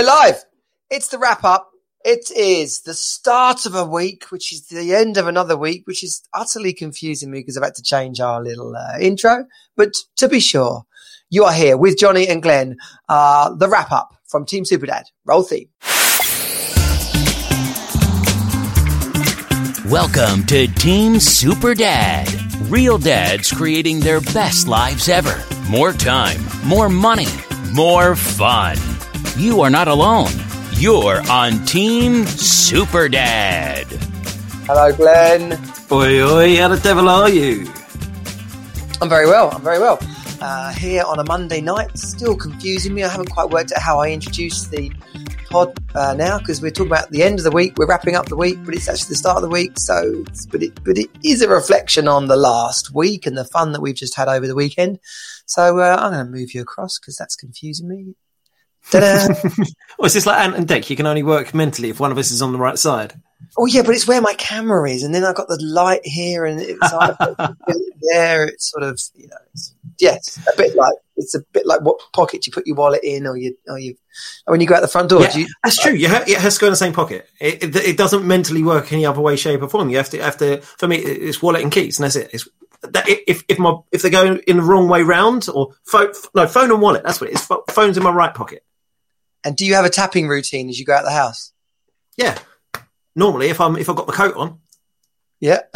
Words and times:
We're 0.00 0.06
live. 0.06 0.42
It's 0.88 1.08
the 1.08 1.18
wrap 1.18 1.44
up. 1.44 1.72
It 2.06 2.30
is 2.34 2.80
the 2.80 2.94
start 2.94 3.66
of 3.66 3.74
a 3.74 3.84
week, 3.84 4.30
which 4.30 4.50
is 4.50 4.66
the 4.68 4.94
end 4.94 5.18
of 5.18 5.26
another 5.26 5.58
week, 5.58 5.82
which 5.86 6.02
is 6.02 6.22
utterly 6.32 6.72
confusing 6.72 7.30
me 7.30 7.40
because 7.40 7.58
I've 7.58 7.64
had 7.64 7.74
to 7.74 7.82
change 7.82 8.18
our 8.18 8.42
little 8.42 8.74
uh, 8.74 8.98
intro. 8.98 9.44
But 9.76 9.92
to 10.16 10.26
be 10.26 10.40
sure, 10.40 10.84
you 11.28 11.44
are 11.44 11.52
here 11.52 11.76
with 11.76 11.98
Johnny 11.98 12.26
and 12.26 12.42
Glenn, 12.42 12.78
uh, 13.10 13.54
the 13.54 13.68
wrap 13.68 13.92
up 13.92 14.14
from 14.26 14.46
Team 14.46 14.64
Superdad. 14.64 15.02
Roll 15.26 15.42
theme. 15.42 15.68
Welcome 19.90 20.46
to 20.46 20.66
Team 20.66 21.20
Super 21.20 21.74
Dad. 21.74 22.26
Real 22.70 22.96
dads 22.96 23.52
creating 23.52 24.00
their 24.00 24.22
best 24.22 24.66
lives 24.66 25.10
ever. 25.10 25.44
More 25.68 25.92
time, 25.92 26.40
more 26.64 26.88
money, 26.88 27.28
more 27.74 28.16
fun. 28.16 28.78
You 29.36 29.60
are 29.62 29.70
not 29.70 29.88
alone. 29.88 30.32
You're 30.72 31.22
on 31.30 31.64
Team 31.64 32.26
Super 32.26 33.08
Dad. 33.08 33.86
Hello, 34.66 34.92
Glenn. 34.92 35.52
Oi, 35.92 36.22
oi, 36.22 36.56
how 36.56 36.68
the 36.68 36.80
devil 36.82 37.08
are 37.08 37.28
you? 37.28 37.70
I'm 39.00 39.08
very 39.08 39.26
well. 39.26 39.50
I'm 39.50 39.62
very 39.62 39.78
well. 39.78 39.98
Uh, 40.40 40.72
here 40.72 41.02
on 41.04 41.18
a 41.18 41.24
Monday 41.24 41.60
night, 41.60 41.96
still 41.96 42.36
confusing 42.36 42.92
me. 42.92 43.02
I 43.02 43.08
haven't 43.08 43.30
quite 43.30 43.50
worked 43.50 43.72
out 43.72 43.80
how 43.80 44.00
I 44.00 44.10
introduce 44.10 44.66
the 44.66 44.90
pod 45.48 45.78
uh, 45.94 46.14
now 46.14 46.38
because 46.38 46.60
we're 46.60 46.70
talking 46.70 46.92
about 46.92 47.10
the 47.10 47.22
end 47.22 47.38
of 47.38 47.44
the 47.44 47.50
week. 47.50 47.74
We're 47.76 47.86
wrapping 47.86 48.16
up 48.16 48.26
the 48.26 48.36
week, 48.36 48.58
but 48.64 48.74
it's 48.74 48.88
actually 48.88 49.10
the 49.10 49.16
start 49.16 49.36
of 49.36 49.42
the 49.42 49.48
week. 49.48 49.72
So, 49.76 50.24
but 50.50 50.62
it 50.62 50.82
but 50.84 50.98
it 50.98 51.10
is 51.24 51.42
a 51.42 51.48
reflection 51.48 52.08
on 52.08 52.26
the 52.26 52.36
last 52.36 52.94
week 52.94 53.26
and 53.26 53.36
the 53.36 53.44
fun 53.44 53.72
that 53.72 53.80
we've 53.80 53.94
just 53.94 54.16
had 54.16 54.28
over 54.28 54.46
the 54.46 54.54
weekend. 54.54 54.98
So 55.46 55.78
uh, 55.78 55.96
I'm 55.98 56.12
going 56.12 56.26
to 56.26 56.30
move 56.30 56.52
you 56.54 56.62
across 56.62 56.98
because 56.98 57.16
that's 57.16 57.36
confusing 57.36 57.88
me. 57.88 58.14
Well, 60.00 60.06
it's 60.06 60.14
just 60.14 60.26
like 60.26 60.40
Ant 60.40 60.56
and 60.56 60.66
Dec. 60.66 60.88
You 60.88 60.96
can 60.96 61.04
only 61.04 61.22
work 61.22 61.52
mentally 61.52 61.90
if 61.90 62.00
one 62.00 62.10
of 62.10 62.16
us 62.16 62.30
is 62.30 62.40
on 62.40 62.52
the 62.52 62.58
right 62.58 62.78
side. 62.78 63.20
oh 63.58 63.66
yeah, 63.66 63.82
but 63.82 63.94
it's 63.94 64.08
where 64.08 64.22
my 64.22 64.32
camera 64.32 64.88
is, 64.88 65.02
and 65.02 65.14
then 65.14 65.24
I've 65.24 65.34
got 65.34 65.48
the 65.48 65.62
light 65.62 66.00
here, 66.04 66.46
and 66.46 66.58
it's 66.58 66.80
there. 68.12 68.46
It's 68.46 68.70
sort 68.70 68.82
of 68.82 68.98
you 69.14 69.28
know, 69.28 69.36
it's, 69.52 69.74
yes, 69.98 70.38
a 70.50 70.56
bit 70.56 70.74
like 70.74 70.94
it's 71.18 71.34
a 71.34 71.40
bit 71.52 71.66
like 71.66 71.82
what 71.82 72.00
pocket 72.14 72.46
you 72.46 72.52
put 72.54 72.66
your 72.66 72.76
wallet 72.76 73.04
in, 73.04 73.26
or 73.26 73.36
you 73.36 73.58
or 73.68 73.78
you 73.78 73.94
oh, 74.46 74.52
when 74.52 74.62
you 74.62 74.66
go 74.66 74.74
out 74.74 74.80
the 74.80 74.88
front 74.88 75.10
door. 75.10 75.20
Yeah, 75.20 75.32
do 75.32 75.40
you, 75.42 75.48
that's 75.62 75.76
true. 75.76 75.92
You 75.92 76.08
ha- 76.08 76.24
it 76.26 76.38
has 76.38 76.54
to 76.54 76.60
go 76.60 76.68
in 76.68 76.72
the 76.72 76.76
same 76.76 76.94
pocket. 76.94 77.28
It, 77.38 77.62
it, 77.62 77.76
it 77.76 77.96
doesn't 77.98 78.26
mentally 78.26 78.62
work 78.62 78.90
any 78.94 79.04
other 79.04 79.20
way, 79.20 79.36
shape, 79.36 79.60
or 79.60 79.68
form. 79.68 79.90
You 79.90 79.98
have 79.98 80.08
to 80.10 80.22
have 80.22 80.38
to. 80.38 80.62
For 80.62 80.88
me, 80.88 80.96
it's 80.96 81.42
wallet 81.42 81.60
and 81.60 81.70
keys, 81.70 81.98
and 81.98 82.04
that's 82.04 82.16
it. 82.16 82.30
It's, 82.32 82.48
that, 82.84 83.06
if 83.06 83.44
if 83.48 83.58
my 83.58 83.76
if 83.92 84.00
they 84.00 84.08
go 84.08 84.36
in 84.36 84.56
the 84.56 84.62
wrong 84.62 84.88
way 84.88 85.02
round, 85.02 85.46
or 85.52 85.74
phone, 85.84 86.12
no 86.34 86.46
phone 86.46 86.70
and 86.70 86.80
wallet. 86.80 87.02
That's 87.02 87.20
what 87.20 87.28
it 87.28 87.34
is. 87.34 87.46
Phone's 87.68 87.98
in 87.98 88.02
my 88.02 88.12
right 88.12 88.32
pocket. 88.32 88.64
And 89.44 89.56
do 89.56 89.64
you 89.64 89.74
have 89.74 89.84
a 89.84 89.90
tapping 89.90 90.28
routine 90.28 90.68
as 90.68 90.78
you 90.78 90.84
go 90.84 90.94
out 90.94 91.04
the 91.04 91.10
house? 91.10 91.52
Yeah. 92.16 92.38
Normally, 93.16 93.48
if 93.48 93.60
I'm 93.60 93.76
if 93.76 93.88
I've 93.88 93.96
got 93.96 94.06
the 94.06 94.12
coat 94.12 94.36
on, 94.36 94.60
Yeah, 95.40 95.60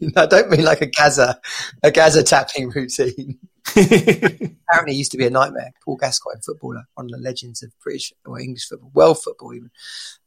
no, 0.00 0.22
I 0.22 0.26
don't 0.26 0.50
mean 0.50 0.64
like 0.64 0.80
a 0.80 0.86
Gazza, 0.86 1.38
a 1.82 1.90
Gazza 1.90 2.22
tapping 2.22 2.70
routine. 2.70 3.38
Apparently, 3.76 4.94
it 4.94 4.96
used 4.96 5.12
to 5.12 5.18
be 5.18 5.26
a 5.26 5.30
nightmare. 5.30 5.72
Paul 5.84 5.96
Gascoigne, 5.96 6.40
footballer, 6.44 6.84
one 6.94 7.06
of 7.06 7.12
the 7.12 7.18
legends 7.18 7.62
of 7.62 7.70
British 7.82 8.12
or 8.24 8.40
English 8.40 8.66
football, 8.68 8.90
world 8.94 9.22
football 9.22 9.54
even. 9.54 9.70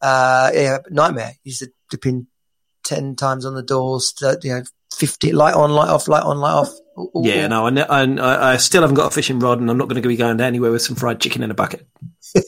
Uh, 0.01 0.51
yeah, 0.53 0.77
nightmare. 0.89 1.33
He 1.43 1.49
used 1.49 1.59
to 1.63 1.71
dip 1.89 2.05
in 2.05 2.27
ten 2.83 3.15
times 3.15 3.45
on 3.45 3.53
the 3.55 3.63
doors. 3.63 4.13
You 4.43 4.53
know, 4.53 4.63
fifty 4.95 5.31
light 5.33 5.55
on, 5.55 5.71
light 5.71 5.89
off, 5.89 6.07
light 6.07 6.23
on, 6.23 6.37
light 6.39 6.53
off. 6.53 6.71
All- 6.95 7.11
all- 7.13 7.25
yeah. 7.27 7.47
No, 7.47 7.67
I, 7.67 7.71
I 7.81 8.53
I 8.53 8.57
still 8.57 8.81
haven't 8.81 8.95
got 8.95 9.11
a 9.11 9.15
fishing 9.15 9.39
rod, 9.39 9.59
and 9.59 9.69
I'm 9.69 9.77
not 9.77 9.87
going 9.89 10.01
to 10.01 10.07
be 10.07 10.15
going 10.15 10.39
anywhere 10.41 10.71
with 10.71 10.81
some 10.83 10.95
fried 10.95 11.19
chicken 11.19 11.43
in 11.43 11.51
a 11.51 11.55
bucket. 11.55 11.87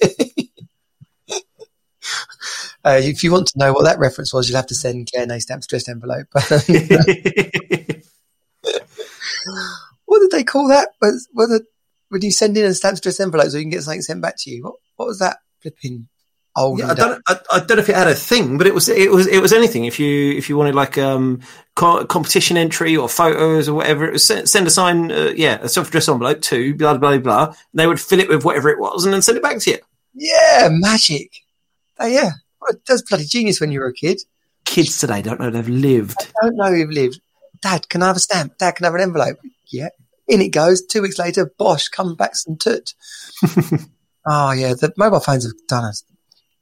Uh, 2.83 2.99
if 3.03 3.23
you 3.23 3.31
want 3.31 3.45
to 3.45 3.59
know 3.59 3.73
what 3.73 3.83
that 3.83 3.99
reference 3.99 4.33
was, 4.33 4.47
you'll 4.47 4.55
have 4.55 4.65
to 4.65 4.73
send 4.73 5.09
Claire 5.11 5.29
a 5.29 5.41
stamp 5.41 5.63
stressed 5.63 5.89
envelope. 5.89 6.27
what 10.05 10.19
did 10.19 10.31
they 10.31 10.43
call 10.43 10.69
that? 10.69 10.89
Was, 11.01 11.27
was 11.33 11.51
it, 11.51 11.63
when 12.07 12.21
you 12.21 12.31
send 12.31 12.57
in 12.57 12.65
a 12.65 12.73
stamp 12.73 12.97
stressed 12.97 13.19
envelope 13.19 13.49
so 13.49 13.57
you 13.57 13.63
can 13.63 13.71
get 13.71 13.83
something 13.83 14.01
sent 14.01 14.21
back 14.21 14.35
to 14.39 14.49
you? 14.49 14.63
What, 14.63 14.75
what 14.95 15.07
was 15.07 15.19
that 15.19 15.39
flipping 15.61 16.07
old? 16.59 16.79
Yeah, 16.79 16.91
I 16.91 16.93
don't, 16.93 17.23
I, 17.27 17.39
I 17.51 17.59
don't 17.59 17.77
know 17.77 17.83
if 17.83 17.89
it 17.89 17.95
had 17.95 18.07
a 18.07 18.13
thing, 18.15 18.57
but 18.57 18.67
it 18.67 18.73
was 18.73 18.89
it 18.89 19.11
was 19.11 19.25
it 19.27 19.41
was 19.41 19.53
anything. 19.53 19.85
If 19.85 19.99
you 19.99 20.33
if 20.33 20.49
you 20.49 20.57
wanted 20.57 20.75
like 20.75 20.97
um 20.97 21.41
co- 21.75 22.05
competition 22.05 22.57
entry 22.57 22.95
or 22.95 23.09
photos 23.09 23.67
or 23.69 23.75
whatever, 23.75 24.05
it 24.05 24.13
was 24.13 24.25
send, 24.25 24.49
send 24.49 24.67
a 24.67 24.69
sign, 24.69 25.11
uh, 25.11 25.31
yeah, 25.35 25.59
a 25.61 25.69
self 25.69 25.87
addressed 25.87 26.09
envelope 26.09 26.41
to 26.41 26.75
blah 26.75 26.97
blah 26.97 27.17
blah. 27.17 27.45
blah. 27.47 27.55
They 27.73 27.87
would 27.87 27.99
fill 27.99 28.19
it 28.19 28.29
with 28.29 28.43
whatever 28.45 28.69
it 28.69 28.79
was 28.79 29.05
and 29.05 29.13
then 29.13 29.21
send 29.21 29.37
it 29.37 29.43
back 29.43 29.59
to 29.59 29.71
you. 29.71 29.77
yeah, 30.13 30.67
magic. 30.71 31.31
Oh, 31.99 32.07
yeah. 32.07 32.31
That's 32.87 33.01
bloody 33.01 33.25
genius 33.25 33.59
when 33.59 33.71
you 33.71 33.79
were 33.79 33.87
a 33.87 33.93
kid. 33.93 34.21
Kids 34.65 34.99
today 34.99 35.21
don't 35.21 35.39
know 35.39 35.49
they've 35.49 35.67
lived. 35.67 36.17
I 36.41 36.45
don't 36.45 36.55
know 36.55 36.69
you've 36.69 36.91
lived. 36.91 37.19
Dad, 37.61 37.89
can 37.89 38.03
I 38.03 38.07
have 38.07 38.15
a 38.15 38.19
stamp? 38.19 38.57
Dad, 38.57 38.71
can 38.75 38.85
I 38.85 38.87
have 38.87 38.95
an 38.95 39.01
envelope? 39.01 39.37
Yeah. 39.67 39.89
In 40.27 40.41
it 40.41 40.49
goes. 40.49 40.85
Two 40.85 41.01
weeks 41.01 41.19
later, 41.19 41.51
bosh, 41.57 41.87
come 41.89 42.15
back 42.15 42.35
some 42.35 42.55
toot. 42.55 42.93
oh, 44.25 44.51
yeah. 44.51 44.73
The 44.75 44.93
mobile 44.95 45.19
phones 45.19 45.43
have 45.45 45.53
done 45.67 45.85
us. 45.85 46.03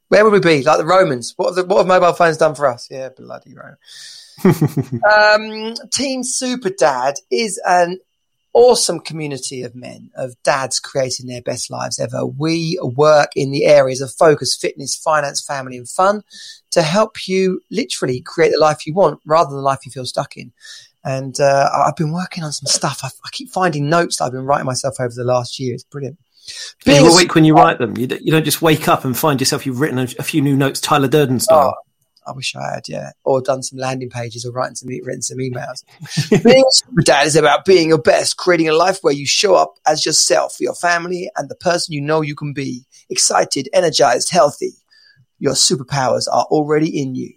Where 0.08 0.24
would 0.24 0.32
we 0.32 0.40
be? 0.40 0.62
Like 0.62 0.78
the 0.78 0.86
Romans. 0.86 1.34
What 1.36 1.48
have, 1.48 1.56
the, 1.56 1.64
what 1.64 1.78
have 1.78 1.86
mobile 1.86 2.14
phones 2.14 2.36
done 2.36 2.54
for 2.54 2.66
us? 2.66 2.88
Yeah, 2.90 3.10
bloody 3.10 3.54
Rome. 3.54 3.76
um, 5.12 5.74
Team 5.90 6.22
Super 6.22 6.70
Dad 6.70 7.16
is 7.30 7.60
an 7.66 7.98
awesome 8.54 9.00
community 9.00 9.62
of 9.62 9.74
men, 9.74 10.10
of 10.16 10.34
dads 10.42 10.80
creating 10.80 11.26
their 11.26 11.42
best 11.42 11.70
lives 11.70 11.98
ever. 11.98 12.24
We 12.24 12.78
work 12.82 13.30
in 13.36 13.50
the 13.50 13.66
areas 13.66 14.00
of 14.00 14.10
focus, 14.12 14.56
fitness, 14.56 14.96
finance, 14.96 15.44
family, 15.44 15.76
and 15.76 15.88
fun 15.88 16.22
to 16.70 16.82
help 16.82 17.28
you 17.28 17.60
literally 17.70 18.20
create 18.20 18.52
the 18.52 18.58
life 18.58 18.86
you 18.86 18.94
want 18.94 19.20
rather 19.24 19.50
than 19.50 19.58
the 19.58 19.62
life 19.62 19.84
you 19.84 19.92
feel 19.92 20.06
stuck 20.06 20.36
in. 20.36 20.52
And 21.04 21.38
uh, 21.40 21.70
I've 21.86 21.96
been 21.96 22.12
working 22.12 22.42
on 22.44 22.52
some 22.52 22.66
stuff. 22.66 23.00
I, 23.02 23.08
I 23.24 23.28
keep 23.30 23.50
finding 23.50 23.88
notes 23.88 24.16
that 24.16 24.24
I've 24.24 24.32
been 24.32 24.44
writing 24.46 24.66
myself 24.66 24.96
over 24.98 25.14
the 25.14 25.24
last 25.24 25.60
year. 25.60 25.74
It's 25.74 25.84
brilliant. 25.84 26.18
Being 26.84 27.02
You're 27.04 27.12
awake 27.12 27.34
when 27.34 27.44
you 27.44 27.54
write 27.54 27.78
them. 27.78 27.96
You, 27.96 28.06
don't- 28.06 28.22
you 28.22 28.32
don't 28.32 28.44
just 28.44 28.62
wake 28.62 28.88
up 28.88 29.04
and 29.04 29.16
find 29.16 29.40
yourself 29.40 29.66
you've 29.66 29.80
written 29.80 29.98
a, 29.98 30.08
a 30.18 30.22
few 30.22 30.40
new 30.40 30.56
notes, 30.56 30.80
Tyler 30.80 31.08
Durden 31.08 31.40
style. 31.40 31.74
Oh, 31.76 31.82
I 32.30 32.32
wish 32.32 32.54
I 32.54 32.74
had, 32.74 32.88
yeah, 32.88 33.12
or 33.24 33.40
done 33.40 33.62
some 33.62 33.78
landing 33.78 34.10
pages 34.10 34.44
or 34.44 34.52
writing 34.52 34.74
some, 34.74 34.88
written 34.88 35.22
some 35.22 35.38
emails. 35.38 35.82
being 36.44 36.62
a 36.62 36.70
super 36.72 37.02
dad 37.02 37.26
is 37.26 37.36
about 37.36 37.64
being 37.64 37.88
your 37.88 38.00
best, 38.02 38.36
creating 38.36 38.68
a 38.68 38.74
life 38.74 38.98
where 39.00 39.14
you 39.14 39.26
show 39.26 39.54
up 39.54 39.74
as 39.86 40.04
yourself 40.04 40.54
for 40.56 40.62
your 40.62 40.74
family 40.74 41.30
and 41.36 41.48
the 41.48 41.54
person 41.54 41.94
you 41.94 42.02
know 42.02 42.20
you 42.20 42.34
can 42.34 42.52
be. 42.52 42.84
Excited, 43.08 43.68
energized, 43.72 44.30
healthy. 44.30 44.72
Your 45.38 45.54
superpowers 45.54 46.26
are 46.30 46.44
already 46.50 47.00
in 47.00 47.14
you. 47.14 47.32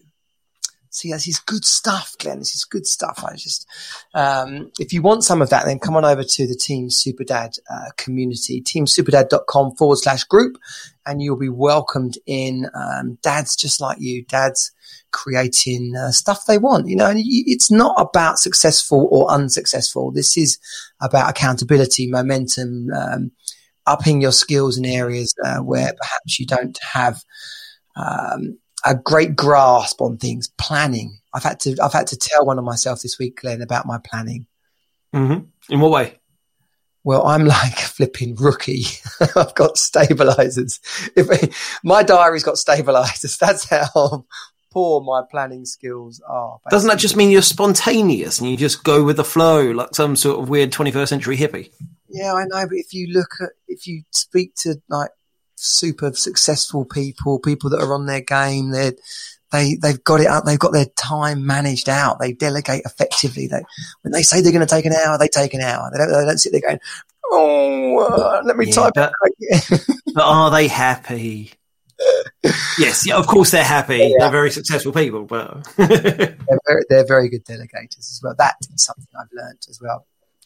See, 0.93 1.13
this 1.13 1.25
is 1.25 1.39
good 1.39 1.63
stuff, 1.63 2.17
Glenn. 2.19 2.39
This 2.39 2.53
is 2.53 2.65
good 2.65 2.85
stuff. 2.85 3.23
I 3.25 3.37
just, 3.37 3.65
um, 4.13 4.71
if 4.77 4.91
you 4.91 5.01
want 5.01 5.23
some 5.23 5.41
of 5.41 5.49
that, 5.49 5.65
then 5.65 5.79
come 5.79 5.95
on 5.95 6.03
over 6.03 6.21
to 6.21 6.47
the 6.47 6.53
Team 6.53 6.89
Superdad 6.89 7.57
uh, 7.69 7.91
community, 7.95 8.61
teamsuperdad.com 8.61 9.77
forward 9.77 9.99
slash 9.99 10.25
group, 10.25 10.57
and 11.05 11.21
you'll 11.21 11.39
be 11.39 11.47
welcomed 11.47 12.17
in. 12.25 12.67
Um, 12.75 13.17
dads 13.21 13.55
just 13.55 13.79
like 13.79 14.01
you, 14.01 14.25
dads 14.25 14.73
creating 15.11 15.95
uh, 15.95 16.11
stuff 16.11 16.45
they 16.45 16.57
want. 16.57 16.89
You 16.89 16.97
know, 16.97 17.09
and 17.09 17.21
it's 17.23 17.71
not 17.71 17.95
about 17.97 18.39
successful 18.39 19.07
or 19.11 19.31
unsuccessful. 19.31 20.11
This 20.11 20.35
is 20.35 20.59
about 21.01 21.29
accountability, 21.29 22.07
momentum, 22.07 22.89
um, 22.93 23.31
upping 23.85 24.19
your 24.21 24.33
skills 24.33 24.77
in 24.77 24.83
areas 24.83 25.33
uh, 25.45 25.59
where 25.59 25.93
perhaps 25.97 26.37
you 26.37 26.45
don't 26.45 26.77
have 26.93 27.23
um, 27.95 28.57
a 28.85 28.95
great 28.95 29.35
grasp 29.35 30.01
on 30.01 30.17
things. 30.17 30.49
Planning. 30.57 31.17
I've 31.33 31.43
had 31.43 31.59
to. 31.61 31.75
I've 31.81 31.93
had 31.93 32.07
to 32.07 32.17
tell 32.17 32.45
one 32.45 32.59
of 32.59 32.65
myself 32.65 33.01
this 33.01 33.17
week, 33.19 33.41
Glenn, 33.41 33.61
about 33.61 33.85
my 33.85 33.99
planning. 34.03 34.47
hmm 35.13 35.39
In 35.69 35.79
what 35.79 35.91
way? 35.91 36.19
Well, 37.03 37.25
I'm 37.25 37.45
like 37.59 37.73
a 37.73 37.87
flipping 37.87 38.35
rookie. 38.35 38.85
I've 39.35 39.55
got 39.55 39.77
stabilizers. 39.77 40.79
If 41.15 41.79
my 41.83 42.03
diary's 42.03 42.43
got 42.43 42.57
stabilizers, 42.57 43.37
that's 43.39 43.69
how 43.69 44.25
poor 44.71 45.01
my 45.01 45.21
planning 45.29 45.65
skills 45.65 46.21
are. 46.27 46.59
Doesn't 46.69 46.89
that 46.89 46.99
just 46.99 47.17
mean 47.17 47.29
you're 47.29 47.41
spontaneous 47.41 48.39
and 48.39 48.49
you 48.49 48.57
just 48.57 48.83
go 48.83 49.03
with 49.03 49.17
the 49.17 49.23
flow 49.23 49.71
like 49.71 49.93
some 49.93 50.15
sort 50.15 50.39
of 50.39 50.49
weird 50.49 50.71
21st 50.71 51.07
century 51.07 51.37
hippie? 51.37 51.71
Yeah, 52.09 52.33
I 52.33 52.45
know. 52.45 52.67
But 52.67 52.77
if 52.77 52.93
you 52.93 53.07
look 53.13 53.29
at, 53.41 53.49
if 53.67 53.87
you 53.87 54.03
speak 54.11 54.55
to 54.59 54.75
like 54.89 55.11
super 55.61 56.11
successful 56.13 56.85
people, 56.85 57.39
people 57.39 57.69
that 57.69 57.81
are 57.81 57.93
on 57.93 58.05
their 58.05 58.21
game, 58.21 58.71
they're, 58.71 58.93
they, 59.51 59.75
they've 59.75 60.03
got 60.03 60.21
it 60.21 60.27
up. 60.27 60.45
They've 60.45 60.57
got 60.57 60.73
their 60.73 60.85
time 60.97 61.45
managed 61.45 61.89
out. 61.89 62.19
They 62.19 62.33
delegate 62.33 62.83
effectively. 62.85 63.47
They, 63.47 63.61
when 64.01 64.11
they 64.11 64.23
say 64.23 64.41
they're 64.41 64.51
going 64.51 64.65
to 64.65 64.75
take 64.75 64.85
an 64.85 64.93
hour, 64.93 65.17
they 65.17 65.27
take 65.27 65.53
an 65.53 65.61
hour. 65.61 65.89
They 65.91 65.97
don't, 65.97 66.09
they 66.09 66.25
don't 66.25 66.37
sit 66.37 66.51
there 66.51 66.61
going, 66.61 66.79
Oh, 67.33 67.99
uh, 67.99 68.41
let 68.43 68.57
me 68.57 68.67
Yeah, 68.67 68.73
type 68.73 68.93
but-. 68.95 69.13
But 70.13 70.23
are 70.23 70.51
they 70.51 70.67
happy? 70.67 71.53
yes, 72.79 73.05
yeah, 73.05 73.15
of 73.15 73.27
course 73.27 73.51
they're 73.51 73.63
happy. 73.63 73.97
Yeah. 73.97 74.09
They're 74.19 74.31
very 74.31 74.51
successful 74.51 74.91
people, 74.91 75.23
but 75.25 75.63
they're 75.77 76.35
very, 76.67 76.83
they're 76.89 77.05
very 77.05 77.29
good 77.29 77.45
delegators 77.45 77.99
as 77.99 78.19
well. 78.23 78.35
That 78.37 78.55
is 78.73 78.83
something 78.83 79.05
I've 79.17 79.29
learned 79.33 79.59
as 79.69 79.79
well. 79.81 80.05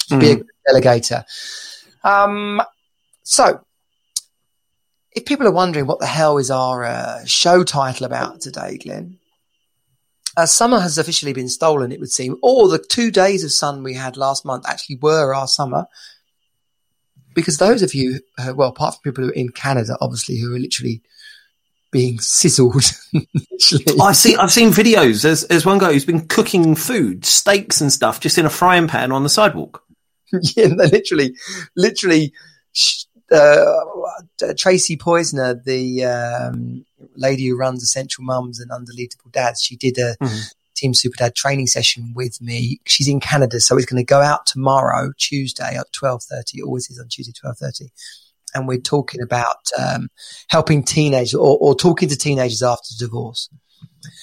To 0.10 0.20
be 0.20 0.32
a 0.32 0.36
good 0.36 0.48
delegator. 0.70 1.24
Um, 2.04 2.62
so 3.24 3.66
if 5.16 5.26
people 5.26 5.48
are 5.48 5.52
wondering 5.52 5.88
what 5.88 6.00
the 6.00 6.06
hell 6.06 6.38
is 6.38 6.52
our 6.52 6.84
uh, 6.84 7.26
show 7.26 7.64
title 7.64 8.06
about 8.06 8.42
today, 8.42 8.78
Glenn, 8.78 9.18
uh, 10.38 10.46
summer 10.46 10.80
has 10.80 10.98
officially 10.98 11.34
been 11.34 11.48
stolen, 11.48 11.92
it 11.92 12.00
would 12.00 12.12
seem. 12.12 12.38
Or 12.44 12.68
the 12.68 12.78
two 12.78 13.12
days 13.12 13.44
of 13.44 13.52
sun 13.52 13.84
we 13.84 13.94
had 13.94 14.18
last 14.18 14.46
month 14.46 14.68
actually 14.68 14.98
were 14.98 15.34
our 15.34 15.48
summer. 15.48 15.86
Because 17.34 17.58
those 17.58 17.82
of 17.82 17.94
you, 17.94 18.20
uh, 18.38 18.54
well, 18.56 18.70
apart 18.70 18.96
from 18.96 19.02
people 19.04 19.24
who 19.24 19.30
are 19.30 19.34
in 19.34 19.50
Canada, 19.50 19.98
obviously, 20.02 20.38
who 20.40 20.54
are 20.56 20.60
literally 20.60 21.02
being 21.92 22.20
sizzled. 22.20 22.92
I've 24.02 24.18
seen 24.18 24.38
I've 24.38 24.52
seen 24.52 24.72
videos. 24.72 25.24
There's, 25.24 25.48
there's 25.48 25.66
one 25.66 25.78
guy 25.78 25.94
who's 25.94 26.06
been 26.06 26.28
cooking 26.28 26.76
food, 26.76 27.26
steaks 27.26 27.80
and 27.80 27.92
stuff, 27.92 28.20
just 28.20 28.38
in 28.38 28.46
a 28.46 28.50
frying 28.50 28.88
pan 28.88 29.12
on 29.12 29.24
the 29.24 29.30
sidewalk. 29.30 29.82
yeah, 30.56 30.68
they're 30.76 30.88
literally, 30.88 31.36
literally. 31.76 32.34
Uh, 33.32 34.54
Tracy 34.58 34.98
Poisner, 34.98 35.56
the 35.64 36.06
um, 36.06 36.86
lady 37.16 37.48
who 37.48 37.58
runs 37.58 37.84
Essential 37.84 38.24
Mums 38.24 38.60
and 38.60 38.72
Undeletable 38.72 39.32
Dads, 39.32 39.64
she 39.64 39.76
did 39.76 39.98
a 39.98 40.16
mm-hmm. 40.22 40.40
Team 40.76 40.94
Super 40.94 41.18
Dad 41.18 41.36
training 41.36 41.68
session 41.68 42.14
with 42.16 42.42
me. 42.42 42.80
She's 42.86 43.08
in 43.08 43.20
Canada, 43.20 43.60
so 43.60 43.78
it's 43.78 43.86
going 43.86 44.02
to 44.02 44.06
go 44.06 44.22
out 44.22 44.46
tomorrow, 44.46 45.12
Tuesday 45.18 45.76
at 45.76 45.92
twelve 45.92 46.24
thirty. 46.24 46.62
Always 46.62 46.90
is 46.90 47.00
on 47.00 47.08
Tuesday 47.08 47.34
twelve 47.34 47.58
thirty 47.58 47.92
and 48.56 48.68
we're 48.68 48.80
talking 48.80 49.22
about 49.22 49.70
um, 49.78 50.10
helping 50.48 50.82
teenagers 50.82 51.36
or, 51.36 51.58
or, 51.60 51.76
talking 51.76 52.08
to 52.10 52.16
teenagers 52.16 52.64
after 52.64 52.96
divorce. 52.98 53.50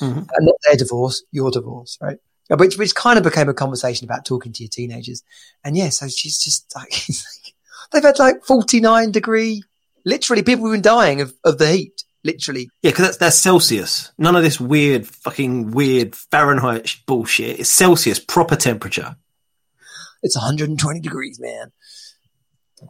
Mm-hmm. 0.01 0.19
And 0.19 0.29
not 0.41 0.55
their 0.65 0.77
divorce, 0.77 1.23
your 1.31 1.51
divorce, 1.51 1.99
right? 2.01 2.19
Which, 2.49 2.77
which 2.77 2.95
kind 2.95 3.19
of 3.19 3.25
became 3.25 3.49
a 3.49 3.55
conversation 3.55 4.05
about 4.05 4.25
talking 4.25 4.53
to 4.53 4.63
your 4.63 4.71
teenagers. 4.71 5.23
And 5.65 5.77
yeah, 5.77 5.91
so 5.91 6.09
she's 6.09 6.39
just 6.39 6.75
like, 6.75 6.93
they've 7.93 8.03
had 8.03 8.19
like 8.19 8.45
49 8.45 9.11
degree, 9.11 9.63
literally 10.05 10.43
people 10.43 10.67
have 10.67 10.75
been 10.75 10.83
dying 10.83 11.21
of, 11.21 11.35
of 11.45 11.59
the 11.59 11.71
heat, 11.71 12.05
literally. 12.25 12.69
Yeah, 12.83 12.91
because 12.91 13.07
that's, 13.07 13.17
that's 13.19 13.37
Celsius. 13.37 14.13
None 14.19 14.37
of 14.37 14.43
this 14.43 14.61
weird, 14.61 15.07
fucking 15.07 15.71
weird 15.73 16.15
Fahrenheit 16.15 16.97
bullshit. 17.07 17.61
It's 17.61 17.71
Celsius, 17.71 18.19
proper 18.19 18.57
temperature. 18.57 19.17
It's 20.23 20.37
120 20.37 21.01
degrees, 21.01 21.41
man 21.41 21.73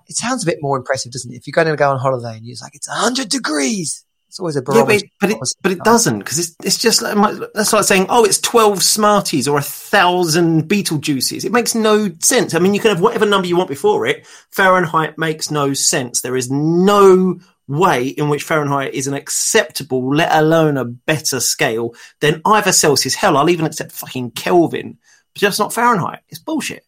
it 0.07 0.17
sounds 0.17 0.43
a 0.43 0.47
bit 0.47 0.59
more 0.61 0.77
impressive, 0.77 1.13
doesn't 1.13 1.33
it? 1.33 1.37
If 1.37 1.47
you're 1.47 1.53
going 1.53 1.67
to 1.67 1.77
go 1.77 1.91
on 1.91 1.99
holiday 1.99 2.37
and 2.37 2.47
you're 2.47 2.57
like, 2.63 2.75
it's 2.75 2.89
100 2.89 3.29
degrees. 3.29 4.05
It's 4.33 4.41
always 4.41 4.57
a 4.57 4.63
barometer. 4.63 4.95
Yeah, 4.95 4.99
but, 4.99 5.05
it, 5.05 5.11
but, 5.21 5.31
it, 5.31 5.55
but 5.61 5.73
it 5.73 5.85
doesn't 5.85 6.21
because 6.21 6.39
it's, 6.39 6.57
it's 6.65 6.79
just 6.79 7.03
like, 7.03 7.39
that's 7.53 7.75
like 7.75 7.85
saying, 7.85 8.07
oh, 8.09 8.25
it's 8.25 8.41
12 8.41 8.83
Smarties 8.83 9.47
or 9.47 9.59
a 9.59 9.63
thousand 9.63 10.71
Beetlejuices. 10.71 11.45
It 11.45 11.53
makes 11.53 11.75
no 11.75 12.11
sense. 12.23 12.55
I 12.55 12.59
mean, 12.59 12.73
you 12.73 12.81
can 12.81 12.93
have 12.93 13.03
whatever 13.03 13.27
number 13.27 13.47
you 13.47 13.59
want 13.59 13.69
before 13.69 14.07
it. 14.07 14.27
Fahrenheit 14.51 15.19
makes 15.19 15.51
no 15.51 15.75
sense. 15.75 16.23
There 16.23 16.35
is 16.35 16.51
no 16.51 17.41
way 17.69 18.09
in 18.09 18.31
which 18.31 18.45
Fahrenheit 18.45 18.95
is 18.95 19.07
an 19.07 19.13
acceptable, 19.13 20.17
let 20.17 20.33
alone 20.33 20.79
a 20.79 20.87
better 20.87 21.39
scale 21.39 21.95
than 22.21 22.41
either 22.47 22.73
Celsius. 22.73 23.15
Hell, 23.15 23.37
I'll 23.37 23.51
even 23.51 23.67
accept 23.67 23.93
fucking 23.93 24.31
Kelvin, 24.31 24.97
but 25.35 25.41
just 25.43 25.59
not 25.59 25.75
Fahrenheit. 25.75 26.21
It's 26.31 26.41
bullshit. 26.41 26.87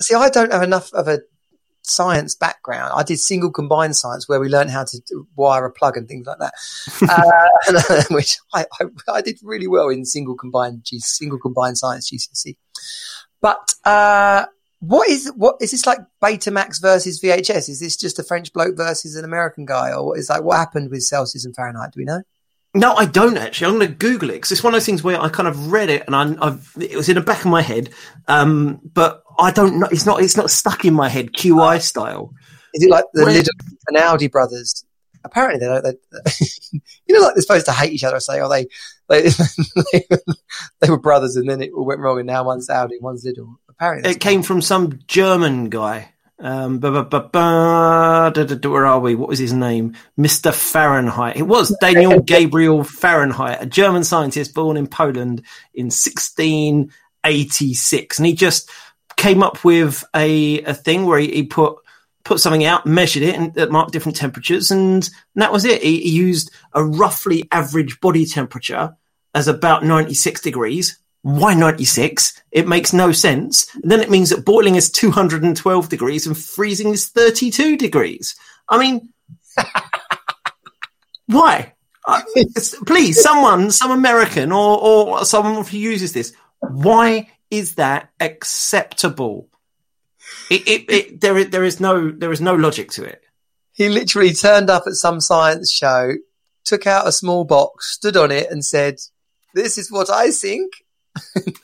See, 0.00 0.16
I 0.16 0.28
don't 0.28 0.52
have 0.52 0.64
enough 0.64 0.92
of 0.92 1.06
a 1.06 1.20
science 1.82 2.34
background. 2.34 2.92
I 2.94 3.02
did 3.02 3.18
single 3.18 3.50
combined 3.50 3.96
science 3.96 4.28
where 4.28 4.40
we 4.40 4.48
learned 4.48 4.70
how 4.70 4.84
to 4.84 5.26
wire 5.36 5.64
a 5.64 5.70
plug 5.70 5.96
and 5.96 6.08
things 6.08 6.26
like 6.26 6.38
that, 6.38 6.54
uh, 7.08 8.02
which 8.14 8.38
I, 8.54 8.64
I, 8.80 8.84
I, 9.08 9.20
did 9.20 9.38
really 9.42 9.66
well 9.66 9.88
in 9.88 10.04
single 10.04 10.36
combined 10.36 10.86
single 10.86 11.38
combined 11.38 11.78
science 11.78 12.10
GCSE. 12.10 12.56
But 13.40 13.74
uh, 13.84 14.46
what 14.80 15.08
is 15.08 15.30
what 15.36 15.56
is 15.60 15.70
this 15.70 15.86
like 15.86 15.98
Betamax 16.22 16.80
versus 16.80 17.20
VHS? 17.20 17.68
Is 17.68 17.80
this 17.80 17.96
just 17.96 18.18
a 18.18 18.24
French 18.24 18.52
bloke 18.52 18.76
versus 18.76 19.16
an 19.16 19.24
American 19.24 19.64
guy, 19.64 19.92
or 19.92 20.16
is 20.16 20.28
like 20.28 20.42
what 20.42 20.56
happened 20.56 20.90
with 20.90 21.02
Celsius 21.02 21.44
and 21.44 21.54
Fahrenheit? 21.54 21.92
Do 21.92 21.98
we 21.98 22.04
know? 22.04 22.22
No, 22.74 22.94
I 22.94 23.04
don't 23.04 23.36
actually. 23.36 23.66
I'm 23.66 23.78
going 23.78 23.88
to 23.88 23.94
Google 23.94 24.30
it 24.30 24.34
because 24.34 24.50
it's 24.50 24.64
one 24.64 24.72
of 24.72 24.76
those 24.76 24.86
things 24.86 25.02
where 25.02 25.20
I 25.20 25.28
kind 25.28 25.46
of 25.46 25.70
read 25.70 25.90
it 25.90 26.04
and 26.06 26.16
I, 26.16 26.46
have 26.46 26.72
it 26.80 26.96
was 26.96 27.08
in 27.08 27.16
the 27.16 27.20
back 27.20 27.44
of 27.44 27.50
my 27.50 27.60
head, 27.60 27.90
um, 28.28 28.80
but 28.82 29.21
I 29.38 29.50
don't 29.50 29.80
know. 29.80 29.88
It's 29.90 30.06
not. 30.06 30.22
It's 30.22 30.36
not 30.36 30.50
stuck 30.50 30.84
in 30.84 30.94
my 30.94 31.08
head 31.08 31.32
QI 31.32 31.80
style. 31.80 32.32
Is 32.74 32.84
it 32.84 32.90
like 32.90 33.04
the 33.12 33.24
where, 33.24 33.42
and 33.88 33.96
Aldi 33.96 34.30
brothers? 34.30 34.84
Apparently, 35.24 35.60
they 35.60 35.66
don't. 35.66 35.84
They, 35.84 36.46
you 37.06 37.14
know, 37.14 37.20
like 37.20 37.34
they're 37.34 37.42
supposed 37.42 37.66
to 37.66 37.72
hate 37.72 37.92
each 37.92 38.04
other. 38.04 38.20
Say, 38.20 38.40
oh, 38.40 38.48
they 38.48 38.66
they, 39.08 39.30
they, 39.92 40.04
they 40.80 40.90
were 40.90 40.98
brothers, 40.98 41.36
and 41.36 41.48
then 41.48 41.62
it 41.62 41.72
all 41.72 41.84
went 41.84 42.00
wrong, 42.00 42.18
and 42.18 42.26
now 42.26 42.44
one's 42.44 42.68
Aldi, 42.68 43.00
one's 43.00 43.26
Lidl. 43.26 43.56
Apparently, 43.68 44.10
it 44.10 44.20
came 44.20 44.42
from 44.42 44.62
some 44.62 45.00
German 45.06 45.68
guy. 45.68 46.12
Um, 46.42 46.80
where 46.80 47.06
are 48.86 48.98
we? 48.98 49.14
What 49.14 49.28
was 49.28 49.38
his 49.38 49.52
name? 49.52 49.94
Mr. 50.18 50.52
Fahrenheit. 50.52 51.36
It 51.36 51.42
was 51.42 51.72
Daniel 51.80 52.18
Gabriel 52.24 52.82
Fahrenheit, 52.82 53.62
a 53.62 53.66
German 53.66 54.02
scientist 54.02 54.52
born 54.52 54.76
in 54.76 54.88
Poland 54.88 55.42
in 55.72 55.86
1686. 55.86 58.18
And 58.18 58.26
he 58.26 58.34
just 58.34 58.68
came 59.16 59.42
up 59.42 59.64
with 59.64 60.04
a, 60.14 60.62
a 60.62 60.74
thing 60.74 61.06
where 61.06 61.18
he, 61.18 61.30
he 61.30 61.42
put 61.44 61.76
put 62.24 62.38
something 62.40 62.64
out, 62.64 62.86
measured 62.86 63.22
it, 63.22 63.34
and 63.34 63.56
it 63.56 63.72
marked 63.72 63.92
different 63.92 64.16
temperatures, 64.16 64.70
and, 64.70 65.08
that 65.34 65.52
was 65.52 65.64
it. 65.64 65.82
He, 65.82 66.00
he, 66.00 66.10
used 66.10 66.52
a 66.72 66.84
roughly 66.84 67.48
average 67.50 68.00
body 68.00 68.24
temperature 68.24 68.96
as 69.34 69.48
about 69.48 69.84
96 69.84 70.40
degrees, 70.40 70.98
why 71.22 71.54
96? 71.54 72.42
It 72.50 72.68
makes 72.68 72.92
no 72.92 73.12
sense. 73.12 73.72
And 73.76 73.90
then 73.90 74.00
it 74.00 74.10
means 74.10 74.30
that 74.30 74.44
boiling 74.44 74.74
is 74.74 74.90
212 74.90 75.88
degrees 75.88 76.26
and 76.26 76.36
freezing 76.36 76.90
is 76.90 77.08
32 77.08 77.76
degrees. 77.76 78.34
I 78.68 78.78
mean, 78.78 79.08
why? 81.26 81.74
Uh, 82.06 82.20
please, 82.86 83.22
someone, 83.22 83.70
some 83.70 83.92
American 83.92 84.50
or, 84.50 84.80
or 84.80 85.24
someone 85.24 85.64
who 85.64 85.76
uses 85.76 86.12
this, 86.12 86.34
why 86.60 87.30
is 87.52 87.74
that 87.74 88.10
acceptable? 88.18 89.48
It, 90.50 90.66
it, 90.66 90.90
it, 90.90 91.20
there, 91.20 91.36
is, 91.36 91.50
there 91.50 91.64
is 91.64 91.80
no, 91.80 92.10
there 92.10 92.32
is 92.32 92.40
no 92.40 92.54
logic 92.54 92.90
to 92.92 93.04
it. 93.04 93.22
He 93.72 93.90
literally 93.90 94.32
turned 94.32 94.70
up 94.70 94.84
at 94.86 94.94
some 94.94 95.20
science 95.20 95.70
show, 95.70 96.14
took 96.64 96.86
out 96.86 97.06
a 97.06 97.12
small 97.12 97.44
box, 97.44 97.92
stood 97.92 98.16
on 98.16 98.30
it, 98.30 98.50
and 98.50 98.64
said, 98.64 98.96
"This 99.54 99.78
is 99.78 99.90
what 99.90 100.10
I 100.10 100.30
think." 100.30 100.72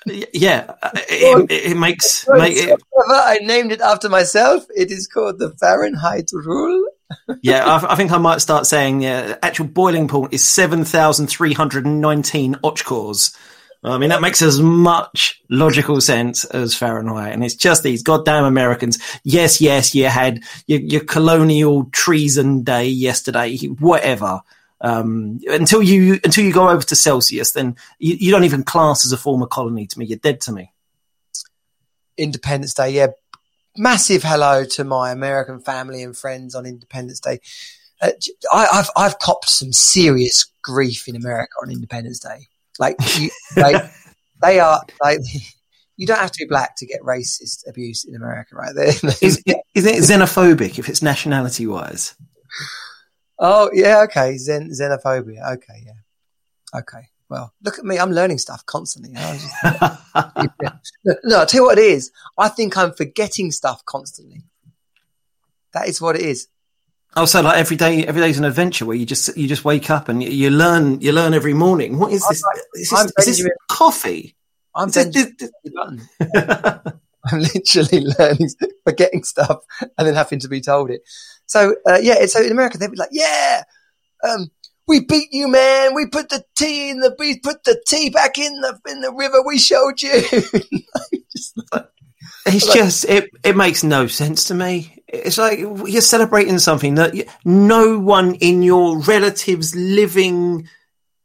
yeah, 0.06 0.73
it, 1.08 1.50
it, 1.50 1.73
it 1.73 1.76
makes. 1.76 2.26
Make 2.29 2.56
it, 2.56 2.81
I 3.08 3.38
named 3.43 3.73
it 3.73 3.81
after 3.81 4.08
myself. 4.08 4.64
It 4.75 4.90
is 4.90 5.06
called 5.06 5.38
the 5.38 5.50
Fahrenheit 5.58 6.31
rule. 6.32 6.85
yeah, 7.43 7.64
I, 7.64 7.93
I, 7.93 7.96
think 7.96 8.11
I 8.11 8.19
might 8.19 8.40
start 8.40 8.67
saying 8.67 9.00
yeah, 9.00 9.37
actual 9.43 9.67
boiling 9.67 10.08
point 10.08 10.35
is 10.35 10.47
seven 10.47 10.85
thousand 10.85 11.28
three 11.28 11.54
hundred 11.54 11.87
and 11.87 12.00
nineteen 12.00 12.54
ochcores. 12.57 13.35
I 13.85 13.97
mean, 13.99 14.08
that 14.08 14.20
makes 14.20 14.42
as 14.42 14.61
much 14.61 15.40
logical 15.49 16.00
sense 16.00 16.44
as 16.47 16.75
Fahrenheit. 16.75 17.32
And 17.32 17.44
it's 17.44 17.54
just 17.54 17.82
these 17.82 18.02
goddamn 18.02 18.44
Americans. 18.44 18.99
Yes, 19.23 19.61
yes, 19.61 19.94
you 19.94 20.06
had 20.06 20.42
your, 20.66 20.80
your 20.80 21.04
colonial 21.04 21.85
treason 21.92 22.64
day 22.64 22.87
yesterday, 22.87 23.56
whatever. 23.56 24.40
Um, 24.80 25.40
until 25.47 25.82
you 25.82 26.20
until 26.23 26.44
you 26.44 26.52
go 26.52 26.68
over 26.68 26.82
to 26.85 26.97
Celsius, 26.97 27.52
then 27.52 27.76
you, 27.99 28.14
you 28.14 28.30
don't 28.30 28.44
even 28.44 28.62
class 28.62 29.04
as 29.04 29.12
a 29.12 29.16
former 29.16 29.47
colony 29.47 29.87
to 29.87 29.99
me. 29.99 30.06
You're 30.06 30.18
dead 30.18 30.40
to 30.42 30.52
me. 30.52 30.73
Independence 32.16 32.75
Day, 32.75 32.90
yeah. 32.90 33.08
Massive 33.76 34.25
hello 34.25 34.64
to 34.64 34.85
my 34.85 35.12
American 35.12 35.61
family 35.61 36.02
and 36.02 36.16
friends 36.16 36.54
on 36.54 36.66
Independence 36.66 37.20
Day. 37.20 37.40
Uh, 38.00 38.11
I, 38.52 38.66
have 38.73 38.90
I've 38.97 39.18
copped 39.18 39.49
some 39.49 39.73
serious 39.73 40.47
grief 40.62 41.08
in 41.08 41.16
America 41.16 41.52
on 41.62 41.70
Independence 41.70 42.18
Day. 42.20 42.49
Like, 42.78 42.97
you, 43.18 43.30
like 43.56 43.90
they 44.42 44.61
are 44.61 44.82
like 45.02 45.20
you 45.97 46.06
don't 46.06 46.18
have 46.18 46.30
to 46.30 46.44
be 46.44 46.49
black 46.49 46.76
to 46.76 46.87
get 46.87 47.00
racist 47.02 47.68
abuse 47.68 48.04
in 48.04 48.14
America, 48.14 48.54
right? 48.54 48.75
is, 48.76 49.42
is 49.75 49.87
it 49.87 49.97
xenophobic 50.04 50.78
if 50.78 50.88
it's 50.88 51.02
nationality 51.02 51.66
wise? 51.66 52.14
Oh 53.38 53.70
yeah, 53.73 54.02
okay. 54.02 54.37
Zen, 54.37 54.70
xenophobia. 54.70 55.54
Okay, 55.54 55.85
yeah. 55.85 56.78
Okay. 56.78 57.08
Well, 57.28 57.52
look 57.62 57.78
at 57.78 57.85
me. 57.85 57.99
I'm 57.99 58.12
learning 58.12 58.38
stuff 58.38 58.64
constantly. 58.64 59.12
Just, 59.12 59.47
yeah. 59.64 59.97
No, 61.25 61.40
I'll 61.40 61.47
tell 61.47 61.61
you 61.61 61.66
what 61.66 61.78
it 61.78 61.85
is. 61.85 62.11
I 62.38 62.49
think 62.49 62.76
I'm 62.76 62.92
forgetting 62.92 63.50
stuff 63.50 63.85
constantly. 63.85 64.42
That 65.75 65.88
is 65.88 66.00
what 66.00 66.16
it 66.16 66.23
is. 66.23 66.49
Oh, 67.16 67.24
so 67.24 67.40
like 67.40 67.58
every 67.58 67.76
day, 67.76 68.06
every 68.06 68.20
day 68.20 68.30
is 68.30 68.38
an 68.38 68.44
adventure 68.44 68.84
where 68.86 68.96
you 68.96 69.06
just 69.06 69.36
you 69.36 69.48
just 69.48 69.64
wake 69.64 69.90
up 69.90 70.08
and 70.08 70.22
you, 70.22 70.30
you 70.30 70.50
learn 70.50 71.00
you 71.00 71.12
learn 71.12 71.34
every 71.34 71.54
morning. 71.54 71.98
What 71.98 72.12
is 72.12 72.26
this? 72.28 72.42
Like, 72.42 72.62
is 72.74 72.90
this, 72.90 73.28
is 73.28 73.38
this 73.44 73.50
coffee? 73.68 74.36
I'm 74.74 74.90
this, 74.90 75.32
this, 75.38 75.50
I'm 77.24 77.40
literally 77.40 78.06
learning, 78.18 78.50
forgetting 78.84 79.24
stuff, 79.24 79.58
and 79.80 80.06
then 80.06 80.14
having 80.14 80.38
to 80.40 80.48
be 80.48 80.60
told 80.60 80.90
it. 80.90 81.02
So 81.46 81.74
uh, 81.88 81.98
yeah, 82.00 82.24
so 82.26 82.42
in 82.42 82.52
America 82.52 82.78
they'd 82.78 82.90
be 82.90 82.96
like, 82.96 83.10
yeah, 83.10 83.64
um, 84.22 84.50
we 84.86 85.00
beat 85.00 85.28
you, 85.32 85.48
man. 85.48 85.94
We 85.94 86.06
put 86.06 86.28
the 86.30 86.44
tea 86.56 86.90
in 86.90 87.00
the 87.00 87.14
we 87.18 87.38
put 87.38 87.64
the 87.64 87.80
tea 87.86 88.10
back 88.10 88.38
in 88.38 88.60
the 88.60 88.78
in 88.88 89.00
the 89.00 89.12
river. 89.12 89.42
We 89.44 89.58
showed 89.58 90.00
you. 90.02 90.20
Just 91.32 91.58
like, 91.72 91.88
It's 92.47 92.66
Like- 92.66 92.76
just 92.78 93.04
it. 93.07 93.30
It 93.45 93.57
makes 93.57 93.83
no 93.85 94.07
sense 94.07 94.45
to 94.45 94.54
me. 94.54 95.02
It's 95.09 95.38
like 95.38 95.59
you're 95.59 96.00
celebrating 96.02 96.59
something 96.59 96.97
that 96.97 97.14
y- 97.14 97.25
no 97.45 97.99
one 97.99 98.35
in 98.37 98.62
your 98.62 98.99
relatives 99.00 99.75
living 99.75 100.68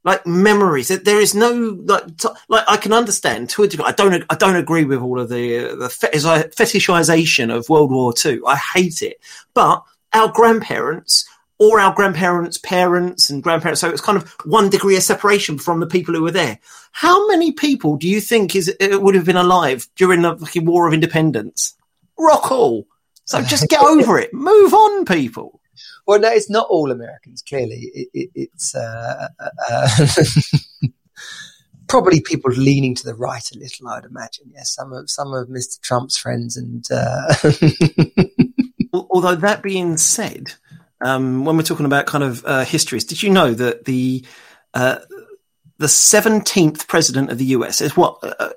like 0.05 0.25
memories. 0.25 0.87
That 0.89 1.05
There 1.05 1.19
is 1.21 1.33
no 1.33 1.77
like 1.85 2.17
t- 2.17 2.27
like 2.49 2.65
I 2.67 2.77
can 2.77 2.93
understand 2.93 3.49
to 3.51 3.63
a 3.63 3.67
degree. 3.67 3.85
I 3.85 3.91
don't 3.93 4.23
I 4.29 4.35
don't 4.35 4.55
agree 4.57 4.83
with 4.85 5.01
all 5.01 5.19
of 5.19 5.29
the 5.29 5.75
the 5.77 5.89
fetish- 5.89 6.25
uh, 6.25 6.43
fetishization 6.55 7.53
of 7.55 7.69
World 7.69 7.91
War 7.91 8.13
Two. 8.13 8.43
I 8.47 8.55
hate 8.55 9.01
it. 9.01 9.17
But 9.53 9.83
our 10.13 10.29
grandparents 10.29 11.25
or 11.63 11.79
our 11.79 11.93
grandparents' 11.93 12.57
parents 12.57 13.29
and 13.29 13.41
grandparents. 13.41 13.79
So 13.79 13.89
it's 13.89 14.01
kind 14.01 14.17
of 14.17 14.29
one 14.45 14.69
degree 14.69 14.97
of 14.97 15.03
separation 15.03 15.57
from 15.57 15.79
the 15.79 15.87
people 15.87 16.13
who 16.13 16.21
were 16.21 16.31
there. 16.31 16.59
How 16.91 17.25
many 17.27 17.53
people 17.53 17.95
do 17.95 18.07
you 18.07 18.19
think 18.19 18.55
is 18.55 18.69
uh, 18.81 18.99
would 18.99 19.15
have 19.15 19.25
been 19.25 19.37
alive 19.37 19.87
during 19.95 20.23
the 20.23 20.37
fucking 20.37 20.65
War 20.65 20.87
of 20.87 20.93
Independence? 20.93 21.75
Rock 22.19 22.51
all. 22.51 22.85
So 23.25 23.41
just 23.41 23.69
get 23.69 23.81
over 23.83 24.19
it. 24.19 24.33
Move 24.33 24.73
on, 24.73 25.05
people. 25.05 25.61
Well, 26.05 26.19
no, 26.19 26.29
it's 26.29 26.49
not 26.49 26.67
all 26.69 26.91
Americans. 26.91 27.41
Clearly, 27.41 27.89
it, 27.93 28.09
it, 28.13 28.29
it's 28.35 28.75
uh, 28.75 29.29
uh, 29.39 29.49
uh, 29.69 29.87
probably 31.87 32.19
people 32.19 32.51
leaning 32.51 32.93
to 32.95 33.05
the 33.05 33.15
right 33.15 33.49
a 33.55 33.57
little. 33.57 33.87
I 33.87 33.95
would 33.95 34.05
imagine. 34.05 34.51
Yes, 34.53 34.73
some 34.73 34.91
of 34.91 35.09
some 35.09 35.33
of 35.33 35.47
Mr. 35.47 35.79
Trump's 35.79 36.17
friends, 36.17 36.57
and 36.57 36.85
uh, 36.91 37.33
Although 39.09 39.35
that 39.35 39.63
being 39.63 39.97
said, 39.97 40.53
um, 41.03 41.45
when 41.45 41.57
we're 41.57 41.63
talking 41.63 41.85
about 41.85 42.05
kind 42.05 42.23
of 42.23 42.43
uh, 42.45 42.63
histories, 42.63 43.05
did 43.05 43.21
you 43.21 43.29
know 43.29 43.53
that 43.53 43.85
the 43.85 44.25
uh, 44.73 44.99
the 45.77 45.87
seventeenth 45.87 46.87
president 46.87 47.29
of 47.29 47.37
the 47.37 47.45
US 47.45 47.81
is 47.81 47.97
what 47.97 48.19
uh, 48.23 48.49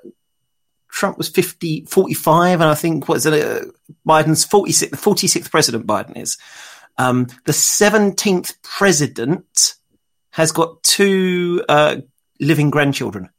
Trump 0.89 1.17
was 1.17 1.29
50, 1.29 1.85
45, 1.85 2.61
and 2.61 2.69
I 2.69 2.73
think 2.73 3.07
what 3.07 3.17
is 3.17 3.25
it? 3.25 3.45
Uh, 3.45 3.65
Biden's 4.07 4.45
46, 4.45 4.91
the 4.91 4.97
forty 4.97 5.27
sixth 5.27 5.51
president. 5.51 5.85
Biden 5.85 6.17
is 6.17 6.37
um, 6.97 7.27
the 7.45 7.53
seventeenth 7.53 8.61
president 8.63 9.75
has 10.31 10.51
got 10.51 10.81
two 10.83 11.63
uh, 11.67 11.97
living 12.39 12.69
grandchildren. 12.69 13.29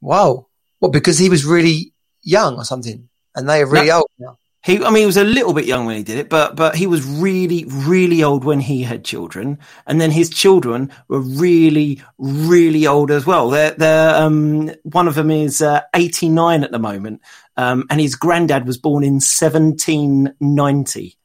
wow, 0.00 0.46
well, 0.80 0.90
because 0.90 1.18
he 1.18 1.28
was 1.28 1.44
really 1.44 1.92
young 2.22 2.56
or 2.56 2.64
something, 2.64 3.08
and 3.34 3.48
they 3.48 3.62
are 3.62 3.66
really 3.66 3.90
old 3.90 4.10
now. 4.18 4.38
He, 4.66 4.82
I 4.82 4.90
mean, 4.90 5.02
he 5.02 5.06
was 5.06 5.16
a 5.16 5.22
little 5.22 5.54
bit 5.54 5.64
young 5.64 5.86
when 5.86 5.96
he 5.96 6.02
did 6.02 6.18
it, 6.18 6.28
but 6.28 6.56
but 6.56 6.74
he 6.74 6.88
was 6.88 7.06
really, 7.06 7.64
really 7.68 8.24
old 8.24 8.44
when 8.44 8.58
he 8.58 8.82
had 8.82 9.04
children, 9.04 9.60
and 9.86 10.00
then 10.00 10.10
his 10.10 10.28
children 10.28 10.90
were 11.06 11.20
really, 11.20 12.02
really 12.18 12.84
old 12.84 13.12
as 13.12 13.24
well. 13.24 13.48
They're, 13.48 13.70
they're 13.70 14.16
um, 14.16 14.72
one 14.82 15.06
of 15.06 15.14
them 15.14 15.30
is 15.30 15.62
uh, 15.62 15.82
eighty 15.94 16.28
nine 16.28 16.64
at 16.64 16.72
the 16.72 16.80
moment, 16.80 17.20
um, 17.56 17.84
and 17.90 18.00
his 18.00 18.16
granddad 18.16 18.66
was 18.66 18.76
born 18.76 19.04
in 19.04 19.20
seventeen 19.20 20.34
ninety. 20.40 21.16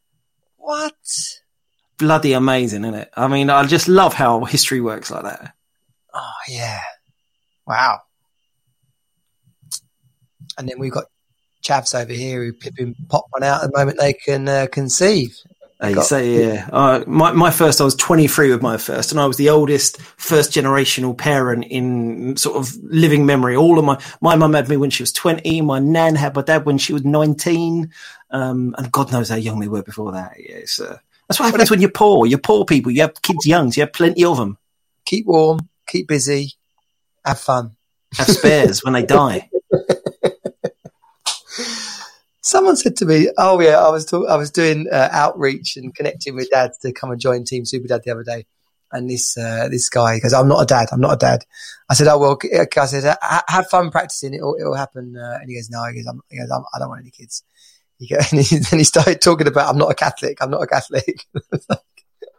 What? 0.58 0.94
Bloody 1.98 2.34
amazing, 2.34 2.84
isn't 2.84 2.94
it? 2.94 3.10
I 3.18 3.28
mean, 3.28 3.50
I 3.50 3.66
just 3.66 3.88
love 3.88 4.14
how 4.14 4.46
history 4.46 4.82
works 4.82 5.10
like 5.10 5.24
that. 5.24 5.56
Oh 6.14 6.40
yeah, 6.48 6.82
wow. 7.66 8.02
And 10.60 10.70
then 10.70 10.78
we've 10.78 10.92
got 10.92 11.06
chavs 11.62 12.00
over 12.00 12.14
here 12.14 12.44
who 12.44 12.94
pop 13.08 13.26
one 13.30 13.44
out 13.44 13.64
at 13.64 13.72
the 13.72 13.78
moment 13.78 13.98
they 13.98 14.14
can 14.14 14.48
uh, 14.48 14.68
conceive. 14.72 15.38
Uh, 15.84 15.88
you 15.88 15.96
Got- 15.96 16.06
say, 16.06 16.40
yeah. 16.40 16.70
Uh, 16.72 17.04
my, 17.08 17.32
my 17.32 17.50
first, 17.50 17.82
I 17.82 17.84
was 17.84 17.96
23 17.96 18.52
with 18.52 18.62
my 18.62 18.78
first, 18.78 19.12
and 19.12 19.20
I 19.20 19.26
was 19.26 19.38
the 19.38 19.50
oldest 19.50 20.00
first 20.00 20.52
generational 20.52 21.18
parent 21.18 21.66
in 21.66 22.38
sort 22.38 22.58
of 22.58 22.76
living 22.84 23.26
memory. 23.26 23.56
All 23.56 23.80
of 23.80 23.86
my, 23.86 24.00
my 24.22 24.36
mum 24.36 24.54
had 24.54 24.70
me 24.70 24.78
when 24.78 24.92
she 24.92 25.02
was 25.02 25.12
20. 25.12 25.62
My 25.62 25.80
nan 25.80 26.16
had 26.16 26.36
my 26.36 26.44
dad 26.44 26.66
when 26.66 26.78
she 26.78 26.94
was 26.94 27.04
19. 27.04 27.92
Um, 28.30 28.76
and 28.78 28.92
God 28.92 29.12
knows 29.12 29.30
how 29.30 29.36
young 29.36 29.60
they 29.60 29.68
were 29.68 29.82
before 29.82 30.12
that. 30.12 30.36
Yeah, 30.38 30.86
uh, 30.86 30.98
that's 31.28 31.40
what 31.40 31.50
happens 31.50 31.72
when 31.72 31.82
you're 31.82 31.90
poor. 31.90 32.28
You're 32.28 32.40
poor 32.40 32.64
people. 32.64 32.92
You 32.92 33.02
have 33.02 33.22
kids 33.22 33.48
young, 33.48 33.72
so 33.72 33.82
you 33.82 33.86
have 33.86 33.94
plenty 33.94 34.24
of 34.24 34.38
them. 34.38 34.58
Keep 35.06 35.26
warm, 35.26 35.68
keep 35.88 36.08
busy, 36.08 36.54
have 37.26 37.40
fun. 37.40 37.76
Have 38.18 38.28
spares 38.28 38.84
when 38.84 38.94
they 38.94 39.04
die. 39.04 39.50
Someone 42.52 42.76
said 42.76 42.98
to 42.98 43.06
me, 43.06 43.30
"Oh 43.38 43.62
yeah, 43.62 43.80
I 43.80 43.90
was 43.90 44.06
talk- 44.06 44.30
I 44.30 44.36
was 44.36 44.52
doing 44.52 44.88
uh, 44.92 45.08
outreach 45.14 45.78
and 45.78 45.96
connecting 45.96 46.36
with 46.36 46.50
dads 46.50 46.78
to 46.80 46.92
come 46.92 47.10
and 47.12 47.22
join 47.28 47.46
Team 47.46 47.64
Super 47.64 47.88
Dad 47.88 48.02
the 48.04 48.12
other 48.12 48.26
day." 48.26 48.46
And 48.92 49.10
this 49.10 49.38
uh, 49.38 49.70
this 49.72 49.88
guy 49.88 50.20
goes, 50.20 50.34
"I'm 50.34 50.50
not 50.50 50.62
a 50.62 50.66
dad. 50.66 50.90
I'm 50.92 51.00
not 51.00 51.14
a 51.14 51.18
dad." 51.18 51.46
I 51.90 51.94
said, 51.94 52.08
"Oh 52.10 52.20
well." 52.20 52.38
I 52.44 52.86
said, 52.88 53.16
"Have 53.48 53.70
fun 53.70 53.90
practicing. 53.90 54.34
It'll 54.34 54.58
it'll 54.60 54.76
happen." 54.76 55.16
Uh, 55.16 55.38
and 55.40 55.50
he 55.50 55.56
goes, 55.56 55.70
"No." 55.70 55.82
He 55.86 55.96
goes, 55.96 56.08
I'm, 56.08 56.20
he 56.30 56.40
goes 56.40 56.52
I'm, 56.52 56.66
"I 56.74 56.80
don't 56.80 56.90
want 56.90 57.00
any 57.00 57.12
kids." 57.12 57.44
He 58.00 58.08
goes, 58.08 58.30
and 58.34 58.42
he, 58.42 58.58
then 58.58 58.80
he 58.80 58.84
started 58.84 59.22
talking 59.22 59.48
about, 59.48 59.70
"I'm 59.70 59.78
not 59.78 59.92
a 59.92 59.96
Catholic. 59.96 60.38
I'm 60.42 60.52
not 60.52 60.64
a 60.64 60.68
Catholic." 60.68 61.26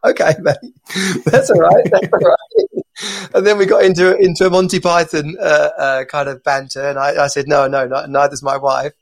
Okay, 0.04 0.32
mate, 0.40 0.56
that's 1.24 1.48
all 1.48 1.60
right. 1.60 1.84
That's 1.88 2.12
all 2.12 2.18
right. 2.18 3.30
And 3.34 3.46
then 3.46 3.56
we 3.56 3.66
got 3.66 3.84
into 3.84 4.16
into 4.16 4.46
a 4.46 4.50
Monty 4.50 4.80
Python 4.80 5.36
uh, 5.40 5.70
uh, 5.78 6.04
kind 6.06 6.28
of 6.28 6.42
banter, 6.42 6.82
and 6.82 6.98
I, 6.98 7.24
I 7.24 7.26
said, 7.28 7.46
"No, 7.46 7.68
no, 7.68 7.86
no, 7.86 8.04
neither's 8.06 8.42
my 8.42 8.56
wife." 8.56 8.94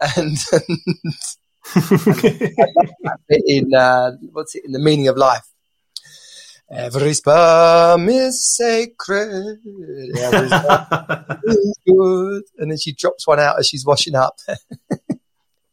And 0.00 0.36
in 3.28 3.74
uh, 3.74 4.12
what's 4.32 4.54
it 4.54 4.64
in 4.64 4.72
the 4.72 4.78
meaning 4.78 5.08
of 5.08 5.16
life? 5.16 5.46
Every 6.70 7.14
sperm 7.14 8.08
is 8.08 8.56
sacred. 8.56 9.58
Every 10.18 10.48
sperm 10.48 11.38
is 11.44 11.78
good. 11.86 12.42
And 12.58 12.70
then 12.70 12.78
she 12.78 12.92
drops 12.92 13.26
one 13.26 13.38
out 13.38 13.58
as 13.58 13.66
she's 13.68 13.84
washing 13.86 14.14
up. 14.14 14.38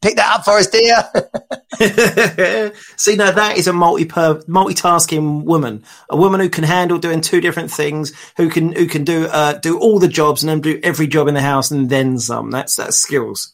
Pick 0.01 0.17
that 0.17 0.35
up 0.35 0.45
for 0.45 0.57
us, 0.57 0.67
dear. 0.67 1.03
See, 2.97 3.15
now 3.15 3.31
that 3.31 3.57
is 3.57 3.67
a 3.67 3.73
multi 3.73 4.05
multitasking 4.05 5.43
woman, 5.43 5.83
a 6.09 6.17
woman 6.17 6.41
who 6.41 6.49
can 6.49 6.65
handle 6.65 6.97
doing 6.97 7.21
two 7.21 7.41
different 7.41 7.71
things, 7.71 8.13
who 8.37 8.49
can 8.49 8.73
who 8.73 8.85
can 8.85 9.03
do 9.03 9.25
uh, 9.27 9.53
do 9.53 9.79
all 9.79 9.97
the 9.99 10.07
jobs 10.07 10.43
and 10.43 10.49
then 10.49 10.61
do 10.61 10.79
every 10.83 11.07
job 11.07 11.27
in 11.27 11.33
the 11.33 11.41
house 11.41 11.71
and 11.71 11.89
then 11.89 12.19
some. 12.19 12.51
That's 12.51 12.75
that's 12.75 12.97
skills. 12.97 13.53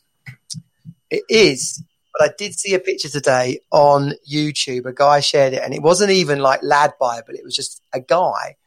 It 1.09 1.23
is. 1.29 1.83
But 2.17 2.29
I 2.29 2.33
did 2.37 2.53
see 2.53 2.73
a 2.73 2.79
picture 2.79 3.09
today 3.09 3.61
on 3.71 4.13
YouTube. 4.29 4.85
A 4.85 4.93
guy 4.93 5.19
shared 5.19 5.53
it, 5.53 5.61
and 5.63 5.73
it 5.73 5.81
wasn't 5.81 6.11
even 6.11 6.39
like 6.39 6.61
lad 6.63 6.93
by, 6.99 7.21
but 7.25 7.35
it 7.35 7.43
was 7.43 7.55
just 7.55 7.81
a 7.93 7.99
guy 7.99 8.57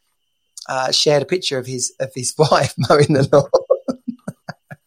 uh, 0.69 0.93
shared 0.93 1.23
a 1.23 1.27
picture 1.27 1.59
of 1.59 1.67
his 1.67 1.93
of 2.01 2.13
his 2.15 2.35
wife 2.39 2.75
mowing 2.79 3.13
the 3.13 3.29
lawn. 3.33 3.99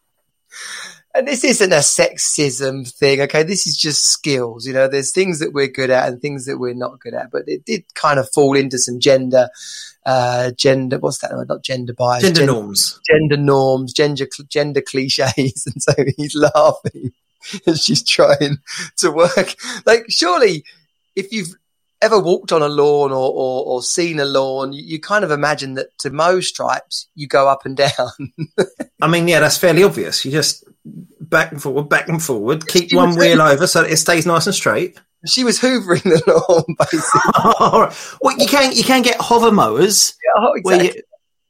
and 1.15 1.27
this 1.27 1.43
isn't 1.43 1.71
a 1.71 1.77
sexism 1.77 2.91
thing, 2.91 3.21
okay? 3.21 3.43
This 3.43 3.67
is 3.67 3.77
just 3.77 4.05
skills. 4.05 4.65
You 4.65 4.73
know, 4.73 4.87
there's 4.87 5.11
things 5.11 5.39
that 5.39 5.53
we're 5.53 5.67
good 5.67 5.89
at 5.89 6.07
and 6.07 6.21
things 6.21 6.45
that 6.45 6.57
we're 6.57 6.73
not 6.73 6.99
good 6.99 7.13
at. 7.13 7.31
But 7.31 7.43
it 7.47 7.65
did 7.65 7.83
kind 7.93 8.19
of 8.19 8.29
fall 8.33 8.55
into 8.55 8.77
some 8.77 8.99
gender, 8.99 9.49
uh, 10.05 10.51
gender. 10.51 10.97
What's 10.97 11.19
that? 11.19 11.31
Not 11.47 11.63
gender 11.63 11.93
bias. 11.93 12.23
Gender 12.23 12.39
gen- 12.39 12.47
norms. 12.47 12.99
gender 13.05 13.37
norms, 13.37 13.93
gender 13.93 14.27
gender 14.49 14.81
cliches, 14.81 15.67
and 15.67 15.83
so 15.83 15.93
he's 16.17 16.35
laughing 16.35 17.11
as 17.67 17.83
she's 17.83 18.03
trying 18.03 18.57
to 18.97 19.11
work. 19.11 19.55
Like, 19.85 20.05
surely, 20.09 20.63
if 21.15 21.31
you've 21.31 21.55
ever 22.01 22.19
walked 22.19 22.51
on 22.51 22.61
a 22.61 22.67
lawn 22.67 23.11
or, 23.11 23.31
or, 23.31 23.65
or 23.65 23.83
seen 23.83 24.19
a 24.19 24.25
lawn, 24.25 24.73
you, 24.73 24.83
you 24.83 24.99
kind 24.99 25.23
of 25.23 25.31
imagine 25.31 25.75
that 25.75 25.97
to 25.99 26.09
mow 26.09 26.39
stripes, 26.39 27.07
you 27.15 27.27
go 27.27 27.47
up 27.47 27.65
and 27.65 27.77
down. 27.77 28.33
I 29.01 29.07
mean, 29.07 29.27
yeah, 29.27 29.39
that's 29.39 29.57
fairly 29.57 29.83
obvious. 29.83 30.23
You 30.25 30.31
just 30.31 30.63
back 30.85 31.51
and 31.51 31.61
forward, 31.61 31.89
back 31.89 32.07
and 32.09 32.21
forward, 32.21 32.67
keep 32.67 32.89
She 32.89 32.95
one 32.95 33.15
wheel 33.15 33.41
over 33.41 33.67
so 33.67 33.83
that 33.83 33.91
it 33.91 33.97
stays 33.97 34.25
nice 34.25 34.45
and 34.45 34.55
straight. 34.55 34.99
she 35.25 35.43
was 35.43 35.59
hoovering 35.59 36.03
the 36.03 36.21
lawn, 36.47 36.75
basically. 36.77 38.17
Well, 38.21 38.37
you 38.37 38.47
can 38.47 38.71
you 38.73 38.83
can 38.83 39.01
get 39.01 39.19
hover 39.19 39.51
mowers 39.51 40.15
Oh, 40.37 40.59
where 40.63 40.83
you 40.83 40.93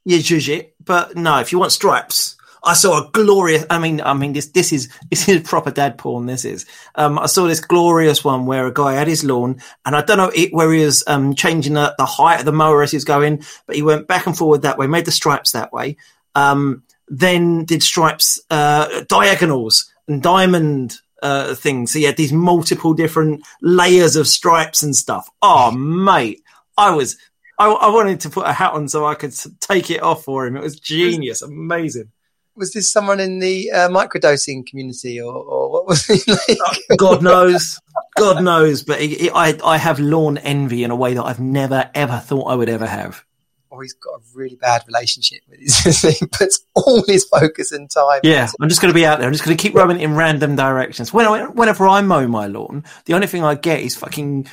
you 0.06 0.20
zhuzh 0.20 0.50
it, 0.50 0.76
but 0.84 1.16
no, 1.16 1.40
if 1.40 1.52
you 1.52 1.60
want 1.60 1.72
stripes, 1.72 2.35
I 2.66 2.74
saw 2.74 2.98
a 3.00 3.12
glorious. 3.12 3.64
I 3.70 3.78
mean, 3.78 4.02
I 4.02 4.14
mean 4.14 4.34
this 4.34 4.48
this 4.48 4.74
is 4.74 4.90
this 5.12 5.30
is 5.30 5.48
proper 5.48 5.70
dad 5.70 5.98
porn. 6.00 6.26
This 6.26 6.44
is. 6.44 6.66
Um, 6.96 7.20
I 7.20 7.28
saw 7.28 7.46
this 7.46 7.60
glorious 7.60 8.24
one 8.24 8.48
where 8.48 8.66
a 8.66 8.74
guy 8.74 8.94
had 8.94 9.08
his 9.08 9.24
lawn, 9.24 9.62
and 9.86 9.96
I 9.96 10.02
don't 10.02 10.18
know 10.18 10.32
it, 10.34 10.52
where 10.52 10.72
he 10.74 10.84
was 10.84 11.04
um 11.06 11.36
changing 11.36 11.74
the, 11.74 11.94
the 11.98 12.06
height 12.06 12.40
of 12.40 12.46
the 12.46 12.52
mower 12.52 12.82
as 12.82 12.92
he 12.92 12.98
was 12.98 13.06
going, 13.06 13.44
but 13.68 13.76
he 13.76 13.84
went 13.84 14.08
back 14.08 14.26
and 14.26 14.36
forward 14.36 14.64
that 14.64 14.80
way, 14.80 14.88
made 14.88 15.06
the 15.06 15.12
stripes 15.12 15.52
that 15.52 15.72
way. 15.72 15.98
Um, 16.34 16.84
then 17.08 17.66
did 17.66 17.84
stripes 17.84 18.40
uh 18.50 19.04
diagonals 19.08 19.92
and 20.08 20.24
diamond 20.24 20.98
uh 21.22 21.54
things. 21.54 21.94
So 21.94 22.00
he 22.00 22.06
had 22.06 22.18
these 22.18 22.34
multiple 22.34 22.96
different 22.96 23.44
layers 23.62 24.16
of 24.16 24.28
stripes 24.28 24.82
and 24.82 24.96
stuff. 24.96 25.30
Oh 25.42 25.72
mate, 25.72 26.42
I 26.78 26.96
was. 26.96 27.16
I, 27.58 27.70
I 27.70 27.90
wanted 27.90 28.20
to 28.22 28.30
put 28.30 28.46
a 28.46 28.52
hat 28.52 28.74
on 28.74 28.90
so 28.90 29.06
I 29.06 29.16
could 29.16 29.34
take 29.62 29.90
it 29.90 30.04
off 30.04 30.26
for 30.26 30.46
him. 30.46 30.58
It 30.58 30.62
was 30.62 30.78
genius, 30.78 31.42
amazing. 31.42 32.12
Was 32.56 32.72
this 32.74 32.90
someone 32.90 33.20
in 33.20 33.40
the 33.40 33.70
uh, 33.72 33.90
microdosing 33.90 34.66
community, 34.66 35.20
or, 35.20 35.34
or 35.36 35.72
what 35.72 35.88
was 35.88 36.06
he 36.06 36.20
like? 36.32 36.98
God 36.98 37.22
knows, 37.22 37.82
God 38.18 38.44
knows. 38.44 38.84
But 38.84 39.02
he, 39.02 39.16
he- 39.16 39.30
I, 39.32 39.58
I 39.64 39.78
have 39.78 40.00
lawn 40.00 40.38
envy 40.38 40.84
in 40.84 40.92
a 40.92 40.96
way 40.96 41.14
that 41.16 41.24
I've 41.24 41.40
never 41.40 41.90
ever 41.94 42.18
thought 42.18 42.46
I 42.46 42.56
would 42.56 42.70
ever 42.70 42.86
have. 42.86 43.26
or 43.70 43.82
he's 43.84 43.94
got 43.94 44.14
a 44.14 44.22
really 44.34 44.56
bad 44.56 44.84
relationship 44.88 45.42
with 45.50 45.60
his. 45.60 46.02
he 46.20 46.26
puts 46.28 46.66
all 46.76 47.04
his 47.06 47.26
focus 47.26 47.74
and 47.74 47.90
time. 47.90 48.22
Yeah, 48.24 48.48
I'm 48.62 48.70
just 48.70 48.82
going 48.82 48.94
to 48.94 48.98
be 48.98 49.06
out 49.06 49.20
there. 49.20 49.28
I'm 49.28 49.34
just 49.34 49.44
going 49.44 49.58
to 49.58 49.62
keep 49.62 49.76
rowing 49.76 50.00
in 50.00 50.16
random 50.16 50.56
directions. 50.56 51.12
When 51.12 51.26
I, 51.26 51.48
whenever 51.48 51.86
I 51.88 52.02
mow 52.02 52.26
my 52.28 52.48
lawn, 52.48 52.86
the 53.06 53.16
only 53.16 53.28
thing 53.28 53.44
I 53.44 53.56
get 53.56 53.82
is 53.82 53.98
fucking 53.98 54.48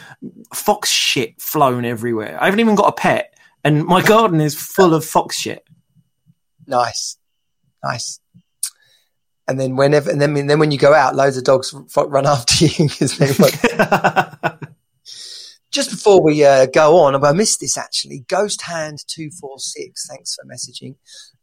fox 0.52 0.90
shit 0.90 1.40
flown 1.40 1.84
everywhere. 1.84 2.36
I 2.40 2.46
haven't 2.46 2.58
even 2.60 2.74
got 2.74 2.88
a 2.88 2.92
pet, 2.92 3.32
and 3.62 3.84
my 3.84 4.02
garden 4.02 4.40
is 4.40 4.56
full 4.60 4.92
of 4.92 5.04
fox 5.04 5.36
shit. 5.38 5.62
Nice, 6.66 7.16
nice. 7.82 8.20
And 9.48 9.58
then 9.58 9.76
whenever, 9.76 10.10
and 10.10 10.20
then, 10.20 10.36
and 10.36 10.48
then 10.48 10.58
when 10.58 10.70
you 10.70 10.78
go 10.78 10.94
out, 10.94 11.16
loads 11.16 11.36
of 11.36 11.44
dogs 11.44 11.74
run 11.96 12.26
after 12.34 12.64
you 12.64 12.88
because 12.88 13.18
they 13.18 13.32
want. 13.38 14.58
Just 15.72 15.90
before 15.90 16.22
we 16.22 16.44
uh, 16.44 16.66
go 16.66 16.98
on, 16.98 17.24
I 17.24 17.32
missed 17.32 17.60
this 17.60 17.78
actually. 17.78 18.24
Ghost 18.28 18.60
Hand 18.60 18.98
two 19.06 19.30
four 19.30 19.58
six. 19.58 20.06
Thanks 20.06 20.36
for 20.36 20.44
messaging. 20.44 20.96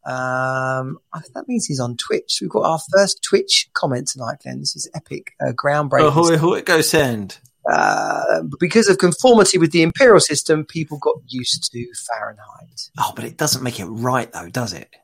Um, 0.05 0.99
that 1.33 1.47
means 1.47 1.65
he's 1.65 1.79
on 1.79 1.97
Twitch. 1.97 2.37
We've 2.39 2.49
got 2.49 2.63
our 2.63 2.79
first 2.95 3.23
Twitch 3.23 3.69
comment 3.73 4.07
tonight, 4.07 4.37
Glenn. 4.43 4.59
This 4.59 4.75
is 4.75 4.89
epic, 4.95 5.33
uh, 5.41 5.51
groundbreaking. 5.51 6.07
Ahoy, 6.07 6.35
ahoy, 6.35 6.61
Ghost 6.61 6.91
Hand. 6.91 7.39
Uh, 7.69 8.43
because 8.59 8.87
of 8.87 8.97
conformity 8.97 9.57
with 9.57 9.71
the 9.71 9.81
imperial 9.81 10.19
system, 10.19 10.63
people 10.63 10.97
got 10.97 11.15
used 11.27 11.71
to 11.71 11.87
Fahrenheit. 12.07 12.89
Oh, 12.97 13.11
but 13.15 13.25
it 13.25 13.37
doesn't 13.37 13.63
make 13.63 13.79
it 13.79 13.85
right, 13.85 14.31
though, 14.31 14.49
does 14.49 14.73
it? 14.73 14.95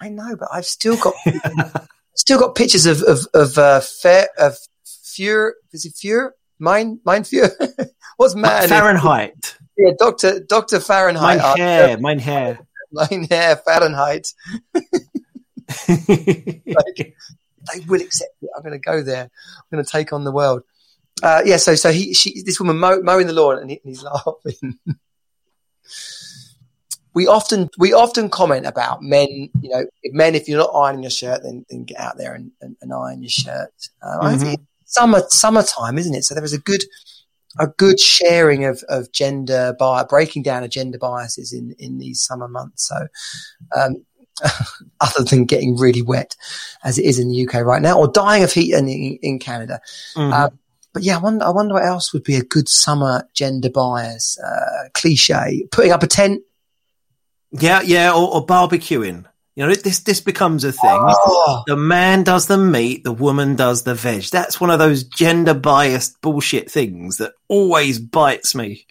I 0.00 0.08
know, 0.08 0.36
but 0.36 0.48
I've 0.52 0.66
still 0.66 0.96
got 0.96 1.14
still 2.14 2.38
got 2.38 2.54
pictures 2.54 2.86
of 2.86 3.02
of 3.02 3.26
of 3.34 3.58
uh, 3.58 3.80
fair 3.80 4.28
of 4.38 4.56
Fuhr. 4.86 5.52
Is 5.72 5.84
it 5.84 5.94
Fuhr? 5.94 6.30
Mine, 6.58 7.00
mine 7.04 7.22
Fuhr. 7.22 7.50
What's 8.16 8.34
man? 8.34 8.68
Fahrenheit. 8.68 9.56
Yeah, 9.76 9.92
Doctor 9.98 10.40
Doctor 10.40 10.80
Fahrenheit. 10.80 11.38
Mein 11.38 11.56
hair, 11.56 11.98
mein 11.98 12.18
hair, 12.18 12.58
mein 12.92 13.24
hair. 13.24 13.56
Fahrenheit. 13.56 14.34
like, 15.88 17.14
they 17.72 17.80
will 17.86 18.00
accept 18.00 18.34
it. 18.42 18.50
I'm 18.56 18.62
going 18.62 18.72
to 18.72 18.78
go 18.78 19.02
there. 19.02 19.24
I'm 19.24 19.76
going 19.76 19.84
to 19.84 19.90
take 19.90 20.12
on 20.12 20.24
the 20.24 20.32
world. 20.32 20.62
Uh, 21.22 21.42
yeah. 21.44 21.58
So, 21.58 21.74
so 21.74 21.92
he, 21.92 22.14
she, 22.14 22.42
this 22.42 22.58
woman 22.58 22.78
mow, 22.78 23.00
mowing 23.02 23.26
the 23.26 23.32
lawn, 23.32 23.58
and, 23.58 23.70
he, 23.70 23.80
and 23.84 23.88
he's 23.90 24.02
laughing. 24.02 24.78
We 27.14 27.26
often, 27.26 27.68
we 27.78 27.92
often 27.92 28.28
comment 28.28 28.66
about 28.66 29.02
men. 29.02 29.50
You 29.60 29.70
know, 29.70 29.84
if 30.02 30.12
men, 30.12 30.34
if 30.34 30.48
you're 30.48 30.58
not 30.58 30.74
ironing 30.74 31.02
your 31.02 31.10
shirt, 31.10 31.42
then, 31.42 31.64
then 31.70 31.84
get 31.84 31.98
out 31.98 32.18
there 32.18 32.34
and, 32.34 32.52
and, 32.60 32.76
and 32.80 32.92
iron 32.92 33.22
your 33.22 33.30
shirt. 33.30 33.72
Uh, 34.02 34.18
mm-hmm. 34.18 34.26
I 34.26 34.36
think 34.36 34.60
summer, 34.84 35.22
summertime, 35.28 35.98
isn't 35.98 36.14
it? 36.14 36.24
So 36.24 36.34
there 36.34 36.44
is 36.44 36.52
a 36.52 36.58
good 36.58 36.84
a 37.58 37.66
good 37.66 37.98
sharing 37.98 38.64
of, 38.64 38.82
of 38.88 39.10
gender 39.12 39.74
by 39.78 40.04
breaking 40.04 40.42
down 40.42 40.62
of 40.62 40.70
gender 40.70 40.98
biases 40.98 41.52
in, 41.52 41.74
in 41.78 41.98
these 41.98 42.20
summer 42.20 42.48
months. 42.48 42.88
So, 42.88 43.08
um, 43.76 44.04
other 45.00 45.24
than 45.24 45.44
getting 45.44 45.76
really 45.76 46.02
wet 46.02 46.36
as 46.84 46.98
it 46.98 47.04
is 47.04 47.18
in 47.18 47.28
the 47.28 47.46
UK 47.46 47.64
right 47.64 47.82
now, 47.82 47.98
or 47.98 48.08
dying 48.08 48.44
of 48.44 48.52
heat 48.52 48.74
in, 48.74 48.88
in 48.88 49.38
Canada. 49.38 49.80
Mm-hmm. 50.14 50.32
Um, 50.32 50.58
but 50.92 51.02
yeah, 51.02 51.16
I 51.16 51.20
wonder, 51.20 51.44
I 51.44 51.50
wonder 51.50 51.74
what 51.74 51.84
else 51.84 52.12
would 52.12 52.24
be 52.24 52.36
a 52.36 52.42
good 52.42 52.68
summer 52.68 53.28
gender 53.34 53.70
bias 53.70 54.38
uh, 54.38 54.88
cliche. 54.94 55.66
Putting 55.70 55.92
up 55.92 56.02
a 56.02 56.06
tent. 56.06 56.42
Yeah, 57.52 57.82
yeah, 57.82 58.12
or, 58.12 58.34
or 58.34 58.46
barbecuing. 58.46 59.24
You 59.58 59.66
know, 59.66 59.74
this 59.74 60.00
this 60.00 60.20
becomes 60.20 60.62
a 60.62 60.70
thing. 60.70 60.80
Oh. 60.84 61.64
The 61.66 61.76
man 61.76 62.22
does 62.22 62.46
the 62.46 62.56
meat, 62.56 63.02
the 63.02 63.12
woman 63.12 63.56
does 63.56 63.82
the 63.82 63.94
veg. 63.94 64.24
That's 64.24 64.60
one 64.60 64.70
of 64.70 64.78
those 64.78 65.02
gender 65.02 65.52
biased 65.52 66.20
bullshit 66.20 66.70
things 66.70 67.16
that 67.16 67.32
always 67.48 67.98
bites 67.98 68.54
me. 68.54 68.86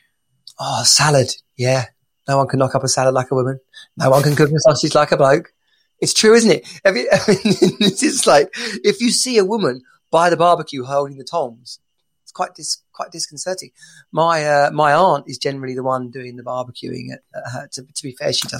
Oh, 0.59 0.83
salad. 0.83 1.29
Yeah. 1.55 1.85
No 2.27 2.37
one 2.37 2.47
can 2.47 2.59
knock 2.59 2.75
up 2.75 2.83
a 2.83 2.89
salad 2.89 3.13
like 3.13 3.31
a 3.31 3.35
woman. 3.35 3.61
No 3.95 4.09
one 4.09 4.23
can 4.23 4.35
cook 4.35 4.51
a 4.51 4.59
sausage 4.59 4.93
like 4.93 5.13
a 5.13 5.17
bloke. 5.17 5.53
It's 6.01 6.13
true, 6.13 6.33
isn't 6.33 6.51
it? 6.51 6.67
I 6.85 6.91
mean, 6.91 7.05
it's 7.09 8.27
like 8.27 8.49
if 8.83 8.99
you 8.99 9.11
see 9.11 9.37
a 9.37 9.45
woman 9.45 9.83
by 10.11 10.29
the 10.29 10.37
barbecue 10.37 10.83
holding 10.83 11.17
the 11.17 11.23
tongs, 11.23 11.79
it's 12.23 12.33
quite 12.33 12.55
dis- 12.55 12.83
quite 12.97 13.11
disconcerting. 13.11 13.71
My 14.11 14.45
uh, 14.45 14.71
my 14.71 14.93
aunt 14.93 15.25
is 15.27 15.37
generally 15.37 15.75
the 15.75 15.83
one 15.83 16.09
doing 16.09 16.35
the 16.35 16.43
barbecuing. 16.43 17.13
At, 17.13 17.21
at 17.35 17.51
her. 17.53 17.67
To, 17.73 17.83
to, 17.83 18.03
be 18.03 18.11
fair, 18.11 18.33
she 18.33 18.47
does 18.47 18.59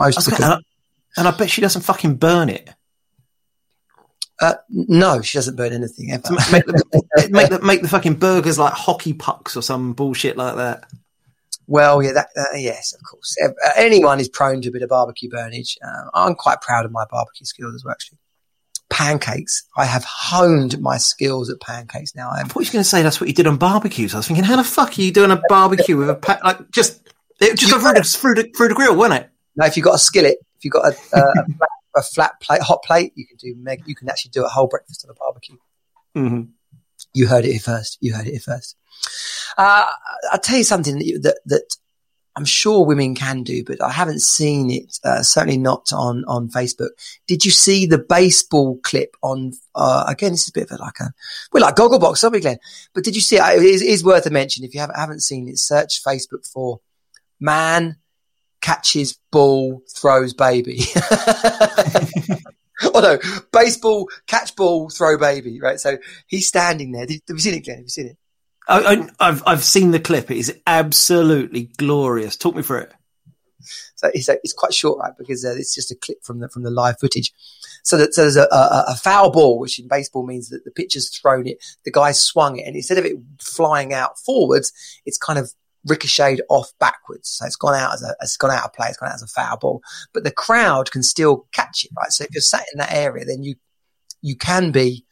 most 0.00 0.18
of 0.18 0.36
the 0.36 0.62
and 1.16 1.28
I 1.28 1.30
bet 1.32 1.50
she 1.50 1.60
doesn't 1.60 1.82
fucking 1.82 2.16
burn 2.16 2.48
it. 2.48 2.70
Uh, 4.40 4.54
no, 4.70 5.20
she 5.20 5.36
doesn't 5.36 5.56
burn 5.56 5.72
anything 5.72 6.12
ever. 6.12 6.30
make, 6.50 6.64
the, 6.64 7.28
make, 7.30 7.50
the, 7.50 7.60
make 7.60 7.82
the 7.82 7.88
fucking 7.88 8.14
burgers 8.14 8.58
like 8.58 8.72
hockey 8.72 9.12
pucks 9.12 9.56
or 9.56 9.62
some 9.62 9.92
bullshit 9.92 10.36
like 10.36 10.56
that. 10.56 10.84
Well, 11.66 12.02
yeah, 12.02 12.12
that, 12.12 12.28
uh, 12.36 12.56
yes, 12.56 12.94
of 12.94 13.00
course. 13.08 13.36
Uh, 13.44 13.50
anyone 13.76 14.18
is 14.18 14.28
prone 14.28 14.62
to 14.62 14.70
a 14.70 14.72
bit 14.72 14.82
of 14.82 14.88
barbecue 14.88 15.28
burnage. 15.28 15.76
Uh, 15.84 16.10
I'm 16.14 16.34
quite 16.34 16.60
proud 16.62 16.86
of 16.86 16.90
my 16.90 17.04
barbecue 17.10 17.44
skills 17.44 17.74
as 17.74 17.84
well, 17.84 17.92
actually. 17.92 18.18
Pancakes. 18.90 19.64
I 19.76 19.84
have 19.84 20.04
honed 20.04 20.80
my 20.80 20.98
skills 20.98 21.48
at 21.48 21.60
pancakes 21.60 22.14
now. 22.14 22.30
I'm, 22.30 22.46
I 22.46 22.48
thought 22.48 22.60
you 22.60 22.68
were 22.68 22.72
going 22.72 22.82
to 22.82 22.88
say 22.88 23.02
that's 23.02 23.20
what 23.20 23.28
you 23.28 23.34
did 23.34 23.46
on 23.46 23.56
barbecues. 23.56 24.14
I 24.14 24.18
was 24.18 24.26
thinking, 24.26 24.44
how 24.44 24.56
the 24.56 24.64
fuck 24.64 24.98
are 24.98 25.02
you 25.02 25.12
doing 25.12 25.30
a 25.30 25.40
barbecue 25.48 25.96
with 25.96 26.10
a 26.10 26.14
pa- 26.16 26.40
like 26.44 26.70
just 26.70 27.00
it 27.40 27.56
just 27.58 27.72
through 27.72 27.94
the, 27.94 28.02
through 28.02 28.34
the 28.34 28.52
through 28.56 28.68
the 28.68 28.74
grill, 28.74 28.96
wasn't 28.96 29.22
it? 29.22 29.30
No, 29.56 29.66
if 29.66 29.76
you've 29.76 29.84
got 29.84 29.94
a 29.94 29.98
skillet, 29.98 30.38
if 30.56 30.64
you've 30.64 30.72
got 30.72 30.86
a, 30.86 30.88
a, 30.88 30.92
flat, 30.92 31.68
a 31.96 32.02
flat 32.02 32.40
plate, 32.40 32.60
hot 32.62 32.82
plate, 32.82 33.12
you 33.14 33.26
can 33.26 33.36
do 33.36 33.54
meg- 33.56 33.84
you 33.86 33.94
can 33.94 34.08
actually 34.08 34.30
do 34.30 34.44
a 34.44 34.48
whole 34.48 34.66
breakfast 34.66 35.04
on 35.04 35.10
a 35.10 35.14
barbecue. 35.14 35.56
Mm-hmm. 36.16 36.50
You 37.14 37.26
heard 37.26 37.44
it 37.44 37.52
here 37.52 37.60
first. 37.60 37.98
You 38.00 38.14
heard 38.14 38.26
it 38.26 38.32
here 38.32 38.40
first. 38.40 38.76
Uh, 39.56 39.86
I'll 40.32 40.38
tell 40.38 40.58
you 40.58 40.64
something 40.64 40.98
that, 40.98 41.06
you, 41.06 41.18
that, 41.20 41.40
that 41.46 41.76
I'm 42.36 42.44
sure 42.44 42.86
women 42.86 43.14
can 43.14 43.42
do, 43.42 43.64
but 43.64 43.82
I 43.82 43.90
haven't 43.90 44.20
seen 44.20 44.70
it. 44.70 44.98
Uh, 45.04 45.22
certainly 45.22 45.58
not 45.58 45.92
on 45.92 46.24
on 46.26 46.48
Facebook. 46.48 46.90
Did 47.26 47.44
you 47.44 47.50
see 47.50 47.86
the 47.86 47.98
baseball 47.98 48.78
clip 48.82 49.16
on? 49.22 49.52
Uh, 49.74 50.04
again, 50.06 50.32
this 50.32 50.42
is 50.42 50.48
a 50.48 50.52
bit 50.52 50.70
of 50.70 50.78
a, 50.78 50.82
like 50.82 51.00
a 51.00 51.12
we're 51.52 51.60
like 51.60 51.74
Gogglebox, 51.74 52.30
we, 52.30 52.40
Glenn. 52.40 52.58
But 52.94 53.04
did 53.04 53.14
you 53.16 53.20
see 53.20 53.36
it? 53.36 53.42
It 53.42 53.82
is, 53.82 54.04
worth 54.04 54.26
a 54.26 54.30
mention. 54.30 54.64
If 54.64 54.74
you 54.74 54.80
haven't, 54.80 54.96
haven't 54.96 55.20
seen 55.20 55.48
it, 55.48 55.58
search 55.58 56.02
Facebook 56.04 56.50
for 56.50 56.80
man 57.40 57.96
catches 58.60 59.18
ball, 59.32 59.82
throws 59.88 60.34
baby. 60.34 60.80
oh 62.82 63.00
no, 63.00 63.18
baseball, 63.52 64.08
catch 64.26 64.54
ball, 64.54 64.88
throw 64.90 65.18
baby. 65.18 65.60
Right. 65.60 65.80
So 65.80 65.98
he's 66.26 66.46
standing 66.46 66.92
there. 66.92 67.02
Have 67.02 67.10
you 67.10 67.38
seen 67.38 67.54
it, 67.54 67.64
Glenn? 67.64 67.78
Have 67.78 67.84
you 67.84 67.90
seen 67.90 68.06
it? 68.08 68.16
I, 68.68 69.08
have 69.20 69.42
I've 69.46 69.64
seen 69.64 69.90
the 69.90 70.00
clip. 70.00 70.30
It 70.30 70.38
is 70.38 70.60
absolutely 70.66 71.70
glorious. 71.76 72.36
Talk 72.36 72.54
me 72.54 72.62
through 72.62 72.80
it. 72.80 72.92
So 73.96 74.10
it's, 74.14 74.28
it's 74.28 74.52
quite 74.52 74.72
short, 74.72 74.98
right? 74.98 75.12
Because 75.18 75.44
uh, 75.44 75.54
it's 75.56 75.74
just 75.74 75.90
a 75.90 75.94
clip 75.94 76.22
from 76.22 76.40
the 76.40 76.48
from 76.48 76.62
the 76.62 76.70
live 76.70 76.98
footage. 76.98 77.32
So, 77.82 77.96
that, 77.96 78.14
so 78.14 78.22
there's 78.22 78.36
a, 78.36 78.46
a, 78.50 78.84
a, 78.88 78.96
foul 78.96 79.30
ball, 79.30 79.58
which 79.58 79.78
in 79.78 79.88
baseball 79.88 80.26
means 80.26 80.50
that 80.50 80.64
the 80.64 80.70
pitcher's 80.70 81.08
thrown 81.08 81.46
it, 81.46 81.64
the 81.84 81.90
guy 81.90 82.12
swung 82.12 82.58
it, 82.58 82.66
and 82.66 82.76
instead 82.76 82.98
of 82.98 83.04
it 83.04 83.16
flying 83.40 83.94
out 83.94 84.18
forwards, 84.18 84.72
it's 85.06 85.16
kind 85.16 85.38
of 85.38 85.52
ricocheted 85.86 86.42
off 86.50 86.72
backwards. 86.78 87.28
So 87.28 87.46
it's 87.46 87.56
gone 87.56 87.74
out 87.74 87.94
as 87.94 88.02
a, 88.02 88.14
it's 88.20 88.36
gone 88.36 88.50
out 88.50 88.64
of 88.64 88.72
play. 88.74 88.88
It's 88.88 88.98
gone 88.98 89.08
out 89.08 89.14
as 89.14 89.22
a 89.22 89.26
foul 89.26 89.56
ball, 89.56 89.82
but 90.12 90.24
the 90.24 90.30
crowd 90.30 90.90
can 90.90 91.02
still 91.02 91.46
catch 91.52 91.84
it, 91.84 91.90
right? 91.96 92.10
So 92.10 92.24
if 92.24 92.30
you're 92.32 92.42
sat 92.42 92.66
in 92.72 92.78
that 92.78 92.92
area, 92.92 93.24
then 93.24 93.42
you, 93.42 93.54
you 94.20 94.36
can 94.36 94.72
be, 94.72 95.04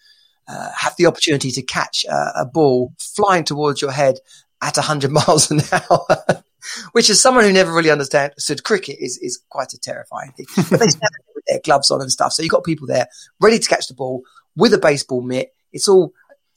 uh, 0.49 0.71
have 0.77 0.97
the 0.97 1.07
opportunity 1.07 1.51
to 1.51 1.63
catch 1.63 2.05
a, 2.05 2.41
a 2.41 2.45
ball 2.47 2.93
flying 2.99 3.45
towards 3.45 3.83
your 3.83 3.93
head 3.93 4.19
at 4.63 4.77
100 4.77 5.11
miles 5.13 5.51
an 5.51 5.61
hour, 5.73 6.43
which 6.93 7.11
is 7.11 7.21
someone 7.21 7.45
who 7.45 7.53
never 7.53 7.73
really 7.73 7.91
understood 7.91 8.65
cricket 8.65 8.99
is, 9.01 9.19
is 9.19 9.43
quite 9.49 9.73
a 9.73 9.79
terrifying 9.79 10.33
thing. 10.33 10.47
But 10.57 10.81
they 10.81 10.89
stand 10.89 11.11
with 11.35 11.45
their 11.47 11.61
gloves 11.63 11.91
on 11.91 12.01
and 12.01 12.11
stuff. 12.11 12.33
So 12.33 12.43
you've 12.43 12.53
got 12.53 12.65
people 12.65 12.87
there 12.87 13.09
ready 13.41 13.59
to 13.59 13.69
catch 13.69 13.89
the 13.89 13.95
ball 13.95 14.23
with 14.57 14.75
a 14.75 14.79
baseball 14.79 15.23
mitt. 15.23 15.55
It's 15.73 15.89
all 15.89 16.13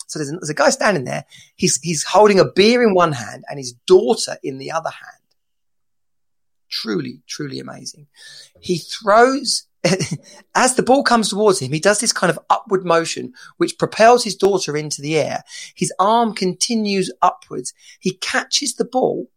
so 0.08 0.20
there's 0.20 0.30
there's 0.30 0.50
a 0.50 0.54
guy 0.54 0.70
standing 0.72 1.06
there. 1.06 1.24
He's, 1.56 1.80
he's 1.82 2.04
holding 2.04 2.38
a 2.38 2.46
beer 2.46 2.84
in 2.84 2.94
one 2.94 3.14
hand 3.14 3.46
and 3.50 3.58
his 3.58 3.72
daughter 3.88 4.38
in 4.44 4.58
the 4.58 4.72
other 4.72 4.90
hand. 4.90 5.24
Truly, 6.70 7.22
truly 7.28 7.60
amazing. 7.60 8.08
He 8.60 8.78
throws, 8.78 9.68
as 10.56 10.76
the 10.76 10.84
ball 10.84 11.04
comes 11.04 11.30
towards 11.30 11.60
him, 11.60 11.72
he 11.72 11.80
does 11.80 12.00
this 12.00 12.14
kind 12.14 12.30
of 12.30 12.40
upward 12.50 12.86
motion, 12.86 13.34
which 13.58 13.80
propels 13.80 14.24
his 14.24 14.36
daughter 14.36 14.78
into 14.78 15.02
the 15.02 15.18
air. 15.18 15.44
His 15.76 15.92
arm 16.00 16.34
continues 16.34 17.12
upwards. 17.22 17.74
He 18.00 18.14
catches 18.14 18.76
the 18.76 18.86
ball. 18.86 19.30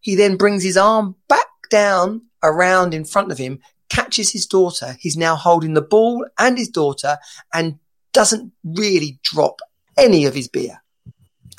He 0.00 0.14
then 0.14 0.36
brings 0.36 0.62
his 0.62 0.76
arm 0.76 1.16
back 1.28 1.46
down 1.70 2.22
around 2.42 2.94
in 2.94 3.04
front 3.04 3.30
of 3.30 3.38
him, 3.38 3.60
catches 3.88 4.32
his 4.32 4.46
daughter. 4.46 4.96
He's 4.98 5.16
now 5.16 5.36
holding 5.36 5.74
the 5.74 5.82
ball 5.82 6.26
and 6.38 6.58
his 6.58 6.68
daughter 6.68 7.18
and 7.52 7.78
doesn't 8.12 8.52
really 8.64 9.18
drop 9.22 9.60
any 9.96 10.24
of 10.24 10.34
his 10.34 10.48
beer. 10.48 10.82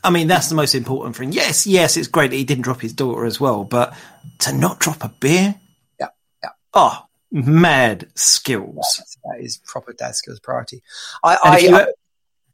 I 0.03 0.11
mean, 0.11 0.27
that's 0.27 0.47
the 0.47 0.55
most 0.55 0.75
important 0.75 1.15
thing. 1.15 1.33
Yes, 1.33 1.67
yes, 1.67 1.97
it's 1.97 2.07
great 2.07 2.31
that 2.31 2.37
he 2.37 2.45
didn't 2.45 2.63
drop 2.63 2.81
his 2.81 2.93
daughter 2.93 3.25
as 3.25 3.39
well, 3.39 3.65
but 3.65 3.93
to 4.39 4.53
not 4.53 4.79
drop 4.79 5.03
a 5.03 5.09
beer? 5.09 5.55
Yeah, 5.99 6.07
yeah. 6.41 6.49
Oh, 6.73 7.08
mad 7.31 8.07
skills. 8.15 9.17
That 9.25 9.39
is 9.43 9.57
proper 9.57 9.93
dad 9.93 10.15
skills 10.15 10.39
priority. 10.39 10.81
I, 11.23 11.37
I, 11.43 11.57
if, 11.57 11.63
you, 11.63 11.75
I, 11.75 11.85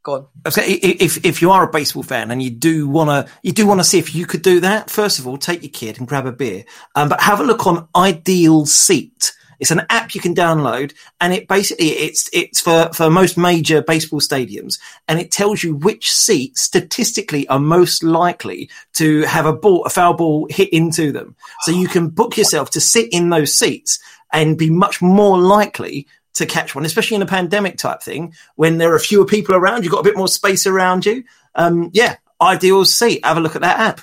Go 0.04 0.14
on. 0.14 0.22
I 0.46 0.50
was 0.50 0.56
gonna- 0.56 0.68
i- 0.68 0.98
If 1.00 1.26
if 1.26 1.42
you 1.42 1.50
are 1.52 1.64
a 1.68 1.72
baseball 1.72 2.04
fan 2.04 2.30
and 2.30 2.42
you 2.42 2.52
do 2.52 2.88
want 2.88 3.10
to 3.10 3.32
you 3.42 3.52
do 3.52 3.66
want 3.66 3.80
to 3.80 3.84
see 3.84 3.98
if 3.98 4.14
you 4.14 4.26
could 4.28 4.44
do 4.44 4.60
that, 4.60 4.90
first 4.90 5.18
of 5.18 5.26
all, 5.28 5.38
take 5.38 5.64
your 5.64 5.72
kid 5.72 5.98
and 5.98 6.08
grab 6.08 6.28
a 6.28 6.32
beer. 6.32 6.64
Um, 6.96 7.10
but 7.10 7.22
have 7.22 7.40
a 7.40 7.44
look 7.44 7.66
on 7.66 7.88
Ideal 7.96 8.66
Seat. 8.68 9.34
It's 9.58 9.72
an 9.72 9.84
app 9.90 10.14
you 10.14 10.20
can 10.22 10.36
download, 10.36 10.94
and 11.22 11.34
it 11.34 11.48
basically 11.48 11.88
it's 11.88 12.30
it's 12.34 12.60
for 12.62 12.92
for 12.94 13.10
most 13.10 13.38
major 13.38 13.82
baseball 13.82 14.20
stadiums, 14.20 14.80
and 15.08 15.18
it 15.20 15.32
tells 15.32 15.64
you 15.64 15.74
which 15.76 16.12
seats 16.12 16.62
statistically 16.62 17.48
are 17.48 17.58
most 17.60 18.04
likely 18.04 18.70
to 18.96 19.22
have 19.22 19.46
a 19.46 19.54
ball 19.54 19.86
a 19.86 19.90
foul 19.90 20.14
ball 20.14 20.46
hit 20.52 20.70
into 20.74 21.12
them. 21.14 21.36
So 21.62 21.72
you 21.72 21.88
can 21.88 22.10
book 22.10 22.38
yourself 22.38 22.70
to 22.72 22.82
sit 22.82 23.12
in 23.14 23.30
those 23.30 23.54
seats 23.58 23.98
and 24.36 24.58
be 24.58 24.70
much 24.70 25.02
more 25.02 25.40
likely 25.40 26.08
to 26.36 26.46
catch 26.46 26.76
one, 26.76 26.86
especially 26.86 27.16
in 27.16 27.22
a 27.22 27.28
pandemic 27.28 27.78
type 27.78 28.02
thing 28.02 28.34
when 28.56 28.78
there 28.78 28.94
are 28.94 29.00
fewer 29.00 29.26
people 29.26 29.56
around. 29.56 29.84
You've 29.84 29.94
got 29.94 30.02
a 30.02 30.04
bit 30.04 30.18
more 30.18 30.28
space 30.28 30.68
around 30.68 31.06
you. 31.06 31.24
Um, 31.56 31.90
yeah, 31.94 32.18
ideal 32.42 32.84
seat. 32.84 33.26
Have 33.26 33.38
a 33.38 33.40
look 33.40 33.56
at 33.56 33.62
that 33.62 33.80
app. 33.80 34.02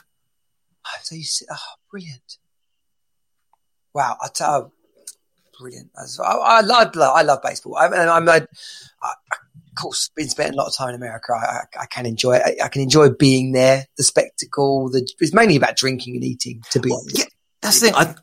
So 1.02 1.14
you 1.14 1.22
see, 1.22 1.44
oh, 1.50 1.56
brilliant! 1.90 2.38
Wow, 3.94 4.16
I 4.20 4.28
tell, 4.34 4.72
brilliant. 5.60 5.90
I, 5.96 6.22
I 6.24 6.60
love, 6.62 6.96
I 6.96 7.22
love 7.22 7.40
baseball. 7.42 7.76
I, 7.76 7.86
I'm, 7.86 8.28
I, 8.28 8.46
I, 9.02 9.12
of 9.32 9.74
course, 9.76 10.10
been 10.16 10.28
spending 10.28 10.54
a 10.54 10.56
lot 10.56 10.66
of 10.66 10.74
time 10.74 10.88
in 10.88 10.94
America. 10.94 11.34
I, 11.34 11.60
I, 11.80 11.86
can 11.86 12.06
enjoy. 12.06 12.36
I, 12.36 12.56
I 12.64 12.68
can 12.68 12.82
enjoy 12.82 13.10
being 13.10 13.52
there. 13.52 13.86
The 13.96 14.02
spectacle. 14.02 14.88
The 14.90 15.08
it's 15.20 15.34
mainly 15.34 15.56
about 15.56 15.76
drinking 15.76 16.16
and 16.16 16.24
eating. 16.24 16.62
To 16.70 16.80
be 16.80 16.90
honest, 16.90 17.18
Yeah, 17.18 17.24
that's 17.60 17.80
the 17.80 17.86
thing. 17.86 17.94
I, 17.94 18.14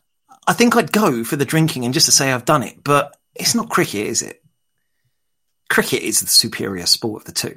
I 0.50 0.54
think 0.54 0.76
I'd 0.76 0.92
go 0.92 1.24
for 1.24 1.36
the 1.36 1.46
drinking 1.46 1.86
and 1.86 1.94
just 1.94 2.08
to 2.08 2.12
say 2.12 2.32
I've 2.32 2.44
done 2.44 2.64
it, 2.64 2.84
but 2.84 3.16
it's 3.36 3.54
not 3.54 3.70
cricket, 3.70 4.08
is 4.08 4.24
it? 4.24 4.44
Cricket 5.70 6.02
is 6.02 6.22
the 6.22 6.26
superior 6.28 6.88
sport 6.88 7.22
of 7.22 7.26
the 7.28 7.32
two. 7.34 7.56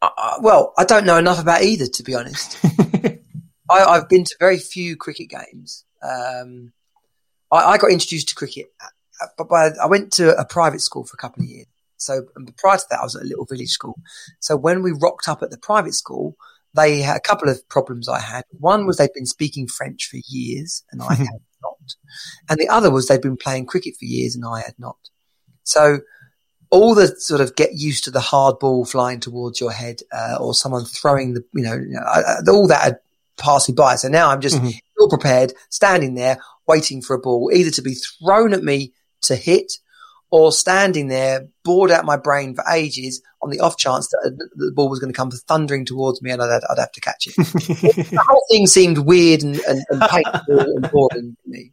I, 0.00 0.36
well, 0.40 0.72
I 0.78 0.84
don't 0.84 1.04
know 1.04 1.16
enough 1.16 1.40
about 1.40 1.64
either. 1.64 1.86
To 1.86 2.02
be 2.04 2.14
honest, 2.14 2.56
I, 3.68 3.82
I've 3.82 4.08
been 4.08 4.22
to 4.22 4.36
very 4.38 4.58
few 4.58 4.94
cricket 4.94 5.28
games. 5.28 5.84
Um, 6.04 6.72
I, 7.50 7.72
I 7.72 7.78
got 7.78 7.90
introduced 7.90 8.28
to 8.28 8.36
cricket, 8.36 8.66
uh, 8.80 9.26
but 9.36 9.48
by, 9.48 9.70
I 9.82 9.86
went 9.86 10.12
to 10.14 10.36
a 10.36 10.44
private 10.44 10.82
school 10.82 11.04
for 11.04 11.14
a 11.14 11.20
couple 11.20 11.42
of 11.42 11.48
years. 11.48 11.66
So 11.96 12.26
and 12.36 12.56
prior 12.56 12.78
to 12.78 12.84
that, 12.90 13.00
I 13.00 13.02
was 13.02 13.16
at 13.16 13.22
a 13.22 13.26
little 13.26 13.44
village 13.44 13.70
school. 13.70 13.98
So 14.38 14.56
when 14.56 14.84
we 14.84 14.92
rocked 14.92 15.26
up 15.26 15.42
at 15.42 15.50
the 15.50 15.58
private 15.58 15.94
school, 15.94 16.36
they 16.74 17.02
had 17.02 17.16
a 17.16 17.20
couple 17.20 17.48
of 17.48 17.68
problems 17.68 18.08
I 18.08 18.20
had. 18.20 18.44
One 18.58 18.86
was 18.86 18.96
they'd 18.96 19.12
been 19.12 19.26
speaking 19.26 19.66
French 19.68 20.08
for 20.08 20.18
years 20.28 20.84
and 20.90 21.02
I 21.02 21.14
had 21.14 21.26
not. 21.62 21.96
And 22.48 22.58
the 22.58 22.68
other 22.68 22.90
was 22.90 23.06
they'd 23.08 23.20
been 23.20 23.36
playing 23.36 23.66
cricket 23.66 23.94
for 23.98 24.04
years 24.06 24.34
and 24.34 24.44
I 24.44 24.60
had 24.60 24.74
not. 24.78 24.96
So 25.64 26.00
all 26.70 26.94
the 26.94 27.08
sort 27.20 27.40
of 27.42 27.54
get 27.56 27.74
used 27.74 28.04
to 28.04 28.10
the 28.10 28.20
hard 28.20 28.58
ball 28.58 28.84
flying 28.86 29.20
towards 29.20 29.60
your 29.60 29.70
head 29.72 30.00
uh, 30.12 30.36
or 30.40 30.54
someone 30.54 30.84
throwing 30.86 31.34
the, 31.34 31.44
you 31.54 31.62
know, 31.62 31.74
you 31.74 31.90
know, 31.90 32.00
I, 32.06 32.20
I- 32.20 32.50
all 32.50 32.66
that 32.68 32.82
had 32.82 32.98
passed 33.36 33.68
me 33.68 33.74
by. 33.74 33.96
So 33.96 34.08
now 34.08 34.30
I'm 34.30 34.40
just 34.40 34.56
Mhm. 34.60 34.72
ill 35.00 35.08
prepared, 35.08 35.52
standing 35.68 36.14
there 36.14 36.38
waiting 36.66 37.02
for 37.02 37.14
a 37.14 37.18
ball 37.18 37.50
either 37.52 37.70
to 37.72 37.82
be 37.82 37.94
thrown 37.94 38.54
at 38.54 38.62
me 38.62 38.92
to 39.22 39.36
hit 39.36 39.74
or 40.32 40.50
standing 40.50 41.08
there 41.08 41.46
bored 41.62 41.90
out 41.90 42.06
my 42.06 42.16
brain 42.16 42.54
for 42.54 42.64
ages 42.72 43.22
on 43.42 43.50
the 43.50 43.60
off 43.60 43.76
chance 43.76 44.08
that 44.08 44.48
the 44.56 44.72
ball 44.72 44.88
was 44.88 44.98
going 44.98 45.12
to 45.12 45.16
come 45.16 45.30
thundering 45.30 45.84
towards 45.84 46.22
me 46.22 46.30
and 46.30 46.42
I'd, 46.42 46.62
I'd 46.70 46.78
have 46.78 46.90
to 46.92 47.00
catch 47.02 47.26
it. 47.26 47.36
the 47.36 48.24
whole 48.26 48.42
thing 48.50 48.66
seemed 48.66 48.96
weird 48.98 49.42
and, 49.42 49.56
and, 49.68 49.84
and 49.90 50.00
painful 50.00 50.58
and 50.58 50.90
boring 50.90 51.36
to 51.44 51.50
me. 51.50 51.72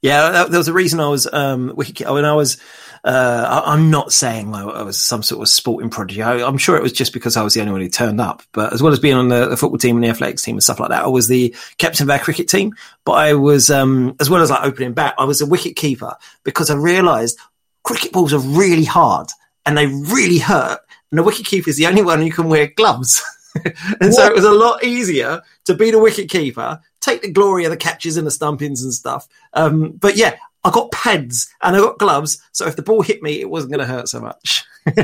Yeah, 0.00 0.46
there 0.48 0.58
was 0.58 0.68
a 0.68 0.72
reason 0.72 1.00
I 1.00 1.08
was 1.08 1.30
um, 1.32 1.74
when 1.76 2.24
I 2.24 2.34
was. 2.34 2.56
Uh, 3.04 3.62
I, 3.66 3.74
I'm 3.74 3.90
not 3.90 4.12
saying 4.12 4.54
I, 4.54 4.62
I 4.62 4.82
was 4.82 4.98
some 4.98 5.22
sort 5.22 5.42
of 5.42 5.48
sporting 5.48 5.90
prodigy. 5.90 6.22
I, 6.22 6.42
I'm 6.46 6.56
sure 6.56 6.76
it 6.76 6.82
was 6.82 6.92
just 6.92 7.12
because 7.12 7.36
I 7.36 7.42
was 7.42 7.52
the 7.52 7.60
only 7.60 7.72
one 7.72 7.82
who 7.82 7.88
turned 7.88 8.20
up. 8.20 8.42
But 8.52 8.72
as 8.72 8.82
well 8.82 8.94
as 8.94 8.98
being 8.98 9.14
on 9.14 9.28
the, 9.28 9.46
the 9.46 9.58
football 9.58 9.78
team 9.78 9.96
and 9.96 10.04
the 10.04 10.08
athletics 10.08 10.42
team 10.42 10.56
and 10.56 10.62
stuff 10.62 10.80
like 10.80 10.88
that, 10.88 11.04
I 11.04 11.08
was 11.08 11.28
the 11.28 11.54
captain 11.76 12.04
of 12.04 12.10
our 12.10 12.18
cricket 12.18 12.48
team. 12.48 12.74
But 13.04 13.12
I 13.12 13.34
was, 13.34 13.70
um, 13.70 14.16
as 14.20 14.30
well 14.30 14.40
as 14.40 14.50
like 14.50 14.64
opening 14.64 14.94
bat, 14.94 15.14
I 15.18 15.24
was 15.24 15.42
a 15.42 15.46
wicket 15.46 15.76
keeper 15.76 16.16
because 16.44 16.70
I 16.70 16.76
realised 16.76 17.38
cricket 17.82 18.12
balls 18.12 18.32
are 18.32 18.38
really 18.38 18.84
hard 18.84 19.28
and 19.66 19.76
they 19.76 19.86
really 19.86 20.38
hurt. 20.38 20.80
And 21.10 21.18
the 21.18 21.22
wicket 21.22 21.44
keeper 21.44 21.68
is 21.68 21.76
the 21.76 21.86
only 21.86 22.02
one 22.02 22.22
who 22.22 22.30
can 22.30 22.48
wear 22.48 22.68
gloves. 22.68 23.22
and 24.00 24.14
so 24.14 24.24
it 24.24 24.34
was 24.34 24.44
a 24.44 24.50
lot 24.50 24.82
easier 24.82 25.42
to 25.66 25.74
be 25.74 25.90
the 25.90 25.98
wicket 25.98 26.30
keeper, 26.30 26.80
take 27.00 27.20
the 27.20 27.30
glory 27.30 27.64
of 27.64 27.70
the 27.70 27.76
catches 27.76 28.16
and 28.16 28.26
the 28.26 28.30
stumpings 28.30 28.82
and 28.82 28.94
stuff. 28.94 29.28
Um, 29.52 29.92
but 29.92 30.16
yeah, 30.16 30.36
I 30.64 30.70
got 30.70 30.90
pads 30.92 31.48
and 31.62 31.76
I 31.76 31.78
got 31.78 31.98
gloves, 31.98 32.42
so 32.52 32.66
if 32.66 32.76
the 32.76 32.82
ball 32.82 33.02
hit 33.02 33.22
me, 33.22 33.40
it 33.40 33.50
wasn't 33.50 33.72
going 33.72 33.86
to 33.86 33.92
hurt 33.92 34.08
so 34.08 34.20
much. 34.20 34.64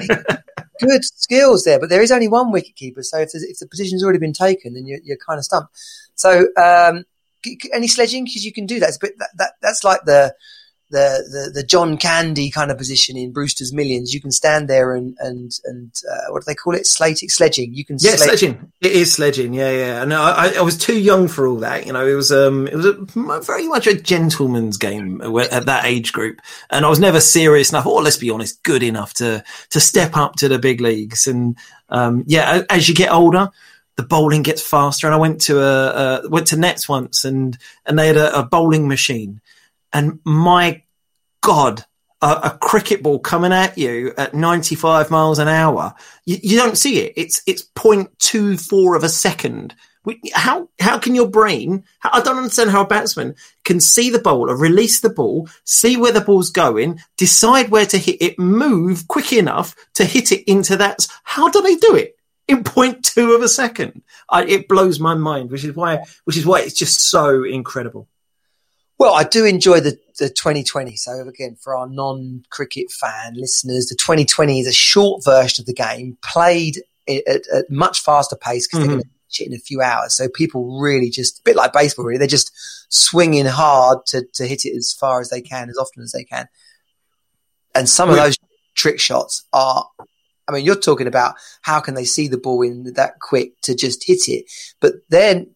Good 0.80 1.04
skills 1.04 1.64
there, 1.64 1.78
but 1.78 1.90
there 1.90 2.02
is 2.02 2.10
only 2.10 2.28
one 2.28 2.50
wicket 2.50 2.76
keeper. 2.76 3.02
So 3.02 3.18
if, 3.18 3.30
if 3.34 3.58
the 3.58 3.68
position's 3.68 4.02
already 4.02 4.18
been 4.18 4.32
taken, 4.32 4.72
then 4.72 4.86
you're, 4.86 5.00
you're 5.04 5.18
kind 5.18 5.38
of 5.38 5.44
stumped. 5.44 5.76
So 6.14 6.46
um, 6.56 7.04
any 7.72 7.88
sledging 7.88 8.24
because 8.24 8.44
you 8.44 8.52
can 8.52 8.66
do 8.66 8.80
that. 8.80 8.96
But 9.00 9.12
that, 9.18 9.30
that 9.36 9.52
that's 9.60 9.84
like 9.84 10.00
the, 10.04 10.34
the 10.90 11.24
the 11.30 11.50
the 11.60 11.62
John 11.62 11.96
Candy 11.96 12.50
kind 12.50 12.70
of 12.70 12.78
position 12.78 13.16
in 13.16 13.32
Brewster's 13.32 13.72
Millions. 13.72 14.12
You 14.12 14.20
can 14.20 14.30
stand 14.32 14.68
there 14.68 14.94
and 14.94 15.16
and 15.20 15.52
and 15.64 15.92
uh, 16.10 16.32
what 16.32 16.40
do 16.40 16.44
they 16.46 16.54
call 16.54 16.74
it? 16.74 16.86
Slating, 16.86 17.28
sledging. 17.28 17.72
You 17.72 17.84
can 17.84 17.96
Yeah, 18.00 18.16
sledge- 18.16 18.40
sledging. 18.40 18.72
It 18.80 18.92
is 18.92 19.12
sledging. 19.12 19.54
Yeah, 19.54 19.70
yeah. 19.70 20.02
And 20.02 20.12
I, 20.12 20.58
I- 20.58 20.62
was 20.62 20.76
too 20.76 20.98
young 20.98 21.28
for 21.28 21.46
all 21.46 21.56
that. 21.58 21.86
You 21.86 21.92
know, 21.92 22.06
it 22.06 22.14
was 22.14 22.30
um, 22.32 22.66
it 22.66 22.74
was 22.74 22.86
a, 22.86 23.40
very 23.42 23.66
much 23.68 23.86
a 23.86 23.94
gentleman's 24.00 24.76
game 24.76 25.20
at 25.22 25.66
that 25.66 25.84
age 25.84 26.12
group, 26.12 26.40
and 26.70 26.84
I 26.84 26.88
was 26.88 26.98
never 27.00 27.20
serious 27.20 27.70
enough, 27.70 27.86
or 27.86 28.02
let's 28.02 28.16
be 28.16 28.30
honest, 28.30 28.62
good 28.62 28.82
enough 28.82 29.14
to 29.14 29.42
to 29.70 29.80
step 29.80 30.16
up 30.16 30.36
to 30.36 30.48
the 30.48 30.58
big 30.58 30.80
leagues. 30.80 31.26
And 31.26 31.56
um, 31.88 32.24
yeah, 32.26 32.62
as 32.68 32.88
you 32.88 32.94
get 32.94 33.12
older. 33.12 33.50
The 33.96 34.06
bowling 34.06 34.42
gets 34.42 34.62
faster, 34.62 35.06
and 35.06 35.12
I 35.14 35.18
went 35.18 35.42
to 35.42 35.60
a, 35.60 36.22
a 36.24 36.28
went 36.30 36.46
to 36.46 36.56
Nets 36.56 36.88
once, 36.88 37.26
and 37.26 37.58
and 37.84 37.98
they 37.98 38.06
had 38.06 38.16
a, 38.16 38.38
a 38.38 38.42
bowling 38.42 38.88
machine, 38.88 39.42
and 39.92 40.20
my 40.24 40.82
God, 41.42 41.84
a, 42.22 42.26
a 42.26 42.58
cricket 42.60 43.02
ball 43.02 43.18
coming 43.18 43.52
at 43.52 43.78
you 43.78 44.12
at 44.16 44.34
95 44.34 45.10
miles 45.10 45.38
an 45.38 45.48
hour, 45.48 45.94
you, 46.24 46.38
you 46.42 46.56
don't 46.56 46.76
see 46.76 47.00
it. 47.00 47.14
It's 47.16 47.42
it's 47.46 47.64
0.24 47.76 48.96
of 48.96 49.04
a 49.04 49.08
second. 49.08 49.74
How 50.32 50.68
how 50.80 50.98
can 50.98 51.14
your 51.14 51.28
brain? 51.28 51.84
I 52.02 52.20
don't 52.20 52.38
understand 52.38 52.70
how 52.70 52.82
a 52.82 52.86
batsman 52.86 53.34
can 53.64 53.80
see 53.80 54.10
the 54.10 54.18
bowler, 54.18 54.56
release 54.56 55.00
the 55.00 55.10
ball, 55.10 55.48
see 55.64 55.96
where 55.96 56.12
the 56.12 56.22
ball's 56.22 56.50
going, 56.50 57.00
decide 57.16 57.68
where 57.68 57.86
to 57.86 57.98
hit 57.98 58.20
it, 58.20 58.38
move 58.38 59.08
quick 59.08 59.32
enough 59.32 59.76
to 59.94 60.04
hit 60.04 60.32
it 60.32 60.50
into 60.50 60.76
that. 60.78 61.06
How 61.22 61.50
do 61.50 61.60
they 61.60 61.76
do 61.76 61.94
it 61.96 62.16
in 62.48 62.64
0.2 62.64 63.34
of 63.34 63.42
a 63.42 63.48
second? 63.48 64.02
I, 64.28 64.44
it 64.44 64.68
blows 64.68 64.98
my 64.98 65.14
mind, 65.14 65.50
which 65.50 65.64
is 65.64 65.76
why 65.76 66.04
which 66.24 66.38
is 66.38 66.46
why 66.46 66.60
it's 66.60 66.74
just 66.74 67.10
so 67.10 67.44
incredible. 67.44 68.08
Well, 69.00 69.14
I 69.14 69.24
do 69.24 69.46
enjoy 69.46 69.80
the, 69.80 69.98
the 70.18 70.28
2020. 70.28 70.94
So 70.96 71.26
again, 71.26 71.56
for 71.58 71.74
our 71.74 71.88
non-cricket 71.88 72.90
fan 72.90 73.32
listeners, 73.34 73.86
the 73.86 73.94
2020 73.94 74.60
is 74.60 74.66
a 74.66 74.74
short 74.74 75.24
version 75.24 75.62
of 75.62 75.66
the 75.66 75.72
game 75.72 76.18
played 76.22 76.82
at, 77.08 77.46
at 77.50 77.70
much 77.70 78.02
faster 78.02 78.36
pace 78.36 78.68
because 78.68 78.80
Mhm. 78.80 78.82
they're 78.82 78.90
going 78.90 79.02
to 79.04 79.08
finish 79.08 79.40
it 79.40 79.46
in 79.46 79.54
a 79.54 79.58
few 79.58 79.80
hours. 79.80 80.14
So 80.14 80.28
people 80.28 80.78
really 80.78 81.08
just, 81.08 81.38
a 81.38 81.42
bit 81.46 81.56
like 81.56 81.72
baseball 81.72 82.04
really, 82.04 82.18
they're 82.18 82.26
just 82.28 82.52
swinging 82.90 83.46
hard 83.46 84.04
to, 84.08 84.26
to 84.34 84.46
hit 84.46 84.66
it 84.66 84.76
as 84.76 84.92
far 84.92 85.22
as 85.22 85.30
they 85.30 85.40
can, 85.40 85.70
as 85.70 85.78
often 85.78 86.02
as 86.02 86.12
they 86.12 86.24
can. 86.24 86.46
And 87.74 87.88
some 87.88 88.10
of 88.10 88.16
those 88.16 88.36
trick 88.74 89.00
shots 89.00 89.44
are, 89.54 89.88
I 90.46 90.52
mean, 90.52 90.66
you're 90.66 90.74
talking 90.74 91.06
about 91.06 91.36
how 91.62 91.80
can 91.80 91.94
they 91.94 92.04
see 92.04 92.28
the 92.28 92.36
ball 92.36 92.60
in 92.60 92.92
that 92.96 93.18
quick 93.18 93.58
to 93.62 93.74
just 93.74 94.06
hit 94.06 94.28
it, 94.28 94.44
but 94.78 94.96
then 95.08 95.54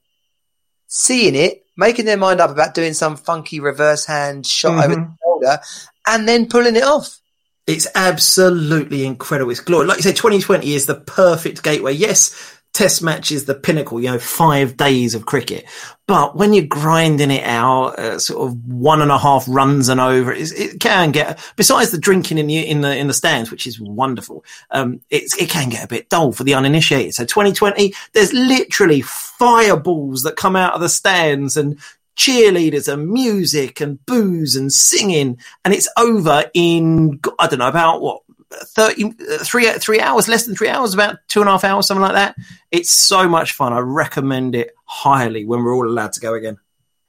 seeing 0.86 1.34
it, 1.34 1.63
making 1.76 2.04
their 2.04 2.16
mind 2.16 2.40
up 2.40 2.50
about 2.50 2.74
doing 2.74 2.94
some 2.94 3.16
funky 3.16 3.60
reverse 3.60 4.04
hand 4.04 4.46
shot 4.46 4.84
over 4.84 4.94
mm-hmm. 4.94 5.02
the 5.02 5.16
shoulder, 5.22 5.62
and 6.06 6.28
then 6.28 6.46
pulling 6.48 6.76
it 6.76 6.84
off. 6.84 7.18
It's 7.66 7.86
absolutely 7.94 9.06
incredible. 9.06 9.50
It's 9.50 9.60
glory. 9.60 9.86
Like 9.86 9.96
you 9.96 10.02
said, 10.02 10.16
2020 10.16 10.74
is 10.74 10.84
the 10.84 10.96
perfect 10.96 11.62
gateway. 11.62 11.94
Yes, 11.94 12.53
test 12.74 13.02
match 13.02 13.30
is 13.32 13.44
the 13.46 13.54
pinnacle, 13.54 14.00
you 14.00 14.10
know, 14.10 14.18
five 14.18 14.76
days 14.76 15.14
of 15.14 15.24
cricket. 15.24 15.64
But 16.06 16.36
when 16.36 16.52
you're 16.52 16.66
grinding 16.66 17.30
it 17.30 17.44
out, 17.44 17.98
uh, 17.98 18.18
sort 18.18 18.46
of 18.46 18.66
one 18.66 19.00
and 19.00 19.12
a 19.12 19.18
half 19.18 19.46
runs 19.48 19.88
and 19.88 20.00
over, 20.00 20.32
it 20.32 20.80
can 20.80 21.12
get, 21.12 21.38
besides 21.56 21.92
the 21.92 21.98
drinking 21.98 22.36
in 22.36 22.48
the, 22.48 22.58
in 22.58 22.82
the, 22.82 22.94
in 22.94 23.06
the 23.06 23.14
stands, 23.14 23.50
which 23.50 23.66
is 23.66 23.80
wonderful, 23.80 24.44
um, 24.72 25.00
it 25.08 25.48
can 25.48 25.70
get 25.70 25.84
a 25.84 25.88
bit 25.88 26.10
dull 26.10 26.32
for 26.32 26.44
the 26.44 26.54
uninitiated. 26.54 27.14
So 27.14 27.24
2020, 27.24 27.94
there's 28.12 28.34
literally 28.34 29.00
fireballs 29.02 30.24
that 30.24 30.36
come 30.36 30.56
out 30.56 30.74
of 30.74 30.80
the 30.80 30.88
stands 30.88 31.56
and 31.56 31.78
cheerleaders 32.16 32.92
and 32.92 33.08
music 33.08 33.80
and 33.80 34.04
booze 34.06 34.54
and 34.54 34.72
singing 34.72 35.36
and 35.64 35.74
it's 35.74 35.88
over 35.96 36.44
in 36.54 37.18
I 37.40 37.48
don't 37.48 37.58
know 37.58 37.68
about 37.68 38.00
what 38.00 38.22
30 38.62 39.04
uh, 39.04 39.38
three 39.44 39.70
three 39.72 40.00
hours 40.00 40.28
less 40.28 40.46
than 40.46 40.54
three 40.54 40.68
hours 40.68 40.94
about 40.94 41.16
two 41.28 41.40
and 41.40 41.48
a 41.48 41.52
half 41.52 41.64
hours 41.64 41.86
something 41.86 42.02
like 42.02 42.12
that 42.14 42.34
it's 42.70 42.90
so 42.90 43.28
much 43.28 43.52
fun 43.52 43.72
I 43.72 43.78
recommend 43.80 44.54
it 44.54 44.72
highly 44.84 45.44
when 45.44 45.62
we're 45.62 45.74
all 45.74 45.88
allowed 45.88 46.12
to 46.14 46.20
go 46.20 46.34
again 46.34 46.56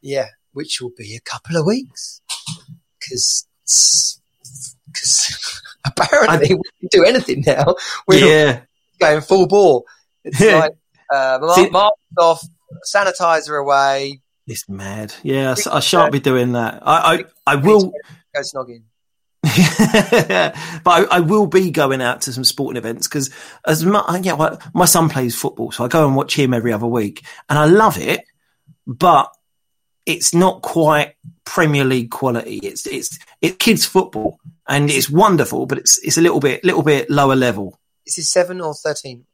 Yeah, 0.02 0.28
which 0.54 0.80
will 0.82 0.92
be 0.98 1.16
a 1.16 1.20
couple 1.22 1.58
of 1.58 1.66
weeks. 1.66 2.22
Because, 3.00 3.48
because 4.88 5.62
Apparently, 5.86 6.56
we 6.56 6.62
can 6.80 6.90
do 6.90 7.04
anything 7.04 7.44
now. 7.46 7.76
We're 8.08 8.26
yeah, 8.26 8.62
going 9.00 9.22
full 9.22 9.48
bore. 9.48 9.84
It's 10.24 10.40
Yeah. 10.42 10.60
like 10.60 10.72
uh, 11.14 11.38
ma- 11.42 11.54
See- 11.54 11.70
mask 11.70 11.94
off, 12.18 12.42
sanitizer 12.92 13.62
away, 13.62 14.22
it's 14.48 14.68
mad. 14.70 15.14
Yeah, 15.24 15.56
I 15.72 15.80
shan't 15.80 16.12
be 16.12 16.20
doing 16.20 16.54
that. 16.54 16.82
I, 16.84 17.16
I, 17.16 17.24
I 17.48 17.56
will. 17.58 17.92
go 18.34 18.42
snogging. 18.42 18.84
but 20.84 20.88
I, 20.88 21.06
I 21.12 21.20
will 21.20 21.46
be 21.46 21.70
going 21.70 22.02
out 22.02 22.22
to 22.24 22.34
some 22.34 22.44
sporting 22.44 22.78
events 22.78 23.08
because 23.08 23.30
as 23.66 23.86
much, 23.86 24.26
yeah, 24.26 24.34
well, 24.34 24.60
my 24.74 24.86
son 24.86 25.08
plays 25.08 25.36
football, 25.36 25.72
so 25.72 25.86
I 25.86 25.88
go 25.88 26.08
and 26.08 26.16
watch 26.16 26.38
him 26.38 26.54
every 26.54 26.74
other 26.74 26.88
week, 26.88 27.24
and 27.50 27.60
I 27.60 27.66
love 27.66 27.98
it. 27.98 28.24
But 28.88 29.32
it's 30.06 30.34
not 30.34 30.62
quite 30.62 31.16
Premier 31.44 31.84
League 31.86 32.12
quality. 32.12 32.58
It's 32.58 32.88
it's 32.88 33.20
it's 33.42 33.58
kids 33.58 33.86
football, 33.86 34.40
and 34.68 34.90
it's 34.90 35.10
wonderful, 35.10 35.66
but 35.66 35.78
it's 35.78 36.00
it's 36.04 36.18
a 36.18 36.22
little 36.22 36.40
bit 36.40 36.64
little 36.64 36.84
bit 36.84 37.10
lower 37.10 37.36
level. 37.36 37.80
Is 38.06 38.16
this 38.16 38.30
seven 38.30 38.62
or 38.62 38.74
thirteen? 38.74 39.26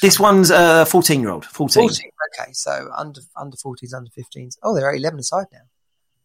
This 0.00 0.20
one's 0.20 0.50
a 0.50 0.86
fourteen 0.86 1.20
year 1.20 1.30
old, 1.30 1.44
fourteen. 1.44 1.88
14. 1.88 2.10
Okay, 2.40 2.52
so 2.52 2.90
under 2.96 3.20
under 3.36 3.56
14s, 3.56 3.94
under 3.94 4.10
15s. 4.10 4.56
Oh, 4.62 4.74
they're 4.74 4.94
11 4.94 5.18
aside 5.18 5.46
now. 5.52 5.60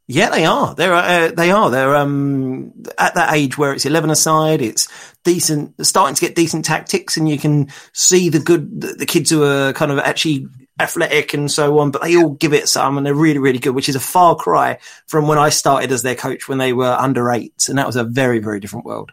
Yeah, 0.09 0.29
they 0.29 0.45
are. 0.45 0.73
They're 0.73 0.93
uh, 0.93 1.31
they 1.35 1.51
are. 1.51 1.69
They're 1.69 1.95
um 1.95 2.71
at 2.97 3.15
that 3.15 3.33
age 3.33 3.57
where 3.57 3.73
it's 3.73 3.85
eleven 3.85 4.09
aside. 4.09 4.61
It's 4.61 4.87
decent, 5.25 5.85
starting 5.85 6.15
to 6.15 6.21
get 6.21 6.35
decent 6.35 6.63
tactics, 6.63 7.17
and 7.17 7.27
you 7.27 7.37
can 7.37 7.67
see 7.91 8.29
the 8.29 8.39
good 8.39 8.79
the, 8.79 8.93
the 8.93 9.05
kids 9.05 9.29
who 9.29 9.43
are 9.43 9.73
kind 9.73 9.91
of 9.91 9.99
actually 9.99 10.47
athletic 10.79 11.33
and 11.33 11.51
so 11.51 11.79
on. 11.79 11.91
But 11.91 12.03
they 12.03 12.15
all 12.15 12.29
give 12.29 12.53
it 12.53 12.69
some, 12.69 12.97
and 12.97 13.05
they're 13.05 13.13
really 13.13 13.39
really 13.39 13.59
good, 13.59 13.75
which 13.75 13.89
is 13.89 13.97
a 13.97 13.99
far 13.99 14.35
cry 14.35 14.79
from 15.07 15.27
when 15.27 15.37
I 15.37 15.49
started 15.49 15.91
as 15.91 16.03
their 16.03 16.15
coach 16.15 16.47
when 16.47 16.57
they 16.57 16.71
were 16.71 16.85
under 16.85 17.29
eight, 17.29 17.65
and 17.67 17.77
that 17.77 17.87
was 17.87 17.97
a 17.97 18.05
very 18.05 18.39
very 18.39 18.61
different 18.61 18.85
world. 18.85 19.11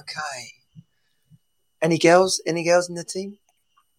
Okay. 0.00 0.48
Any 1.82 1.98
girls? 1.98 2.40
Any 2.46 2.64
girls 2.64 2.88
in 2.88 2.94
the 2.94 3.04
team? 3.04 3.36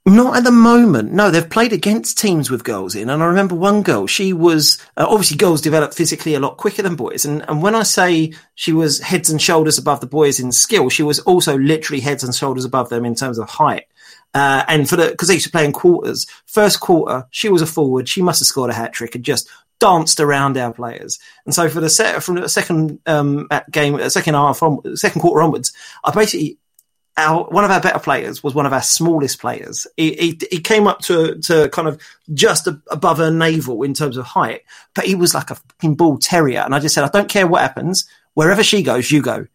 Not 0.05 0.35
at 0.35 0.43
the 0.43 0.51
moment. 0.51 1.13
No, 1.13 1.31
they've 1.31 1.49
played 1.49 1.71
against 1.71 2.17
teams 2.17 2.49
with 2.49 2.65
girls 2.65 2.93
in, 2.93 3.09
and 3.09 3.23
I 3.23 3.25
remember 3.25 3.55
one 3.55 3.83
girl. 3.83 4.05
She 4.05 4.33
was 4.33 4.77
uh, 4.97 5.05
obviously 5.07 5.37
girls 5.37 5.61
develop 5.61 5.93
physically 5.93 6.33
a 6.33 6.41
lot 6.41 6.57
quicker 6.57 6.81
than 6.81 6.97
boys, 6.97 7.23
and 7.23 7.47
and 7.47 7.61
when 7.61 7.73
I 7.73 7.83
say 7.83 8.33
she 8.55 8.73
was 8.73 8.99
heads 8.99 9.29
and 9.29 9.41
shoulders 9.41 9.77
above 9.77 10.01
the 10.01 10.07
boys 10.07 10.41
in 10.41 10.51
skill, 10.51 10.89
she 10.89 11.03
was 11.03 11.19
also 11.19 11.57
literally 11.57 12.01
heads 12.01 12.21
and 12.21 12.35
shoulders 12.35 12.65
above 12.65 12.89
them 12.89 13.05
in 13.05 13.15
terms 13.15 13.39
of 13.39 13.49
height. 13.49 13.85
Uh, 14.33 14.65
and 14.67 14.89
for 14.89 14.97
the 14.97 15.07
because 15.07 15.29
they 15.29 15.35
used 15.35 15.45
to 15.45 15.51
play 15.51 15.63
in 15.63 15.71
quarters, 15.71 16.27
first 16.47 16.81
quarter 16.81 17.25
she 17.31 17.47
was 17.47 17.61
a 17.61 17.65
forward. 17.65 18.09
She 18.09 18.21
must 18.21 18.41
have 18.41 18.47
scored 18.47 18.71
a 18.71 18.73
hat 18.73 18.91
trick 18.91 19.15
and 19.15 19.23
just 19.23 19.47
danced 19.79 20.19
around 20.19 20.57
our 20.57 20.73
players. 20.73 21.17
And 21.45 21.55
so 21.55 21.69
for 21.69 21.79
the 21.79 21.89
set 21.89 22.21
from 22.21 22.35
the 22.35 22.49
second 22.49 22.99
um, 23.05 23.47
game, 23.71 23.95
uh, 23.95 24.09
second 24.09 24.33
half, 24.33 24.61
on, 24.63 24.97
second 24.97 25.21
quarter 25.21 25.41
onwards, 25.41 25.71
I 26.03 26.11
basically 26.11 26.57
our 27.17 27.43
one 27.45 27.63
of 27.63 27.71
our 27.71 27.79
better 27.79 27.99
players 27.99 28.43
was 28.43 28.55
one 28.55 28.65
of 28.65 28.73
our 28.73 28.81
smallest 28.81 29.39
players. 29.39 29.85
He, 29.97 30.13
he, 30.13 30.39
he 30.49 30.59
came 30.59 30.87
up 30.87 30.99
to 31.01 31.37
to 31.41 31.69
kind 31.69 31.87
of 31.87 32.01
just 32.33 32.67
a, 32.67 32.81
above 32.89 33.17
her 33.17 33.31
navel 33.31 33.83
in 33.83 33.93
terms 33.93 34.17
of 34.17 34.25
height, 34.25 34.63
but 34.95 35.05
he 35.05 35.15
was 35.15 35.35
like 35.35 35.51
a 35.51 35.55
fucking 35.55 35.95
bull 35.95 36.17
terrier. 36.17 36.61
And 36.61 36.73
I 36.73 36.79
just 36.79 36.95
said, 36.95 37.03
I 37.03 37.09
don't 37.09 37.29
care 37.29 37.47
what 37.47 37.61
happens, 37.61 38.07
wherever 38.33 38.63
she 38.63 38.81
goes, 38.81 39.11
you 39.11 39.21
go. 39.21 39.45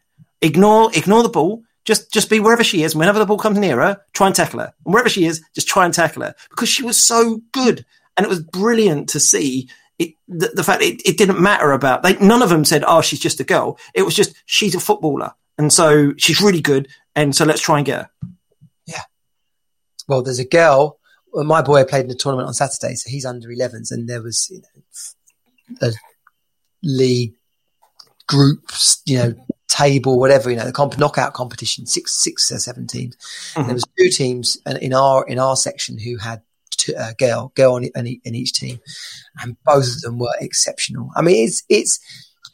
Ignore 0.40 0.90
ignore 0.94 1.22
the 1.22 1.28
ball. 1.28 1.62
Just 1.84 2.12
just 2.12 2.30
be 2.30 2.38
wherever 2.38 2.62
she 2.62 2.82
is. 2.82 2.92
And 2.92 3.00
whenever 3.00 3.18
the 3.18 3.26
ball 3.26 3.38
comes 3.38 3.58
near 3.58 3.80
her, 3.80 4.00
try 4.12 4.26
and 4.26 4.36
tackle 4.36 4.60
her. 4.60 4.72
And 4.84 4.94
wherever 4.94 5.08
she 5.08 5.24
is, 5.24 5.42
just 5.54 5.66
try 5.68 5.84
and 5.84 5.94
tackle 5.94 6.22
her 6.22 6.34
because 6.50 6.68
she 6.68 6.84
was 6.84 7.02
so 7.02 7.40
good, 7.52 7.84
and 8.16 8.24
it 8.24 8.30
was 8.30 8.42
brilliant 8.42 9.08
to 9.10 9.20
see. 9.20 9.68
It, 9.98 10.14
the, 10.28 10.52
the 10.54 10.62
fact 10.62 10.80
it, 10.80 11.02
it 11.04 11.18
didn't 11.18 11.40
matter 11.40 11.72
about 11.72 12.04
they 12.04 12.16
none 12.18 12.40
of 12.40 12.50
them 12.50 12.64
said 12.64 12.84
oh 12.86 13.00
she's 13.00 13.18
just 13.18 13.40
a 13.40 13.44
girl 13.44 13.80
it 13.96 14.02
was 14.02 14.14
just 14.14 14.32
she's 14.46 14.76
a 14.76 14.78
footballer 14.78 15.32
and 15.58 15.72
so 15.72 16.14
she's 16.16 16.40
really 16.40 16.60
good 16.60 16.86
and 17.18 17.34
so 17.34 17.44
let's 17.44 17.60
try 17.60 17.78
and 17.78 17.86
get 17.86 17.98
her 17.98 18.10
Yeah. 18.86 19.02
Well, 20.06 20.22
there's 20.22 20.38
a 20.38 20.44
girl. 20.44 20.98
Well, 21.32 21.44
my 21.44 21.62
boy 21.62 21.84
played 21.84 22.04
in 22.04 22.10
a 22.10 22.14
tournament 22.14 22.46
on 22.46 22.54
Saturday, 22.54 22.94
so 22.94 23.10
he's 23.10 23.26
under 23.26 23.48
11s, 23.48 23.90
and 23.90 24.08
there 24.08 24.22
was 24.22 24.48
you 24.50 24.60
know, 24.60 25.88
a 25.88 25.92
league 26.82 27.34
groups, 28.26 29.02
you 29.04 29.18
know, 29.18 29.34
table, 29.68 30.18
whatever, 30.18 30.48
you 30.48 30.56
know, 30.56 30.64
the 30.64 30.72
comp- 30.72 30.98
knockout 30.98 31.34
competition, 31.34 31.86
six, 31.86 32.14
six 32.14 32.50
or 32.50 32.58
seven 32.58 32.86
teams. 32.86 33.16
And 33.56 33.66
there 33.66 33.74
mm-hmm. 33.74 33.74
was 33.74 33.84
two 33.98 34.08
teams 34.10 34.58
in 34.64 34.76
in 34.78 34.94
our 34.94 35.26
in 35.26 35.38
our 35.38 35.56
section 35.56 35.98
who 35.98 36.16
had 36.18 36.40
two, 36.70 36.94
a 36.96 37.14
girl, 37.14 37.52
girl 37.54 37.76
in, 37.76 37.90
in, 37.94 38.20
in 38.24 38.34
each 38.34 38.52
team, 38.52 38.80
and 39.42 39.56
both 39.66 39.88
of 39.88 40.00
them 40.02 40.18
were 40.18 40.34
exceptional. 40.40 41.10
I 41.16 41.22
mean, 41.22 41.44
it's 41.44 41.64
it's 41.68 42.00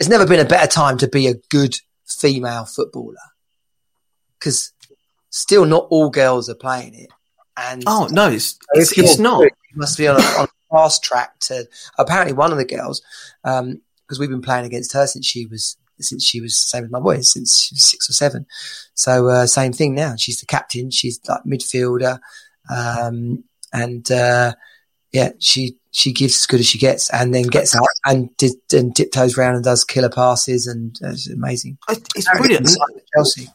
it's 0.01 0.09
never 0.09 0.27
been 0.27 0.41
a 0.41 0.49
better 0.49 0.67
time 0.67 0.99
to 0.99 1.09
be 1.09 1.29
a 1.29 1.35
good 1.51 1.77
female 2.07 2.65
footballer 2.65 3.15
because 4.45 4.73
still 5.31 5.65
not 5.65 5.87
all 5.89 6.11
girls 6.11 6.51
are 6.51 6.55
playing 6.55 6.95
it. 6.95 7.11
And 7.57 7.83
oh 7.87 8.09
no 8.11 8.29
it's 8.29 8.59
it's, 8.73 8.97
it's 8.99 9.19
not 9.19 9.41
good, 9.41 9.53
you 9.73 9.79
must 9.79 9.97
be 9.97 10.07
on 10.09 10.21
a, 10.21 10.25
on 10.25 10.45
a 10.45 10.49
fast 10.71 11.03
track 11.03 11.39
to. 11.41 11.67
Apparently, 11.99 12.35
one 12.35 12.53
of 12.53 12.59
the 12.59 12.65
girls, 12.65 13.01
because 13.43 14.19
we've 14.19 14.29
been 14.29 14.43
playing 14.43 14.67
against 14.67 14.93
her 14.93 15.07
since 15.07 15.25
she 15.25 15.47
was 15.47 15.77
since 16.01 16.25
she 16.25 16.41
was 16.41 16.57
same 16.57 16.85
as 16.85 16.91
my 16.91 16.99
boy 16.99 17.21
since 17.21 17.59
she 17.59 17.75
was 17.75 17.85
six 17.85 18.11
or 18.11 18.13
seven. 18.13 18.47
So 18.95 19.29
uh, 19.29 19.47
same 19.47 19.73
thing 19.73 19.95
now. 19.95 20.17
She's 20.17 20.41
the 20.41 20.47
captain. 20.47 20.91
She's 20.91 21.21
like 21.29 21.45
midfielder, 21.45 22.19
um, 22.69 23.45
and 23.73 24.11
uh, 24.11 24.55
yeah, 25.13 25.31
she 25.39 25.77
she 25.93 26.13
gives 26.13 26.35
as 26.35 26.47
good 26.47 26.59
as 26.59 26.67
she 26.67 26.79
gets, 26.79 27.09
and 27.11 27.33
then 27.33 27.45
gets 27.45 27.77
up 27.77 27.85
and 28.05 28.37
did 28.37 28.55
and 28.73 28.97
tiptoes 28.97 29.37
round 29.37 29.55
and 29.55 29.65
does 29.65 29.85
killer 29.85 30.11
passes, 30.11 30.67
and 30.67 30.99
uh, 31.05 31.11
it's 31.11 31.31
amazing. 31.31 31.79
It's 31.89 32.29
brilliant 32.37 32.69
Chelsea. 33.15 33.49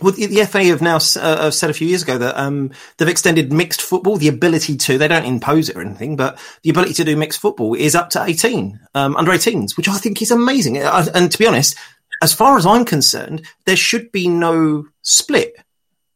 Well, 0.00 0.12
the, 0.12 0.26
the 0.26 0.46
FA 0.46 0.64
have 0.64 0.80
now 0.80 0.96
uh, 0.96 1.50
said 1.50 1.68
a 1.68 1.74
few 1.74 1.86
years 1.86 2.02
ago 2.02 2.16
that 2.16 2.38
um, 2.38 2.70
they've 2.96 3.08
extended 3.08 3.52
mixed 3.52 3.82
football. 3.82 4.16
The 4.16 4.28
ability 4.28 4.76
to 4.78 4.96
they 4.96 5.08
don't 5.08 5.26
impose 5.26 5.68
it 5.68 5.76
or 5.76 5.82
anything, 5.82 6.16
but 6.16 6.38
the 6.62 6.70
ability 6.70 6.94
to 6.94 7.04
do 7.04 7.16
mixed 7.16 7.40
football 7.40 7.74
is 7.74 7.94
up 7.94 8.08
to 8.10 8.24
eighteen, 8.24 8.80
um, 8.94 9.14
under 9.16 9.30
18s, 9.30 9.76
which 9.76 9.88
I 9.88 9.98
think 9.98 10.22
is 10.22 10.30
amazing. 10.30 10.78
And 10.78 11.30
to 11.30 11.38
be 11.38 11.46
honest, 11.46 11.76
as 12.22 12.32
far 12.32 12.56
as 12.56 12.64
I'm 12.64 12.86
concerned, 12.86 13.46
there 13.66 13.76
should 13.76 14.10
be 14.12 14.28
no 14.28 14.86
split. 15.02 15.56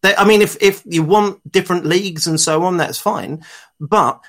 I 0.03 0.25
mean, 0.25 0.41
if 0.41 0.57
if 0.63 0.83
you 0.87 1.03
want 1.03 1.41
different 1.51 1.85
leagues 1.85 2.27
and 2.27 2.41
so 2.41 2.65
on, 2.65 2.77
that's 2.77 2.99
fine. 2.99 3.45
But 3.81 4.21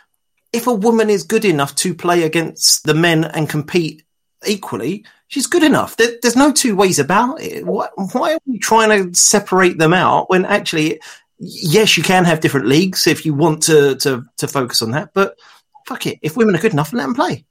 if 0.52 0.68
a 0.68 0.74
woman 0.74 1.10
is 1.10 1.24
good 1.24 1.46
enough 1.46 1.76
to 1.76 1.94
play 1.94 2.24
against 2.24 2.84
the 2.86 2.94
men 2.94 3.24
and 3.24 3.50
compete 3.50 4.04
equally, 4.46 5.06
she's 5.28 5.48
good 5.48 5.64
enough. 5.64 5.98
There, 5.98 6.12
there's 6.22 6.36
no 6.36 6.52
two 6.52 6.76
ways 6.76 7.00
about 7.00 7.42
it. 7.42 7.66
Why, 7.66 7.88
why 8.12 8.34
are 8.34 8.40
we 8.46 8.60
trying 8.60 8.90
to 8.90 9.18
separate 9.18 9.78
them 9.78 9.94
out 9.94 10.30
when 10.30 10.46
actually, 10.46 11.00
yes, 11.38 11.98
you 11.98 12.04
can 12.04 12.26
have 12.26 12.40
different 12.40 12.68
leagues 12.68 13.08
if 13.08 13.26
you 13.26 13.34
want 13.34 13.64
to 13.64 13.96
to 13.98 14.24
to 14.38 14.48
focus 14.48 14.82
on 14.82 14.92
that. 14.92 15.12
But 15.14 15.38
fuck 15.86 16.06
it, 16.06 16.20
if 16.22 16.38
women 16.38 16.56
are 16.56 16.62
good 16.62 16.74
enough, 16.74 16.94
let 16.94 17.04
them 17.04 17.16
play. 17.16 17.46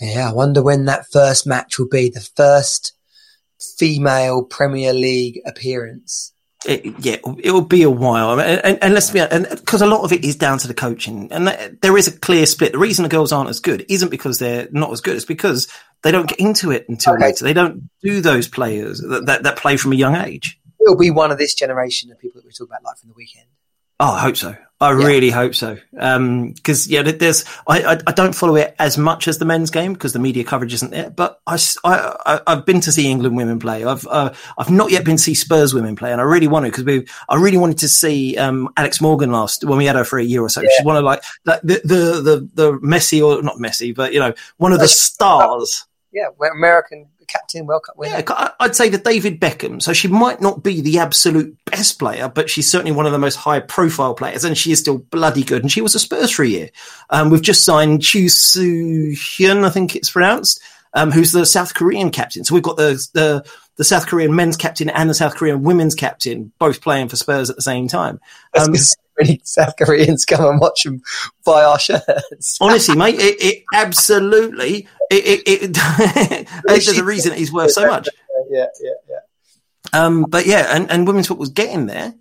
Yeah, 0.00 0.28
I 0.28 0.32
wonder 0.32 0.62
when 0.62 0.86
that 0.86 1.06
first 1.12 1.46
match 1.46 1.78
will 1.78 1.88
be. 1.88 2.10
The 2.10 2.28
first 2.36 2.92
female 3.78 4.42
Premier 4.42 4.92
League 4.92 5.40
appearance. 5.46 6.33
It, 6.66 6.94
yeah, 7.04 7.16
it 7.42 7.50
will 7.52 7.60
be 7.60 7.82
a 7.82 7.90
while, 7.90 8.30
I 8.30 8.36
mean, 8.36 8.60
and, 8.64 8.78
and 8.82 8.94
let's 8.94 9.10
be 9.10 9.20
and 9.20 9.46
because 9.50 9.82
a 9.82 9.86
lot 9.86 10.02
of 10.02 10.12
it 10.12 10.24
is 10.24 10.34
down 10.34 10.58
to 10.58 10.68
the 10.68 10.72
coaching, 10.72 11.30
and 11.30 11.46
that, 11.46 11.82
there 11.82 11.96
is 11.96 12.08
a 12.08 12.18
clear 12.18 12.46
split. 12.46 12.72
The 12.72 12.78
reason 12.78 13.02
the 13.02 13.10
girls 13.10 13.32
aren't 13.32 13.50
as 13.50 13.60
good 13.60 13.84
isn't 13.88 14.08
because 14.10 14.38
they're 14.38 14.68
not 14.70 14.90
as 14.90 15.02
good; 15.02 15.14
it's 15.16 15.26
because 15.26 15.68
they 16.02 16.10
don't 16.10 16.28
get 16.28 16.40
into 16.40 16.70
it 16.70 16.88
until 16.88 17.14
Okay. 17.14 17.26
later. 17.26 17.44
They 17.44 17.52
don't 17.52 17.90
do 18.02 18.22
those 18.22 18.48
players 18.48 19.00
that, 19.00 19.26
that 19.26 19.42
that 19.42 19.56
play 19.56 19.76
from 19.76 19.92
a 19.92 19.96
young 19.96 20.16
age. 20.16 20.58
It'll 20.80 20.96
be 20.96 21.10
one 21.10 21.30
of 21.30 21.36
this 21.38 21.54
generation 21.54 22.10
of 22.10 22.18
people 22.18 22.40
that 22.40 22.46
we 22.46 22.52
talk 22.52 22.68
about 22.68 22.82
live 22.82 22.98
from 22.98 23.10
the 23.10 23.14
weekend. 23.14 23.46
Oh, 24.00 24.12
I 24.12 24.20
hope 24.20 24.36
so. 24.36 24.56
I 24.84 24.98
Yeah. 24.98 25.06
really 25.06 25.30
hope 25.30 25.54
so. 25.54 25.78
Because 25.92 26.86
yeah, 26.88 27.02
there's 27.02 27.44
I, 27.66 27.82
I 27.94 27.98
I 28.06 28.12
don't 28.12 28.34
follow 28.34 28.56
it 28.56 28.74
as 28.78 28.98
much 28.98 29.28
as 29.28 29.38
the 29.38 29.44
men's 29.44 29.70
game 29.70 29.92
because 29.94 30.12
the 30.12 30.18
media 30.18 30.44
coverage 30.44 30.74
isn't 30.74 30.90
there. 30.90 31.10
But 31.10 31.40
I, 31.46 31.58
I 31.84 32.40
I've 32.46 32.66
been 32.66 32.80
to 32.82 32.92
see 32.92 33.10
England 33.10 33.36
women 33.36 33.58
play. 33.58 33.84
I've 33.84 34.06
uh, 34.06 34.32
I've 34.58 34.70
not 34.70 34.90
yet 34.90 35.04
been 35.04 35.16
to 35.16 35.22
see 35.22 35.34
Spurs 35.34 35.72
women 35.74 35.96
play, 35.96 36.12
and 36.12 36.20
I 36.20 36.24
really 36.24 36.48
want 36.48 36.66
to 36.66 36.70
because 36.70 36.84
we 36.84 37.06
I 37.28 37.36
really 37.36 37.58
wanted 37.58 37.78
to 37.78 37.88
see 37.88 38.36
um, 38.36 38.68
Alex 38.76 39.00
Morgan 39.00 39.32
last 39.32 39.64
when 39.64 39.78
we 39.78 39.86
had 39.86 39.96
her 39.96 40.04
for 40.04 40.18
a 40.18 40.24
year 40.24 40.42
or 40.42 40.48
so. 40.48 40.60
She's 40.60 40.84
one 40.84 40.96
of 40.96 41.04
like 41.04 41.22
like 41.44 41.62
the 41.62 41.80
the 41.84 42.20
the 42.22 42.48
the 42.54 42.72
Messi 42.80 43.24
or 43.24 43.42
not 43.42 43.56
Messi, 43.56 43.94
but 43.94 44.12
you 44.12 44.20
know 44.20 44.34
one 44.58 44.72
of 44.72 44.80
the 44.80 44.88
stars. 44.88 45.86
Yeah, 46.12 46.28
American 46.52 47.08
captain, 47.34 47.66
World 47.66 47.82
Cup 47.84 47.96
winner. 47.96 48.22
Yeah, 48.26 48.50
I'd 48.60 48.76
say 48.76 48.88
that 48.90 49.04
David 49.04 49.40
Beckham. 49.40 49.82
So 49.82 49.92
she 49.92 50.08
might 50.08 50.40
not 50.40 50.62
be 50.62 50.80
the 50.80 50.98
absolute 50.98 51.56
best 51.64 51.98
player, 51.98 52.28
but 52.28 52.48
she's 52.48 52.70
certainly 52.70 52.92
one 52.92 53.06
of 53.06 53.12
the 53.12 53.18
most 53.18 53.36
high 53.36 53.60
profile 53.60 54.14
players, 54.14 54.44
and 54.44 54.56
she 54.56 54.72
is 54.72 54.78
still 54.78 54.98
bloody 54.98 55.42
good. 55.42 55.62
And 55.62 55.72
she 55.72 55.80
was 55.80 55.94
a 55.94 55.98
Spurs 55.98 56.30
for 56.30 56.44
a 56.44 56.48
year. 56.48 56.70
Um, 57.10 57.30
we've 57.30 57.42
just 57.42 57.64
signed 57.64 58.02
Cho 58.02 58.28
So-hyun, 58.28 59.64
I 59.64 59.70
think 59.70 59.96
it's 59.96 60.10
pronounced, 60.10 60.60
um, 60.94 61.10
who's 61.10 61.32
the 61.32 61.44
South 61.44 61.74
Korean 61.74 62.10
captain. 62.10 62.44
So 62.44 62.54
we've 62.54 62.62
got 62.62 62.76
the, 62.76 62.92
the 63.14 63.44
the 63.76 63.84
South 63.84 64.06
Korean 64.06 64.34
men's 64.36 64.56
captain 64.56 64.88
and 64.88 65.10
the 65.10 65.14
South 65.14 65.34
Korean 65.34 65.64
women's 65.64 65.96
captain 65.96 66.52
both 66.60 66.80
playing 66.80 67.08
for 67.08 67.16
Spurs 67.16 67.50
at 67.50 67.56
the 67.56 67.62
same 67.62 67.88
time. 67.88 68.20
Um, 68.56 68.72
many 69.18 69.40
South 69.44 69.74
Koreans 69.76 70.24
come 70.24 70.44
and 70.44 70.60
watch 70.60 70.84
them 70.84 71.02
buy 71.44 71.64
our 71.64 71.78
shirts. 71.78 72.58
honestly, 72.60 72.96
mate, 72.96 73.16
it, 73.18 73.42
it 73.42 73.64
absolutely 73.74 74.88
it, 75.10 75.42
it, 75.46 75.76
it 75.76 76.48
there's 76.64 76.88
a 76.98 77.04
reason 77.04 77.34
he's 77.34 77.52
worth 77.52 77.72
so 77.72 77.86
much. 77.86 78.08
Yeah, 78.50 78.66
yeah, 78.80 78.90
yeah. 79.08 79.18
Um, 79.92 80.22
but 80.28 80.46
yeah, 80.46 80.74
and, 80.74 80.90
and 80.90 81.06
women's 81.06 81.28
football's 81.28 81.50
getting 81.50 81.86
there, 81.86 82.14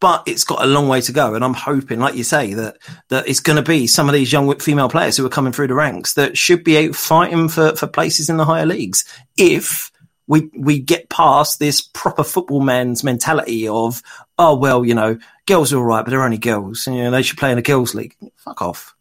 but 0.00 0.24
it's 0.26 0.44
got 0.44 0.62
a 0.62 0.66
long 0.66 0.88
way 0.88 1.00
to 1.00 1.12
go. 1.12 1.34
And 1.34 1.44
I'm 1.44 1.54
hoping, 1.54 1.98
like 1.98 2.14
you 2.14 2.24
say, 2.24 2.54
that 2.54 2.78
that 3.08 3.28
it's 3.28 3.40
going 3.40 3.56
to 3.56 3.62
be 3.62 3.86
some 3.86 4.08
of 4.08 4.12
these 4.12 4.32
young 4.32 4.54
female 4.58 4.88
players 4.88 5.16
who 5.16 5.24
are 5.24 5.30
coming 5.30 5.52
through 5.52 5.68
the 5.68 5.74
ranks 5.74 6.14
that 6.14 6.36
should 6.36 6.64
be 6.64 6.92
fighting 6.92 7.48
for, 7.48 7.74
for 7.76 7.86
places 7.86 8.28
in 8.28 8.36
the 8.36 8.44
higher 8.44 8.66
leagues 8.66 9.04
if 9.36 9.90
we 10.26 10.50
we 10.56 10.80
get 10.80 11.08
past 11.08 11.58
this 11.58 11.80
proper 11.80 12.24
football 12.24 12.60
man's 12.60 13.04
mentality 13.04 13.68
of 13.68 14.02
oh 14.38 14.56
well 14.56 14.84
you 14.84 14.94
know 14.94 15.18
girls 15.46 15.72
are 15.72 15.78
all 15.78 15.84
right 15.84 16.04
but 16.04 16.10
they're 16.10 16.22
only 16.22 16.38
girls 16.38 16.86
and 16.86 16.96
you 16.96 17.02
know 17.02 17.10
they 17.10 17.22
should 17.22 17.38
play 17.38 17.52
in 17.52 17.58
a 17.58 17.62
girls 17.62 17.94
league. 17.94 18.14
Fuck 18.36 18.62
off. 18.62 18.94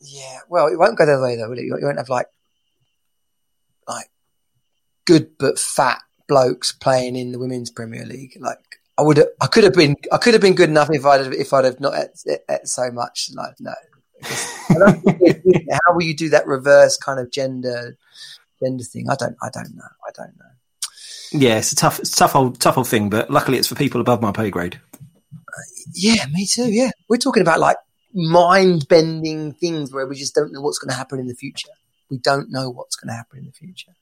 Yeah 0.00 0.40
well 0.48 0.66
it 0.66 0.78
won't 0.78 0.98
go 0.98 1.06
that 1.06 1.20
way 1.20 1.36
though 1.36 1.48
will 1.48 1.58
it 1.58 1.64
you 1.64 1.78
won't 1.80 1.98
have 1.98 2.08
like 2.08 2.28
like 3.86 4.10
good 5.04 5.36
but 5.38 5.58
fat 5.58 6.00
blokes 6.28 6.72
playing 6.72 7.16
in 7.16 7.32
the 7.32 7.38
women's 7.38 7.70
premier 7.70 8.04
league. 8.04 8.36
Like 8.40 8.58
I 8.96 9.02
would 9.02 9.20
I 9.40 9.46
could 9.46 9.64
have 9.64 9.74
been 9.74 9.96
I 10.12 10.18
could 10.18 10.34
have 10.34 10.42
been 10.42 10.54
good 10.54 10.70
enough 10.70 10.90
if 10.90 11.04
I'd 11.04 11.24
have, 11.24 11.32
if 11.32 11.52
I'd 11.52 11.64
have 11.64 11.80
not 11.80 11.94
ate 12.26 12.68
so 12.68 12.90
much. 12.90 13.30
Like 13.34 13.54
no. 13.60 13.74
How 14.22 15.94
will 15.94 16.02
you 16.02 16.14
do 16.14 16.28
that 16.30 16.46
reverse 16.46 16.96
kind 16.96 17.20
of 17.20 17.30
gender 17.30 17.96
gender 18.62 18.84
thing. 18.84 19.08
I 19.10 19.14
don't, 19.16 19.36
I 19.42 19.50
don't 19.50 19.74
know. 19.74 19.88
I 20.06 20.10
don't 20.14 20.36
know. 20.38 20.44
Yeah, 21.32 21.58
it's 21.58 21.72
a 21.72 21.76
tough, 21.76 21.98
it's 22.00 22.12
a 22.12 22.16
tough 22.16 22.34
old, 22.34 22.60
tough 22.60 22.78
old 22.78 22.88
thing, 22.88 23.10
but 23.10 23.30
luckily 23.30 23.58
it's 23.58 23.68
for 23.68 23.74
people 23.74 24.00
above 24.00 24.22
my 24.22 24.32
pay 24.32 24.50
grade. 24.50 24.80
Uh, 25.34 25.62
yeah, 25.94 26.26
me 26.32 26.46
too. 26.46 26.70
Yeah, 26.70 26.90
we're 27.08 27.18
talking 27.18 27.42
about 27.42 27.60
like 27.60 27.76
mind 28.14 28.88
bending 28.88 29.52
things 29.52 29.92
where 29.92 30.06
we 30.06 30.16
just 30.16 30.34
don't 30.34 30.52
know 30.52 30.60
what's 30.60 30.78
going 30.78 30.90
to 30.90 30.96
happen 30.96 31.18
in 31.18 31.26
the 31.26 31.34
future. 31.34 31.68
We 32.10 32.18
don't 32.18 32.50
know 32.50 32.70
what's 32.70 32.96
going 32.96 33.08
to 33.08 33.14
happen 33.14 33.40
in 33.40 33.46
the 33.46 33.52
future. 33.52 33.92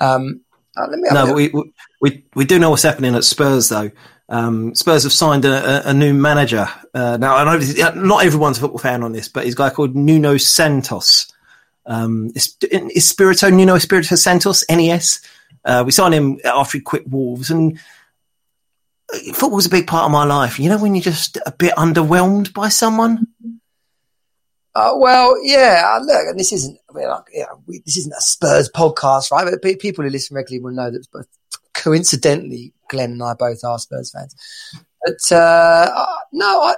Um, 0.00 0.40
uh, 0.76 0.86
let 0.88 0.98
me 0.98 1.08
no, 1.12 1.26
but 1.26 1.34
we, 1.34 1.52
we 2.00 2.24
we 2.34 2.44
do 2.44 2.58
know 2.58 2.70
what's 2.70 2.82
happening 2.82 3.14
at 3.14 3.24
Spurs 3.24 3.68
though. 3.68 3.90
Um, 4.28 4.74
Spurs 4.74 5.02
have 5.02 5.12
signed 5.12 5.44
a, 5.44 5.88
a 5.88 5.92
new 5.92 6.14
manager. 6.14 6.66
Uh, 6.94 7.18
now 7.18 7.36
I 7.36 7.44
know 7.44 7.92
not 7.94 8.24
everyone's 8.24 8.56
a 8.56 8.62
football 8.62 8.78
fan 8.78 9.02
on 9.02 9.12
this, 9.12 9.28
but 9.28 9.44
he's 9.44 9.52
a 9.52 9.56
guy 9.56 9.70
called 9.70 9.94
Nuno 9.94 10.38
Santos. 10.38 11.30
Um, 11.84 12.32
Espirito 12.34 13.50
Nuno 13.50 13.74
Espirito 13.74 14.16
Santos, 14.16 14.64
NES. 14.70 15.20
Uh, 15.64 15.82
we 15.84 15.92
signed 15.92 16.14
him 16.14 16.40
after 16.44 16.78
he 16.78 16.82
quit 16.82 17.08
Wolves, 17.08 17.50
and 17.50 17.78
football 19.34 19.56
was 19.56 19.66
a 19.66 19.70
big 19.70 19.86
part 19.86 20.06
of 20.06 20.10
my 20.10 20.24
life. 20.24 20.58
You 20.58 20.68
know, 20.68 20.78
when 20.78 20.94
you're 20.94 21.02
just 21.02 21.38
a 21.46 21.52
bit 21.52 21.74
underwhelmed 21.74 22.52
by 22.52 22.68
someone. 22.68 23.26
Uh, 24.74 24.92
well, 24.96 25.36
yeah. 25.44 25.84
Uh, 25.86 26.00
look, 26.00 26.26
and 26.28 26.38
this 26.38 26.52
isn't 26.52 26.78
I 26.92 26.98
mean, 26.98 27.08
like, 27.08 27.24
yeah, 27.32 27.46
we, 27.66 27.82
this 27.84 27.96
isn't 27.98 28.12
a 28.12 28.20
Spurs 28.20 28.70
podcast, 28.70 29.30
right? 29.30 29.46
But 29.50 29.78
people 29.80 30.04
who 30.04 30.10
listen 30.10 30.34
regularly 30.34 30.62
will 30.62 30.72
know 30.72 30.90
that. 30.90 31.06
But 31.12 31.26
coincidentally, 31.74 32.72
Glenn 32.88 33.12
and 33.12 33.22
I 33.22 33.34
both 33.34 33.64
are 33.64 33.78
Spurs 33.78 34.10
fans. 34.10 34.34
But 35.04 35.20
uh, 35.30 35.90
uh 35.94 36.16
no, 36.32 36.62
I, 36.62 36.74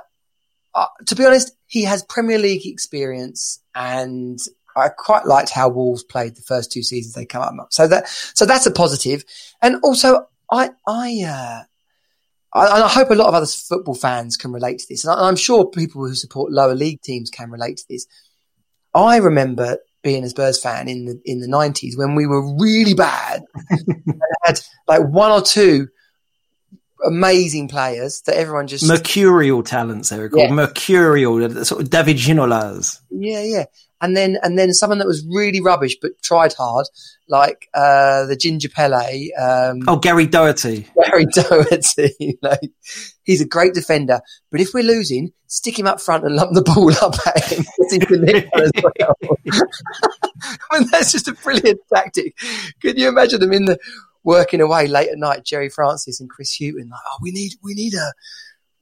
uh, 0.75 0.87
to 1.07 1.15
be 1.15 1.25
honest, 1.25 1.57
he 1.67 1.85
has 1.85 2.03
Premier 2.05 2.39
League 2.39 2.67
experience, 2.67 3.61
and 3.75 4.39
I 4.77 4.89
quite 4.89 5.27
liked 5.27 5.51
how 5.51 5.69
Wolves 5.69 6.03
played 6.03 6.37
the 6.37 6.43
first 6.43 6.73
two 6.73 6.83
seasons 6.83 7.15
they 7.15 7.27
come 7.27 7.61
up. 7.61 7.73
So 7.73 7.87
that 7.87 8.09
so 8.09 8.45
that's 8.45 8.67
a 8.67 8.71
positive. 8.71 9.25
And 9.63 9.77
also, 9.83 10.27
I 10.51 10.71
I, 10.87 11.25
uh, 11.27 11.63
I, 12.59 12.83
I 12.83 12.89
hope 12.89 13.11
a 13.11 13.15
lot 13.15 13.29
of 13.29 13.35
other 13.35 13.47
football 13.47 13.95
fans 13.95 14.37
can 14.37 14.53
relate 14.53 14.81
to 14.81 14.87
this, 14.89 15.05
and 15.05 15.13
I, 15.13 15.29
am 15.29 15.37
sure 15.37 15.67
people 15.67 16.07
who 16.07 16.15
support 16.15 16.53
lower 16.53 16.75
league 16.75 17.03
teams 17.03 17.31
can 17.31 17.51
relate 17.51 17.79
to 17.79 17.85
this. 17.89 18.07
I 18.95 19.17
remember 19.17 19.79
being 20.03 20.25
a 20.25 20.29
Spurs 20.29 20.61
fan 20.61 20.89
in 20.89 21.07
the 21.07 21.21
in 21.25 21.41
the 21.41 21.49
nineties 21.49 21.97
when 21.97 22.15
we 22.15 22.27
were 22.27 22.57
really 22.57 22.95
bad 22.95 23.43
and 23.71 24.21
had 24.43 24.61
like 24.87 25.03
one 25.03 25.33
or 25.33 25.41
two 25.41 25.89
amazing 27.05 27.69
players 27.69 28.23
that 28.23 28.37
everyone 28.37 28.67
just 28.67 28.87
mercurial 28.87 29.63
talents 29.63 30.09
they 30.09 30.19
were 30.19 30.29
called 30.29 30.49
yeah. 30.49 30.55
mercurial 30.55 31.65
sort 31.65 31.83
of 31.83 31.91
David 31.91 32.17
Ginolas. 32.17 33.01
Yeah, 33.11 33.43
yeah 33.43 33.65
and 34.05 34.15
then 34.15 34.37
and 34.43 34.59
then 34.59 34.75
someone 34.75 34.99
that 34.99 35.07
was 35.07 35.27
really 35.27 35.63
rubbish 35.63 35.97
but 36.01 36.11
tried 36.23 36.53
hard, 36.53 36.87
like 37.27 37.69
uh, 37.73 38.27
the 38.27 38.37
Ginger 38.37 38.69
Pele. 38.69 39.31
Um, 39.33 39.81
oh, 39.89 39.97
Gary 39.97 40.27
Doherty. 40.27 40.87
Gary 41.07 41.25
Doherty. 41.33 42.39
like, 42.43 42.71
he's 43.23 43.41
a 43.41 43.49
great 43.49 43.73
defender, 43.73 44.21
but 44.51 44.61
if 44.61 44.75
we're 44.75 44.85
losing, 44.85 45.33
stick 45.47 45.79
him 45.79 45.87
up 45.87 46.03
front 46.03 46.25
and 46.25 46.37
lump 46.37 46.53
the 46.53 46.61
ball 46.61 46.93
up 47.03 47.15
at 47.27 47.45
him. 47.51 47.65
I 50.71 50.79
mean, 50.79 50.89
that's 50.93 51.11
just 51.11 51.27
a 51.27 51.33
brilliant 51.33 51.81
tactic. 51.93 52.37
Can 52.83 52.99
you 52.99 53.09
imagine 53.09 53.41
them 53.41 53.55
in 53.55 53.65
the 53.65 53.79
working 54.23 54.61
away 54.61 54.87
late 54.87 55.09
at 55.09 55.17
night, 55.17 55.47
Gerry 55.47 55.71
Francis 55.71 56.21
and 56.21 56.29
Chris 56.29 56.55
Hughton, 56.59 56.91
like, 56.91 57.01
oh, 57.09 57.19
we 57.23 57.31
need 57.31 57.53
we 57.63 57.73
need 57.73 57.95
a 57.95 58.13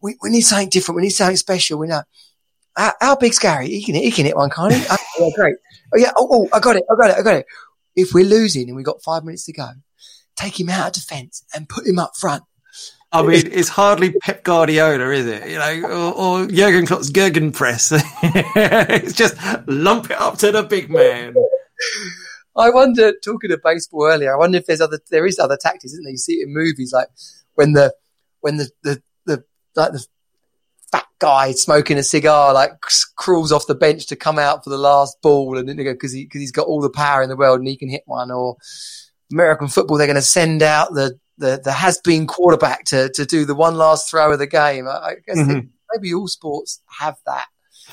we, 0.01 0.17
we 0.21 0.31
need 0.31 0.41
something 0.41 0.69
different. 0.69 0.97
We 0.97 1.03
need 1.03 1.11
something 1.11 1.37
special. 1.37 1.79
We 1.79 1.87
know 1.87 2.03
how, 2.77 2.93
how 3.01 3.17
big's 3.17 3.39
Gary? 3.39 3.69
He 3.69 3.85
can, 3.85 3.95
he 3.95 4.11
can 4.11 4.27
hit 4.27 4.37
one, 4.37 4.51
can't 4.51 4.73
he? 4.73 4.85
oh, 4.91 4.97
yeah, 5.19 5.29
great. 5.35 5.57
Oh, 5.95 5.99
yeah. 5.99 6.13
Oh, 6.17 6.29
oh, 6.31 6.49
I 6.53 6.61
got 6.61 6.77
it. 6.77 6.85
I 6.91 6.95
got 6.95 7.11
it. 7.11 7.17
I 7.19 7.23
got 7.23 7.35
it. 7.37 7.47
If 7.95 8.15
we're 8.15 8.25
losing 8.25 8.69
and 8.69 8.77
we've 8.77 8.87
got 8.87 9.03
five 9.03 9.25
minutes 9.25 9.45
to 9.47 9.53
go, 9.53 9.69
take 10.37 10.59
him 10.59 10.71
out 10.71 10.89
of 10.89 10.93
defence 10.95 11.45
and 11.55 11.69
put 11.69 11.87
him 11.87 11.99
up 11.99 12.13
front. 12.17 12.45
I 13.15 13.23
mean, 13.23 13.47
it's 13.53 13.69
hardly 13.69 14.13
Pep 14.13 14.43
Guardiola, 14.43 15.11
is 15.11 15.27
it? 15.27 15.51
You 15.51 15.59
know, 15.59 16.13
or, 16.15 16.45
or 16.45 16.47
Jurgen 16.47 16.87
Klopp's 16.87 17.11
gegenpress. 17.11 17.93
it's 18.23 19.13
just 19.13 19.37
lump 19.67 20.11
it 20.11 20.19
up 20.19 20.39
to 20.39 20.51
the 20.51 20.63
big 20.63 20.89
man. 20.89 21.35
I 22.57 22.71
wonder, 22.71 23.13
talking 23.23 23.53
of 23.53 23.61
baseball 23.63 24.07
earlier, 24.07 24.33
I 24.33 24.39
wonder 24.39 24.57
if 24.57 24.65
there's 24.65 24.81
other, 24.81 24.99
there 25.11 25.27
is 25.27 25.39
other 25.39 25.59
tactics, 25.61 25.93
isn't 25.93 26.05
there? 26.05 26.13
You 26.13 26.17
see 26.17 26.35
it 26.37 26.49
in 26.49 26.55
movies, 26.55 26.93
like 26.95 27.09
when 27.55 27.73
the, 27.73 27.95
when 28.41 28.57
the, 28.57 28.71
the, 28.83 29.03
the, 29.27 29.45
like 29.77 29.93
the 29.93 30.07
fat 30.93 31.07
guy 31.19 31.53
smoking 31.53 31.99
a 31.99 32.03
cigar 32.03 32.53
like 32.53 32.73
crawls 33.17 33.51
off 33.51 33.67
the 33.67 33.75
bench 33.75 34.07
to 34.07 34.17
come 34.17 34.39
out 34.39 34.63
for 34.63 34.71
the 34.71 34.79
last 34.79 35.17
ball 35.23 35.59
and 35.59 35.67
because 35.77 36.13
he, 36.13 36.27
cause 36.27 36.41
he's 36.41 36.53
got 36.53 36.67
all 36.67 36.81
the 36.81 36.91
power 36.91 37.23
in 37.23 37.29
the 37.29 37.37
world 37.37 37.59
and 37.59 37.69
he 37.69 37.77
can 37.77 37.89
hit 37.89 38.03
one 38.07 38.31
or 38.31 38.57
American 39.33 39.69
football 39.69 39.97
they're 39.97 40.07
going 40.07 40.15
to 40.15 40.23
send 40.23 40.63
out 40.63 40.93
the 40.93 41.19
the, 41.39 41.61
the 41.63 41.73
has 41.73 41.99
been 41.99 42.27
quarterback 42.27 42.85
to, 42.85 43.11
to 43.11 43.27
do 43.27 43.45
the 43.45 43.55
one 43.55 43.75
last 43.75 44.11
throw 44.11 44.33
of 44.33 44.39
the 44.39 44.47
game. 44.47 44.87
I, 44.89 45.15
guess 45.27 45.39
mm-hmm. 45.39 45.67
maybe 45.93 46.15
all 46.15 46.29
sports 46.29 46.81
have 46.99 47.17
that. 47.27 47.47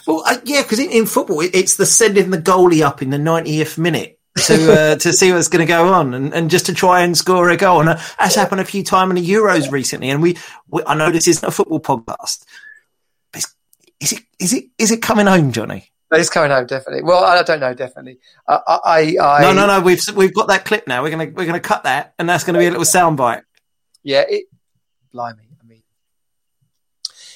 Well, 0.08 0.24
uh, 0.26 0.38
yeah, 0.46 0.62
because 0.62 0.80
in, 0.80 0.92
in, 0.92 1.06
football, 1.06 1.42
it, 1.42 1.52
it's 1.54 1.76
the 1.76 1.86
sending 1.86 2.30
the 2.30 2.38
goalie 2.38 2.86
up 2.86 3.02
in 3.02 3.10
the 3.10 3.18
90th 3.18 3.78
minute 3.78 4.20
to 4.46 4.72
uh, 4.72 4.96
to 4.98 5.12
see 5.12 5.34
what's 5.34 5.48
going 5.48 5.66
to 5.66 5.72
go 5.72 5.92
on 5.92 6.14
and, 6.14 6.34
and 6.34 6.50
just 6.50 6.68
to 6.68 6.74
try 6.74 7.02
and 7.02 7.18
score 7.18 7.50
a 7.50 7.58
goal. 7.58 7.82
And 7.82 7.90
uh, 7.90 8.00
that's 8.20 8.36
happened 8.36 8.62
a 8.62 8.66
few 8.66 8.84
times 8.84 9.10
in 9.10 9.16
the 9.16 9.30
Euros 9.30 9.72
recently. 9.72 10.10
And 10.10 10.22
we, 10.22 10.38
we, 10.68 10.84
I 10.86 10.96
know 10.96 11.12
this 11.12 11.28
isn't 11.28 11.48
a 11.48 11.52
football 11.52 11.80
podcast, 11.80 12.46
is 14.00 14.14
it 14.14 14.24
is 14.40 14.54
it 14.54 14.66
is 14.78 14.92
it 14.92 15.02
coming 15.02 15.26
home, 15.26 15.52
Johnny? 15.52 15.92
It's 16.12 16.30
coming 16.30 16.50
home, 16.50 16.66
definitely. 16.66 17.04
Well, 17.04 17.24
I 17.24 17.44
don't 17.44 17.60
know, 17.60 17.74
definitely. 17.76 18.18
I, 18.48 18.60
I, 18.68 19.18
I, 19.22 19.42
no, 19.42 19.54
no, 19.54 19.68
no. 19.68 19.82
We've 19.82 20.02
we've 20.16 20.34
got 20.34 20.48
that 20.48 20.66
clip 20.66 20.88
now. 20.88 21.04
We're 21.04 21.12
gonna 21.12 21.32
we're 21.32 21.46
gonna 21.46 21.60
cut 21.60 21.84
that, 21.84 22.16
and 22.18 22.28
that's 22.28 22.44
gonna 22.44 22.58
be 22.58 22.66
a 22.66 22.72
little 22.72 22.86
soundbite. 22.86 23.44
Yeah, 24.02 24.24
it. 24.28 24.46
Blimey, 25.12 25.50
I 25.62 25.68
mean, 25.68 25.84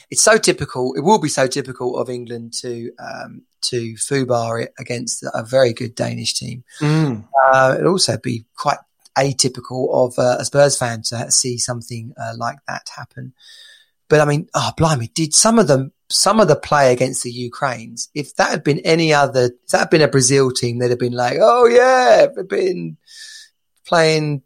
it's 0.10 0.24
so 0.24 0.38
typical. 0.38 0.94
It 0.96 1.02
will 1.02 1.20
be 1.20 1.30
so 1.30 1.46
typical 1.48 1.98
of 1.98 2.10
England 2.10 2.54
to 2.62 2.92
um, 2.98 3.44
to 3.64 3.94
foobar 3.94 4.64
it 4.64 4.74
against 4.80 5.24
a 5.34 5.44
very 5.44 5.74
good 5.74 5.94
Danish 5.94 6.34
team. 6.34 6.64
Mm. 6.80 7.28
Uh, 7.44 7.76
it'll 7.78 7.92
also 7.92 8.18
be 8.18 8.46
quite 8.56 8.78
atypical 9.18 9.94
of 9.94 10.18
uh, 10.18 10.38
a 10.40 10.46
Spurs 10.46 10.78
fan 10.78 11.04
to 11.04 11.30
see 11.32 11.58
something 11.58 12.14
uh, 12.20 12.34
like 12.38 12.58
that 12.68 12.90
happen. 12.96 13.34
But 14.10 14.22
I 14.22 14.26
mean, 14.26 14.50
oh 14.56 14.72
blimey, 14.78 15.08
did 15.14 15.34
some 15.34 15.60
of 15.60 15.68
them 15.68 15.94
some 16.14 16.40
of 16.40 16.48
the 16.48 16.56
play 16.56 16.94
against 16.94 17.24
the 17.24 17.32
Ukraines, 17.32 18.10
if 18.14 18.36
that 18.36 18.52
had 18.52 18.64
been 18.64 18.80
any 18.80 19.14
other, 19.14 19.46
if 19.46 19.68
that 19.72 19.80
had 19.80 19.90
been 19.90 20.02
a 20.02 20.08
Brazil 20.08 20.52
team, 20.52 20.78
they'd 20.78 20.90
have 20.90 21.00
been 21.00 21.14
like, 21.14 21.38
oh 21.42 21.66
yeah, 21.66 22.28
they've 22.34 22.48
been 22.48 22.98
playing 23.86 24.44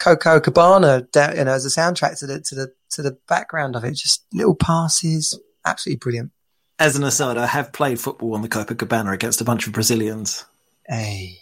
Copacabana, 0.00 1.10
down, 1.10 1.36
you 1.36 1.44
know, 1.44 1.52
as 1.52 1.66
a 1.66 1.68
soundtrack 1.68 2.18
to 2.20 2.26
the 2.26 2.40
to 2.40 2.54
the 2.54 2.72
to 2.90 3.02
the 3.02 3.18
background 3.28 3.76
of 3.76 3.84
it. 3.84 3.92
Just 3.92 4.24
little 4.32 4.54
passes, 4.54 5.38
absolutely 5.64 5.98
brilliant. 5.98 6.32
As 6.78 6.96
an 6.96 7.04
aside, 7.04 7.36
I 7.36 7.46
have 7.46 7.72
played 7.72 8.00
football 8.00 8.34
on 8.34 8.42
the 8.42 8.48
Copacabana 8.48 9.12
against 9.12 9.42
a 9.42 9.44
bunch 9.44 9.66
of 9.66 9.74
Brazilians. 9.74 10.46
Hey, 10.88 11.39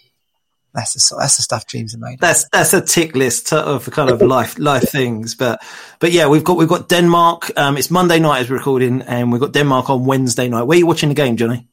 that's 0.78 0.94
the 0.94 1.16
that's 1.18 1.36
the 1.36 1.42
stuff 1.42 1.66
dreams 1.66 1.94
are 1.94 1.98
made. 1.98 2.20
That's 2.20 2.48
that's 2.50 2.72
a 2.72 2.80
tick 2.80 3.16
list 3.16 3.52
of 3.52 3.90
kind 3.90 4.10
of 4.10 4.22
life 4.22 4.58
life 4.58 4.88
things. 4.88 5.34
But 5.34 5.60
but 5.98 6.12
yeah, 6.12 6.28
we've 6.28 6.44
got 6.44 6.56
we've 6.56 6.68
got 6.68 6.88
Denmark. 6.88 7.50
Um, 7.58 7.76
it's 7.76 7.90
Monday 7.90 8.20
night 8.20 8.40
as 8.40 8.50
we're 8.50 8.58
recording, 8.58 9.02
and 9.02 9.32
we've 9.32 9.40
got 9.40 9.52
Denmark 9.52 9.90
on 9.90 10.04
Wednesday 10.04 10.48
night. 10.48 10.62
Where 10.62 10.76
are 10.76 10.78
you 10.78 10.86
watching 10.86 11.08
the 11.08 11.16
game, 11.16 11.36
Johnny? 11.36 11.66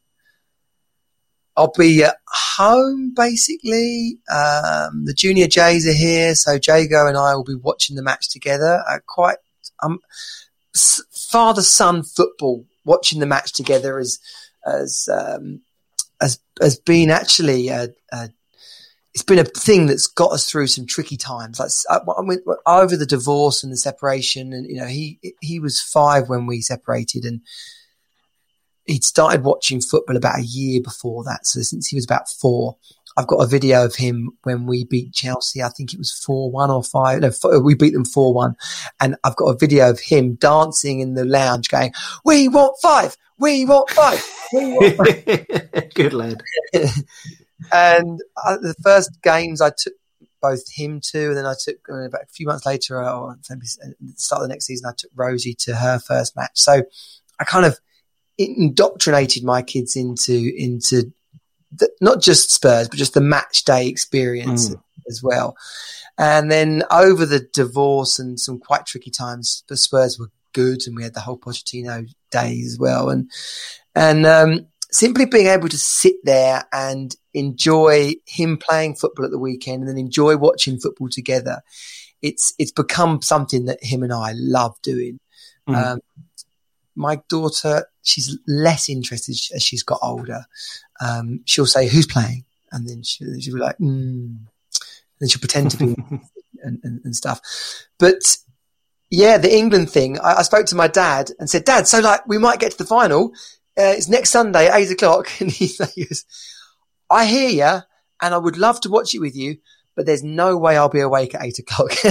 I'll 1.56 1.72
be 1.78 2.04
at 2.04 2.18
home 2.28 3.14
basically. 3.16 4.18
Um, 4.30 5.06
the 5.06 5.14
junior 5.16 5.48
Jays 5.48 5.88
are 5.88 5.94
here, 5.94 6.34
so 6.34 6.54
Jago 6.54 7.08
and 7.08 7.16
I 7.16 7.36
will 7.36 7.44
be 7.44 7.56
watching 7.56 7.96
the 7.96 8.04
match 8.04 8.30
together. 8.30 8.84
Uh, 8.90 9.00
quite 9.06 9.38
um, 9.84 10.00
father 11.12 11.62
son 11.62 12.02
football. 12.02 12.66
Watching 12.86 13.20
the 13.20 13.26
match 13.26 13.54
together 13.54 14.00
as 14.00 14.20
as 14.66 15.08
um, 15.12 15.62
has 16.20 16.40
has 16.60 16.80
been 16.80 17.12
actually 17.12 17.70
a, 17.70 17.90
a 18.12 18.30
it's 19.16 19.24
been 19.24 19.40
a 19.40 19.46
thing 19.46 19.86
that's 19.86 20.08
got 20.08 20.34
us 20.34 20.48
through 20.50 20.68
some 20.68 20.86
tricky 20.86 21.16
times. 21.16 21.58
Like 21.58 21.72
I 21.90 22.22
mean, 22.22 22.40
uh, 22.46 22.56
over 22.66 22.98
the 22.98 23.06
divorce 23.06 23.64
and 23.64 23.72
the 23.72 23.78
separation, 23.78 24.52
and 24.52 24.70
you 24.70 24.76
know, 24.76 24.88
he 24.88 25.20
he 25.40 25.62
was 25.62 25.82
five 25.82 26.28
when 26.28 26.46
we 26.46 26.60
separated, 26.60 27.24
and 27.24 27.40
he'd 28.84 29.06
started 29.06 29.46
watching 29.46 29.80
football 29.80 30.18
about 30.18 30.40
a 30.40 30.46
year 30.46 30.82
before 30.84 31.24
that. 31.24 31.48
So 31.48 31.62
since 31.62 31.88
he 31.88 31.96
was 31.96 32.04
about 32.04 32.28
four, 32.28 32.76
I've 33.16 33.28
got 33.28 33.38
a 33.38 33.48
video 33.48 33.86
of 33.86 33.96
him 33.96 34.32
when 34.44 34.66
we 34.66 34.84
beat 34.84 35.14
Chelsea. 35.14 35.64
I 35.64 35.70
think 35.70 35.94
it 35.94 35.98
was 35.98 36.12
four 36.12 36.52
one 36.52 36.70
or 36.70 36.84
five. 36.84 37.22
No, 37.22 37.60
we 37.62 37.74
beat 37.74 37.94
them 37.94 38.04
four 38.04 38.34
one, 38.34 38.58
and 39.00 39.16
I've 39.24 39.38
got 39.38 39.46
a 39.46 39.58
video 39.58 39.90
of 39.90 40.02
him 40.02 40.36
dancing 40.36 41.00
in 41.00 41.14
the 41.14 41.24
lounge, 41.24 41.70
going, 41.70 41.94
"We 42.26 42.50
want 42.50 42.76
five, 42.82 43.16
we 43.38 43.64
want 43.64 43.90
five, 43.92 44.22
we 44.52 44.74
want 44.74 44.98
five. 44.98 45.90
Good 45.94 46.12
lad. 46.12 46.44
and 47.72 48.20
uh, 48.44 48.58
the 48.58 48.76
first 48.84 49.22
games 49.22 49.62
I 49.62 49.70
took 49.70 49.94
both 50.42 50.72
him 50.72 51.02
to, 51.02 51.30
and 51.30 51.38
then 51.38 51.46
I 51.46 51.56
took 51.60 51.78
uh, 51.90 52.06
about 52.06 52.24
a 52.24 52.28
few 52.28 52.46
months 52.46 52.66
later, 52.66 53.04
or 53.04 53.38
maybe 53.50 53.66
start 54.16 54.42
of 54.42 54.48
the 54.48 54.54
next 54.54 54.66
season, 54.66 54.88
I 54.88 54.94
took 54.96 55.12
Rosie 55.16 55.56
to 55.60 55.76
her 55.76 56.00
first 56.00 56.36
match. 56.36 56.52
So 56.54 56.84
I 57.40 57.44
kind 57.44 57.66
of 57.66 57.80
indoctrinated 58.38 59.44
my 59.44 59.62
kids 59.62 59.96
into 59.96 60.54
into 60.56 61.14
the, 61.72 61.90
not 62.02 62.22
just 62.22 62.52
Spurs, 62.52 62.90
but 62.90 63.00
just 63.00 63.14
the 63.14 63.22
match 63.22 63.66
day 63.66 63.88
experience 63.88 64.70
mm. 64.70 64.82
as 65.10 65.24
well. 65.24 65.58
And 66.18 66.50
then 66.50 66.84
over 66.92 67.26
the 67.26 67.40
divorce 67.40 68.20
and 68.20 68.40
some 68.40 68.60
quite 68.60 68.86
tricky 68.86 69.12
times, 69.12 69.64
the 69.68 69.78
Spurs 69.78 70.18
were 70.20 70.32
good, 70.54 70.86
and 70.88 70.96
we 70.96 71.04
had 71.04 71.14
the 71.14 71.20
whole 71.20 71.38
Pochettino 71.38 72.08
day 72.32 72.62
as 72.66 72.78
well, 72.80 73.10
and 73.10 73.30
and 73.96 74.26
um, 74.26 74.68
simply 74.92 75.26
being 75.26 75.48
able 75.48 75.70
to 75.70 75.78
sit 75.78 76.16
there 76.24 76.64
and 76.72 77.16
enjoy 77.36 78.14
him 78.26 78.58
playing 78.58 78.96
football 78.96 79.26
at 79.26 79.32
the 79.32 79.38
weekend 79.38 79.82
and 79.82 79.90
then 79.90 79.98
enjoy 79.98 80.38
watching 80.38 80.80
football 80.80 81.10
together. 81.10 81.62
It's 82.22 82.54
it's 82.58 82.72
become 82.72 83.22
something 83.22 83.66
that 83.66 83.84
him 83.84 84.02
and 84.02 84.14
I 84.14 84.34
love 84.36 84.76
doing. 84.82 85.20
Mm. 85.68 85.76
Um, 85.76 86.00
my 86.96 87.22
daughter, 87.30 87.86
she's 88.02 88.38
less 88.48 88.90
interested 88.90 89.36
as 89.54 89.62
she's 89.62 89.84
got 89.84 90.00
older. 90.02 90.46
Um, 91.02 91.42
she'll 91.46 91.66
say, 91.66 91.88
"Who's 91.88 92.08
playing?" 92.08 92.46
and 92.76 92.88
then 92.88 93.04
she, 93.04 93.24
will 93.24 93.36
be 93.38 93.52
like, 93.52 93.78
mm. 93.78 94.38
and 95.20 95.32
she'll 95.32 95.40
pretend 95.40 95.72
to 95.72 95.78
be 95.78 95.84
and, 96.64 96.80
and, 96.84 97.02
and, 97.04 97.16
stuff. 97.16 97.40
But 97.98 98.38
yeah, 99.10 99.38
the 99.38 99.56
England 99.56 99.90
thing. 99.90 100.20
I, 100.20 100.36
I, 100.36 100.42
spoke 100.42 100.66
to 100.68 100.76
my 100.76 100.88
dad 100.88 101.32
and 101.40 101.50
said, 101.50 101.64
"Dad, 101.64 101.88
so 101.88 102.00
like 102.00 102.28
we 102.28 102.38
might 102.38 102.60
get 102.60 102.72
to 102.74 102.78
the 102.78 102.86
final. 102.86 103.32
Uh, 103.78 103.96
it's 103.96 104.10
next 104.10 104.32
Sunday 104.32 104.68
at 104.68 104.80
eight 104.80 104.92
o'clock." 104.92 105.30
And 105.40 105.52
he 105.52 105.68
goes, 105.68 106.26
I 107.10 107.26
hear 107.26 107.50
you, 107.50 107.82
and 108.22 108.34
I 108.34 108.38
would 108.38 108.58
love 108.58 108.82
to 108.82 108.90
watch 108.90 109.14
it 109.14 109.20
with 109.20 109.36
you, 109.36 109.58
but 109.96 110.06
there's 110.06 110.24
no 110.24 110.58
way 110.58 110.78
I'll 110.78 110.90
be 110.90 111.00
awake 111.02 111.36
at 111.36 111.44
eight 111.44 111.60
o'clock. 111.60 111.92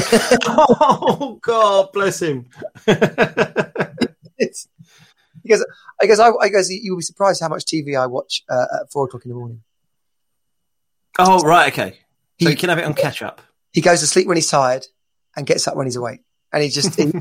oh 0.47 1.39
God, 1.43 1.93
bless 1.93 2.21
him. 2.23 2.47
because 5.43 5.67
I 6.01 6.07
guess 6.07 6.19
I, 6.19 6.31
I 6.41 6.49
guess 6.49 6.71
you'll 6.71 6.97
be 6.97 7.03
surprised 7.03 7.41
how 7.41 7.49
much 7.49 7.65
TV 7.65 7.99
I 7.99 8.07
watch 8.07 8.43
uh, 8.49 8.67
at 8.81 8.93
four 8.93 9.05
o'clock 9.07 9.25
in 9.25 9.31
the 9.31 9.37
morning. 9.37 9.63
Oh 11.19 11.41
right, 11.41 11.73
okay. 11.73 11.99
So 12.41 12.49
he, 12.49 12.51
you 12.51 12.57
can 12.57 12.71
have 12.71 12.79
it 12.79 12.85
on 12.85 12.95
catch 12.95 13.23
up. 13.23 13.41
He 13.73 13.81
goes 13.81 14.01
to 14.01 14.07
sleep 14.07 14.27
when 14.27 14.37
he's 14.37 14.51
tired 14.51 14.87
and 15.37 15.47
gets 15.47 15.69
up 15.69 15.77
when 15.77 15.87
he's 15.87 15.97
awake, 15.97 16.21
and 16.53 16.63
he 16.63 16.69
just 16.71 16.95
he, 16.97 17.13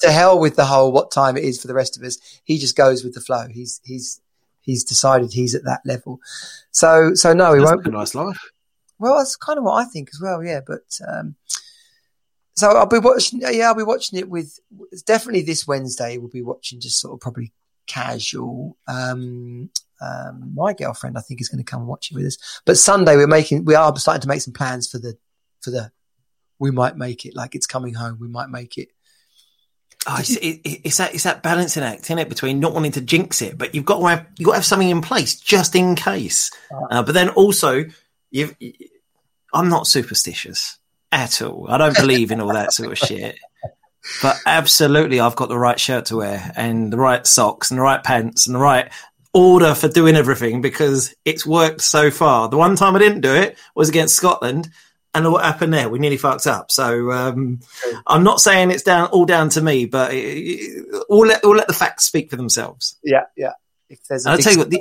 to 0.00 0.10
hell 0.10 0.38
with 0.38 0.56
the 0.56 0.64
whole 0.64 0.92
what 0.92 1.10
time 1.10 1.36
it 1.36 1.44
is 1.44 1.60
for 1.60 1.66
the 1.66 1.74
rest 1.74 1.96
of 1.96 2.04
us. 2.04 2.18
He 2.44 2.58
just 2.58 2.76
goes 2.76 3.02
with 3.02 3.14
the 3.14 3.20
flow. 3.20 3.46
He's 3.48 3.80
he's 3.84 4.20
he's 4.60 4.84
decided 4.84 5.32
he's 5.32 5.54
at 5.54 5.64
that 5.64 5.80
level. 5.84 6.20
So, 6.70 7.14
so 7.14 7.32
no, 7.32 7.54
he 7.54 7.60
won't. 7.60 7.86
a 7.86 7.90
nice 7.90 8.14
life. 8.14 8.40
Well, 8.98 9.18
that's 9.18 9.36
kind 9.36 9.58
of 9.58 9.64
what 9.64 9.84
I 9.84 9.84
think 9.84 10.10
as 10.12 10.20
well. 10.20 10.44
Yeah, 10.44 10.60
but 10.66 10.82
um, 11.08 11.36
so 12.54 12.68
I'll 12.68 12.86
be 12.86 12.98
watching. 12.98 13.40
Yeah, 13.40 13.68
I'll 13.68 13.74
be 13.74 13.82
watching 13.82 14.18
it 14.18 14.28
with. 14.28 14.58
Definitely 15.06 15.42
this 15.42 15.66
Wednesday. 15.66 16.18
We'll 16.18 16.28
be 16.28 16.42
watching 16.42 16.80
just 16.80 17.00
sort 17.00 17.14
of 17.14 17.20
probably 17.20 17.52
casual. 17.86 18.76
Um, 18.86 19.70
um, 20.02 20.52
my 20.54 20.72
girlfriend, 20.74 21.16
I 21.16 21.22
think, 21.22 21.40
is 21.40 21.48
going 21.48 21.64
to 21.64 21.70
come 21.70 21.80
and 21.80 21.88
watch 21.88 22.10
it 22.10 22.14
with 22.14 22.26
us. 22.26 22.60
But 22.64 22.78
Sunday, 22.78 23.16
we're 23.16 23.26
making. 23.26 23.64
We 23.64 23.74
are 23.74 23.96
starting 23.96 24.22
to 24.22 24.28
make 24.28 24.42
some 24.42 24.52
plans 24.52 24.90
for 24.90 24.98
the 24.98 25.16
for 25.60 25.70
the. 25.70 25.90
We 26.58 26.70
might 26.70 26.96
make 26.96 27.24
it 27.24 27.34
like 27.34 27.54
it's 27.54 27.66
coming 27.66 27.94
home. 27.94 28.18
We 28.20 28.28
might 28.28 28.50
make 28.50 28.76
it 28.76 28.88
Oh, 30.06 30.16
it's, 30.18 30.34
it, 30.36 30.60
it's, 30.64 30.96
that 30.96 31.14
it's 31.14 31.24
that 31.24 31.42
balancing 31.42 31.82
act, 31.82 32.04
isn't 32.04 32.18
it, 32.18 32.30
between 32.30 32.58
not 32.58 32.72
wanting 32.72 32.92
to 32.92 33.02
jinx 33.02 33.42
it, 33.42 33.58
but 33.58 33.74
you've 33.74 33.84
got 33.84 33.98
to 33.98 34.06
have 34.06 34.26
you've 34.38 34.46
got 34.46 34.52
to 34.52 34.58
have 34.58 34.64
something 34.64 34.88
in 34.88 35.02
place 35.02 35.38
just 35.38 35.74
in 35.74 35.94
case. 35.94 36.50
Uh, 36.90 37.02
but 37.02 37.12
then 37.12 37.28
also, 37.30 37.84
you've, 38.30 38.56
I'm 39.52 39.68
not 39.68 39.86
superstitious 39.86 40.78
at 41.12 41.42
all. 41.42 41.66
I 41.68 41.76
don't 41.76 41.96
believe 41.96 42.30
in 42.30 42.40
all 42.40 42.54
that 42.54 42.72
sort 42.72 42.92
of 42.92 42.98
shit. 42.98 43.38
But 44.22 44.40
absolutely, 44.46 45.20
I've 45.20 45.36
got 45.36 45.50
the 45.50 45.58
right 45.58 45.78
shirt 45.78 46.06
to 46.06 46.16
wear 46.16 46.50
and 46.56 46.90
the 46.90 46.96
right 46.96 47.26
socks 47.26 47.70
and 47.70 47.78
the 47.78 47.82
right 47.82 48.02
pants 48.02 48.46
and 48.46 48.54
the 48.54 48.60
right 48.60 48.90
order 49.34 49.74
for 49.74 49.88
doing 49.88 50.16
everything 50.16 50.62
because 50.62 51.14
it's 51.24 51.46
worked 51.46 51.82
so 51.82 52.10
far. 52.10 52.48
The 52.48 52.56
one 52.56 52.76
time 52.76 52.96
I 52.96 52.98
didn't 52.98 53.20
do 53.20 53.34
it 53.34 53.58
was 53.74 53.88
against 53.88 54.16
Scotland 54.16 54.70
and 55.14 55.30
what 55.32 55.44
happened 55.44 55.74
there? 55.74 55.88
We 55.88 55.98
nearly 55.98 56.16
fucked 56.16 56.46
up. 56.46 56.70
So 56.70 57.10
um, 57.10 57.60
I'm 58.06 58.22
not 58.22 58.40
saying 58.40 58.70
it's 58.70 58.82
down 58.82 59.08
all 59.08 59.26
down 59.26 59.48
to 59.50 59.60
me, 59.60 59.86
but 59.86 60.12
it, 60.12 60.86
we'll 61.08 61.26
let 61.26 61.42
we'll 61.42 61.56
let 61.56 61.66
the 61.66 61.74
facts 61.74 62.04
speak 62.04 62.30
for 62.30 62.36
themselves. 62.36 62.98
Yeah, 63.02 63.24
yeah. 63.36 63.52
If 63.88 64.04
there's 64.04 64.24
a, 64.24 64.36
big 64.36 64.42
star, 64.42 64.56
what, 64.58 64.70
the, 64.70 64.76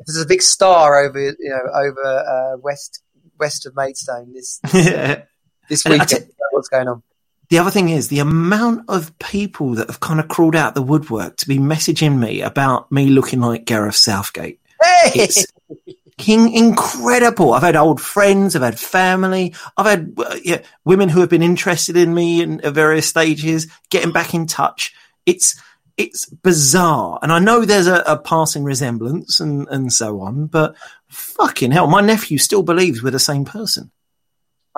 if 0.00 0.06
there's 0.06 0.22
a 0.22 0.26
big 0.26 0.42
star 0.42 1.04
over 1.04 1.18
you 1.18 1.36
know 1.38 1.62
over 1.74 2.04
uh, 2.04 2.58
west 2.58 3.02
west 3.38 3.64
of 3.64 3.74
Maidstone 3.74 4.34
this 4.34 4.58
this, 4.58 4.86
yeah. 4.86 5.22
this 5.68 5.84
weekend, 5.84 6.30
what's 6.50 6.68
going 6.68 6.88
on? 6.88 7.02
The 7.48 7.58
other 7.58 7.70
thing 7.70 7.88
is 7.88 8.08
the 8.08 8.20
amount 8.20 8.84
of 8.88 9.18
people 9.18 9.74
that 9.74 9.88
have 9.88 9.98
kind 9.98 10.20
of 10.20 10.28
crawled 10.28 10.54
out 10.54 10.74
the 10.74 10.82
woodwork 10.82 11.36
to 11.38 11.48
be 11.48 11.58
messaging 11.58 12.18
me 12.18 12.42
about 12.42 12.92
me 12.92 13.06
looking 13.06 13.40
like 13.40 13.64
Gareth 13.64 13.96
Southgate. 13.96 14.60
Hey! 14.80 15.10
It's, 15.14 15.46
fucking 16.20 16.52
incredible. 16.52 17.54
I've 17.54 17.62
had 17.62 17.76
old 17.76 18.00
friends, 18.00 18.54
I've 18.54 18.62
had 18.62 18.78
family, 18.78 19.54
I've 19.76 19.86
had 19.86 20.12
uh, 20.18 20.36
yeah, 20.42 20.62
women 20.84 21.08
who 21.08 21.20
have 21.20 21.30
been 21.30 21.42
interested 21.42 21.96
in 21.96 22.12
me 22.12 22.42
in 22.42 22.60
at 22.60 22.74
various 22.74 23.06
stages, 23.06 23.68
getting 23.90 24.12
back 24.12 24.34
in 24.34 24.46
touch. 24.46 24.94
It's 25.24 25.60
it's 25.96 26.26
bizarre, 26.26 27.18
and 27.22 27.32
I 27.32 27.38
know 27.38 27.64
there's 27.64 27.86
a, 27.86 28.02
a 28.06 28.18
passing 28.18 28.64
resemblance 28.64 29.40
and 29.40 29.66
and 29.68 29.92
so 29.92 30.20
on, 30.20 30.46
but 30.46 30.76
fucking 31.08 31.70
hell, 31.70 31.86
my 31.86 32.00
nephew 32.00 32.38
still 32.38 32.62
believes 32.62 33.02
we're 33.02 33.10
the 33.10 33.18
same 33.18 33.44
person. 33.44 33.90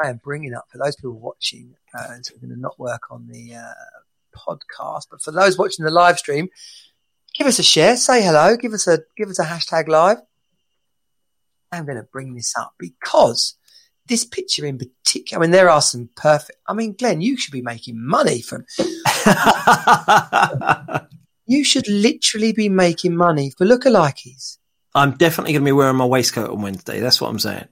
I 0.02 0.08
am 0.08 0.20
bringing 0.22 0.54
up 0.54 0.66
for 0.70 0.78
those 0.78 0.96
people 0.96 1.18
watching. 1.18 1.74
Uh, 1.92 2.14
it's 2.18 2.30
going 2.30 2.52
to 2.52 2.58
not 2.58 2.78
work 2.78 3.10
on 3.10 3.26
the 3.26 3.56
uh, 3.56 3.74
podcast, 4.34 5.08
but 5.10 5.20
for 5.20 5.32
those 5.32 5.58
watching 5.58 5.84
the 5.84 5.90
live 5.90 6.18
stream, 6.18 6.48
give 7.34 7.46
us 7.46 7.58
a 7.58 7.62
share, 7.62 7.96
say 7.96 8.22
hello, 8.22 8.56
give 8.56 8.72
us 8.72 8.86
a 8.86 9.00
give 9.16 9.28
us 9.28 9.40
a 9.40 9.44
hashtag 9.44 9.88
live. 9.88 10.18
I'm 11.72 11.86
going 11.86 11.96
to 11.96 12.04
bring 12.04 12.34
this 12.34 12.54
up 12.56 12.74
because 12.78 13.56
this 14.06 14.24
picture 14.24 14.64
in 14.66 14.78
particular, 14.78 15.40
I 15.40 15.42
mean, 15.42 15.52
there 15.52 15.70
are 15.70 15.80
some 15.80 16.10
perfect. 16.14 16.58
I 16.68 16.74
mean, 16.74 16.94
Glenn, 16.98 17.22
you 17.22 17.36
should 17.36 17.52
be 17.52 17.62
making 17.62 17.94
money 17.98 18.42
from. 18.42 18.66
you 21.46 21.64
should 21.64 21.88
literally 21.88 22.52
be 22.52 22.68
making 22.68 23.16
money 23.16 23.50
for 23.56 23.66
lookalikes. 23.66 24.58
I'm 24.94 25.12
definitely 25.12 25.54
going 25.54 25.62
to 25.62 25.68
be 25.68 25.72
wearing 25.72 25.96
my 25.96 26.04
waistcoat 26.04 26.50
on 26.50 26.60
Wednesday. 26.60 27.00
That's 27.00 27.20
what 27.20 27.30
I'm 27.30 27.38
saying. 27.38 27.68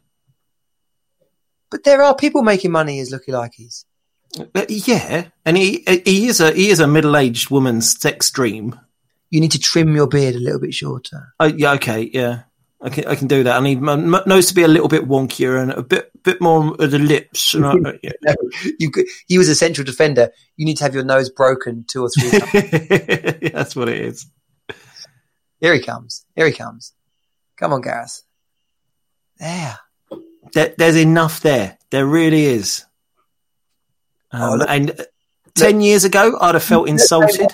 But 1.70 1.84
there 1.84 2.02
are 2.02 2.16
people 2.16 2.42
making 2.42 2.72
money 2.72 2.98
as 3.00 3.12
lookalikes. 3.12 3.84
Uh, 4.54 4.64
yeah, 4.68 5.26
and 5.44 5.56
he 5.56 5.82
he 6.04 6.28
is 6.28 6.40
a 6.40 6.52
he 6.52 6.70
is 6.70 6.78
a 6.78 6.86
middle 6.86 7.16
aged 7.16 7.50
woman's 7.50 8.00
sex 8.00 8.30
dream. 8.30 8.78
You 9.28 9.40
need 9.40 9.50
to 9.52 9.58
trim 9.58 9.94
your 9.94 10.06
beard 10.06 10.36
a 10.36 10.40
little 10.40 10.60
bit 10.60 10.72
shorter. 10.72 11.34
Oh 11.40 11.46
yeah, 11.46 11.72
okay, 11.72 12.08
yeah. 12.12 12.42
I 12.82 12.88
can 12.88 13.06
I 13.06 13.14
can 13.14 13.28
do 13.28 13.42
that. 13.44 13.56
I 13.56 13.60
need 13.62 13.82
my 13.82 13.96
nose 13.96 14.46
to 14.46 14.54
be 14.54 14.62
a 14.62 14.68
little 14.68 14.88
bit 14.88 15.06
wonkier 15.06 15.60
and 15.60 15.70
a 15.70 15.82
bit 15.82 16.10
bit 16.22 16.40
more 16.40 16.74
of 16.78 16.90
the 16.90 16.98
lips. 16.98 17.54
I, 17.54 17.74
yeah. 18.02 18.12
no, 18.22 18.34
you 18.78 18.90
he 19.28 19.36
was 19.36 19.48
a 19.48 19.54
central 19.54 19.84
defender. 19.84 20.30
You 20.56 20.64
need 20.64 20.78
to 20.78 20.84
have 20.84 20.94
your 20.94 21.04
nose 21.04 21.28
broken 21.28 21.84
two 21.86 22.02
or 22.02 22.08
three 22.08 22.30
times. 22.40 23.52
That's 23.52 23.76
what 23.76 23.90
it 23.90 24.00
is. 24.00 24.26
Here 25.60 25.74
he 25.74 25.80
comes. 25.80 26.24
Here 26.34 26.46
he 26.46 26.52
comes. 26.52 26.94
Come 27.58 27.74
on, 27.74 27.82
Gareth. 27.82 28.22
There. 29.38 29.78
there 30.54 30.74
there's 30.78 30.96
enough 30.96 31.40
there. 31.40 31.76
There 31.90 32.06
really 32.06 32.44
is. 32.44 32.86
Um, 34.32 34.42
oh, 34.42 34.54
look, 34.56 34.70
and 34.70 34.86
look, 34.96 35.08
ten 35.54 35.82
years 35.82 36.04
ago, 36.04 36.38
I'd 36.40 36.54
have 36.54 36.64
felt 36.64 36.88
insulted. 36.88 37.52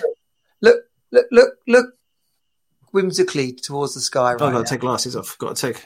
Look, 0.61 0.85
look, 1.11 1.25
look, 1.31 1.49
look, 1.67 1.85
whimsically 2.97 3.53
towards 3.53 3.93
the 3.93 4.01
sky. 4.01 4.33
Right 4.33 4.41
I've 4.41 4.53
got 4.53 4.65
to 4.65 4.69
take 4.69 4.81
glasses 4.81 5.15
off. 5.15 5.37
Got 5.37 5.55
to 5.55 5.67
take. 5.67 5.85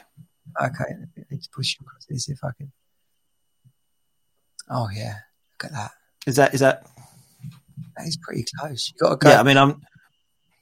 Okay, 0.60 0.84
let 1.16 1.30
me 1.30 1.38
push 1.54 1.76
you 1.78 1.86
across 1.86 2.06
this 2.08 2.30
if 2.30 2.38
I 2.42 2.50
can. 2.56 2.72
Oh 4.70 4.88
yeah, 4.94 5.16
look 5.52 5.70
at 5.70 5.72
that. 5.72 5.90
Is 6.26 6.36
that 6.36 6.54
is 6.54 6.60
that? 6.60 6.86
That 7.96 8.06
is 8.06 8.16
pretty 8.16 8.46
close. 8.58 8.90
You 8.90 8.94
got 8.98 9.10
to 9.10 9.16
go. 9.16 9.28
Yeah, 9.28 9.40
I 9.40 9.42
mean, 9.42 9.58
I'm. 9.58 9.82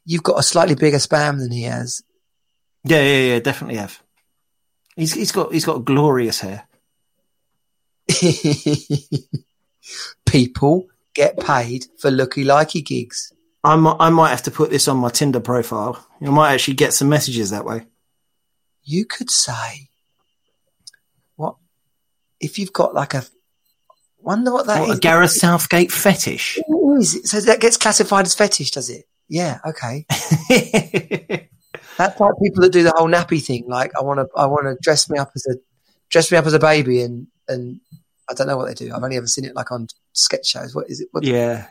You've 0.04 0.24
got 0.24 0.40
a 0.40 0.42
slightly 0.42 0.74
bigger 0.74 0.96
spam 0.96 1.38
than 1.38 1.52
he 1.52 1.62
has. 1.62 2.02
Yeah, 2.82 3.00
yeah, 3.00 3.34
yeah, 3.34 3.38
definitely 3.38 3.76
have. 3.76 4.02
He's 4.96 5.14
he's 5.14 5.30
got 5.30 5.52
he's 5.52 5.64
got 5.64 5.84
glorious 5.84 6.40
hair. 6.40 6.66
People 10.26 10.88
get 11.14 11.38
paid 11.38 11.86
for 11.98 12.10
looky 12.10 12.44
likey 12.44 12.84
gigs. 12.84 13.32
I 13.62 13.76
might, 13.76 13.96
I 14.00 14.10
might 14.10 14.30
have 14.30 14.42
to 14.44 14.50
put 14.50 14.70
this 14.70 14.88
on 14.88 14.96
my 14.96 15.10
Tinder 15.10 15.40
profile. 15.40 16.04
You 16.20 16.32
might 16.32 16.54
actually 16.54 16.74
get 16.74 16.94
some 16.94 17.08
messages 17.08 17.50
that 17.50 17.64
way. 17.64 17.86
You 18.82 19.04
could 19.04 19.30
say, 19.30 19.90
what 21.36 21.56
if 22.40 22.58
you've 22.58 22.72
got 22.72 22.94
like 22.94 23.12
a 23.14 23.22
wonder 24.18 24.52
what 24.52 24.66
that 24.66 24.80
What, 24.80 24.90
is? 24.90 24.96
a 24.98 25.00
Gareth 25.00 25.32
Southgate 25.32 25.92
fetish. 25.92 26.58
Ooh, 26.70 26.96
is 26.98 27.14
it- 27.16 27.26
So 27.26 27.40
that 27.40 27.60
gets 27.60 27.76
classified 27.76 28.24
as 28.26 28.34
fetish, 28.34 28.70
does 28.70 28.88
it? 28.90 29.04
Yeah, 29.28 29.58
okay. 29.66 30.06
That's 31.98 32.18
like 32.18 32.32
people 32.42 32.62
that 32.62 32.72
do 32.72 32.82
the 32.82 32.92
whole 32.96 33.08
nappy 33.08 33.44
thing. 33.44 33.64
Like, 33.68 33.92
I 33.96 34.02
want 34.02 34.18
to, 34.20 34.26
I 34.36 34.46
want 34.46 34.64
to 34.64 34.76
dress 34.80 35.08
me 35.10 35.18
up 35.18 35.30
as 35.36 35.46
a, 35.50 35.56
dress 36.08 36.32
me 36.32 36.38
up 36.38 36.46
as 36.46 36.54
a 36.54 36.58
baby, 36.58 37.02
and 37.02 37.26
and 37.46 37.80
I 38.28 38.34
don't 38.34 38.46
know 38.46 38.56
what 38.56 38.66
they 38.68 38.74
do. 38.74 38.92
I've 38.92 39.02
only 39.02 39.16
ever 39.18 39.26
seen 39.26 39.44
it 39.44 39.54
like 39.54 39.70
on 39.70 39.86
sketch 40.14 40.46
shows. 40.46 40.74
What 40.74 40.88
is 40.88 41.00
it? 41.00 41.08
What, 41.12 41.24
yeah. 41.24 41.68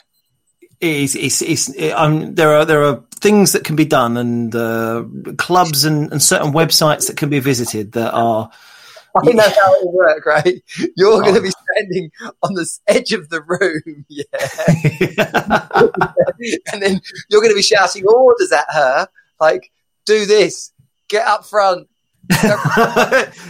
It's, 0.82 1.15
it's, 1.15 1.41
it's, 1.41 1.69
it, 1.69 1.91
um, 1.91 2.36
there 2.36 2.55
are 2.55 2.63
there 2.63 2.86
are 2.86 3.03
things 3.15 3.51
that 3.51 3.65
can 3.65 3.75
be 3.75 3.86
done 3.86 4.15
and 4.15 4.55
uh, 4.55 5.03
clubs 5.38 5.84
and, 5.84 6.11
and 6.11 6.23
certain 6.23 6.53
websites 6.53 7.07
that 7.07 7.17
can 7.17 7.30
be 7.30 7.39
visited 7.39 7.91
that 7.93 8.13
are 8.13 8.49
I 9.15 9.32
know 9.32 9.43
how 9.43 9.73
it 9.73 9.86
will 9.86 9.93
work, 9.93 10.25
right? 10.25 10.63
You're 10.95 11.21
going 11.21 11.36
to 11.36 11.41
be 11.41 11.49
standing 11.49 12.11
on 12.43 12.53
the 12.53 12.69
edge 12.88 13.11
of 13.11 13.30
the 13.30 13.41
room, 13.41 14.05
yeah, 14.09 14.23
and 16.73 16.82
then 16.82 17.01
you're 17.30 17.41
going 17.41 17.51
to 17.51 17.55
be 17.55 17.61
shouting 17.61 18.05
orders 18.05 18.51
at 18.51 18.65
her, 18.69 19.07
like, 19.39 19.71
"Do 20.05 20.25
this, 20.25 20.71
get 21.07 21.25
up 21.27 21.45
front." 21.45 21.88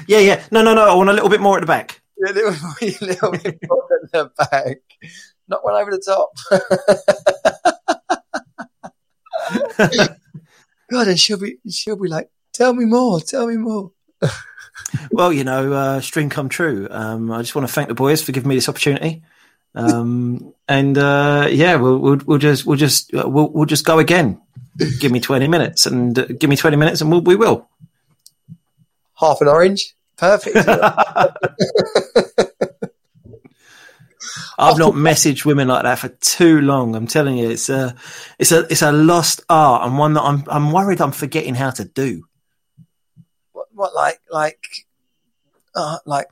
yeah 0.07 0.19
yeah. 0.19 0.43
No 0.51 0.63
no 0.63 0.73
no. 0.73 0.89
I 0.89 0.93
want 0.93 1.09
a 1.09 1.13
little 1.13 1.30
bit 1.30 1.41
more 1.41 1.57
at 1.57 1.61
the 1.61 1.67
back. 1.67 2.01
A 2.25 2.34
little, 2.34 2.53
a 2.82 3.05
little 3.05 3.32
bit 3.32 3.59
more 3.67 3.88
at 4.03 4.11
the 4.11 4.32
back, 4.38 4.77
not 5.50 5.64
one 5.64 5.76
over 5.76 5.91
the 5.91 6.00
top. 6.00 6.30
God, 10.91 11.08
and 11.08 11.20
she'll 11.20 11.39
be, 11.39 11.58
she'll 11.70 11.95
be 11.95 12.08
like, 12.08 12.30
"Tell 12.54 12.74
me 12.74 12.86
more, 12.86 13.20
tell 13.20 13.47
me 13.47 13.58
more." 13.58 13.91
well 15.12 15.32
you 15.32 15.43
know 15.43 15.74
uh, 15.74 16.00
stream 16.02 16.30
come 16.30 16.47
true 16.47 16.88
um, 16.89 17.30
I 17.32 17.41
just 17.41 17.54
want 17.54 17.68
to 17.68 17.74
thank 17.74 17.89
the 17.89 17.93
boys 17.93 18.22
for 18.24 18.32
giving 18.32 18.47
me 18.47 18.56
this 18.56 18.70
opportunity 18.70 19.22
um, 19.76 20.54
and 20.68 20.97
uh, 20.97 21.47
yeah 21.52 21.76
we'll, 21.76 21.97
we'll 22.00 22.20
we'll 22.26 22.38
just 22.38 22.66
we'll 22.66 22.78
just 22.78 23.14
uh, 23.14 23.28
we'll, 23.28 23.50
we'll 23.50 23.66
just 23.66 23.86
go 23.86 24.00
again 24.00 24.41
give 25.00 25.12
me 25.12 25.20
20 25.20 25.47
minutes 25.47 25.86
and 25.86 26.18
uh, 26.18 26.26
give 26.26 26.50
me 26.50 26.56
20 26.56 26.78
minutes 26.78 27.02
and 27.02 27.12
we'll, 27.12 27.22
we 27.22 27.36
will 27.36 27.70
Half 29.20 29.41
an 29.41 29.50
orange, 29.50 29.95
perfect. 30.16 30.56
I've 34.57 34.77
not 34.77 34.93
messaged 34.93 35.45
women 35.45 35.67
like 35.67 35.84
that 35.84 35.99
for 35.99 36.09
too 36.09 36.61
long. 36.61 36.95
I'm 36.95 37.07
telling 37.07 37.38
you, 37.38 37.49
it's 37.49 37.69
a, 37.69 37.95
it's 38.38 38.51
a, 38.51 38.59
it's 38.71 38.82
a 38.82 38.91
lost 38.91 39.41
art 39.49 39.86
and 39.88 39.97
one 39.97 40.13
that 40.13 40.23
I'm, 40.23 40.43
I'm 40.47 40.71
worried 40.71 41.01
I'm 41.01 41.11
forgetting 41.11 41.55
how 41.55 41.71
to 41.71 41.86
do. 41.86 42.23
what, 43.51 43.67
what, 43.73 43.95
like, 43.95 44.19
like, 44.30 44.63
uh, 45.75 45.99
like 46.05 46.27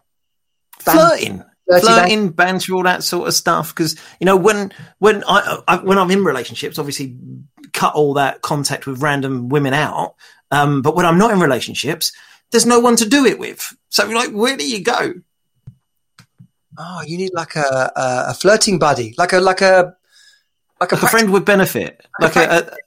Flirting, 0.79 1.43
flirting, 1.67 2.29
banter, 2.29 2.73
all 2.73 2.83
that 2.83 3.03
sort 3.03 3.27
of 3.27 3.33
stuff. 3.33 3.73
Because 3.75 3.95
you 4.19 4.25
know, 4.25 4.37
when 4.37 4.71
when 4.99 5.23
I, 5.27 5.61
I 5.67 5.77
when 5.77 5.97
I'm 5.97 6.11
in 6.11 6.23
relationships, 6.23 6.79
obviously 6.79 7.17
cut 7.73 7.93
all 7.95 8.13
that 8.13 8.41
contact 8.41 8.85
with 8.87 9.01
random 9.01 9.49
women 9.49 9.73
out. 9.73 10.15
Um, 10.51 10.81
but 10.81 10.95
when 10.95 11.05
I'm 11.05 11.17
not 11.17 11.31
in 11.31 11.39
relationships, 11.41 12.13
there's 12.51 12.65
no 12.65 12.79
one 12.79 12.95
to 12.97 13.09
do 13.09 13.25
it 13.25 13.37
with. 13.37 13.75
So 13.89 14.07
like, 14.07 14.31
where 14.31 14.55
do 14.55 14.65
you 14.69 14.81
go? 14.81 15.15
Oh, 16.78 17.01
you 17.05 17.17
need 17.17 17.34
like 17.34 17.55
a, 17.55 17.91
a, 17.95 18.25
a 18.30 18.34
flirting 18.34 18.80
buddy, 18.80 19.15
like 19.17 19.34
a 19.34 19.39
like 19.39 19.61
a 19.61 19.95
like 20.80 20.91
a, 20.91 20.95
Like 20.95 21.03
a 21.03 21.07
friend 21.07 21.32
with 21.32 21.45
benefit, 21.45 22.05
Like 22.19 22.36
a 22.36 22.41
a, 22.41 22.57
a 22.59 22.78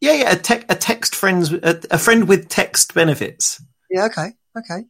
yeah, 0.00 0.12
yeah, 0.12 0.32
a, 0.32 0.36
te- 0.36 0.64
a 0.68 0.76
text 0.76 1.14
friends, 1.14 1.52
a, 1.52 1.80
a 1.90 1.98
friend 1.98 2.28
with 2.28 2.48
text 2.48 2.94
benefits. 2.94 3.60
Yeah, 3.90 4.06
okay, 4.06 4.28
okay. 4.56 4.84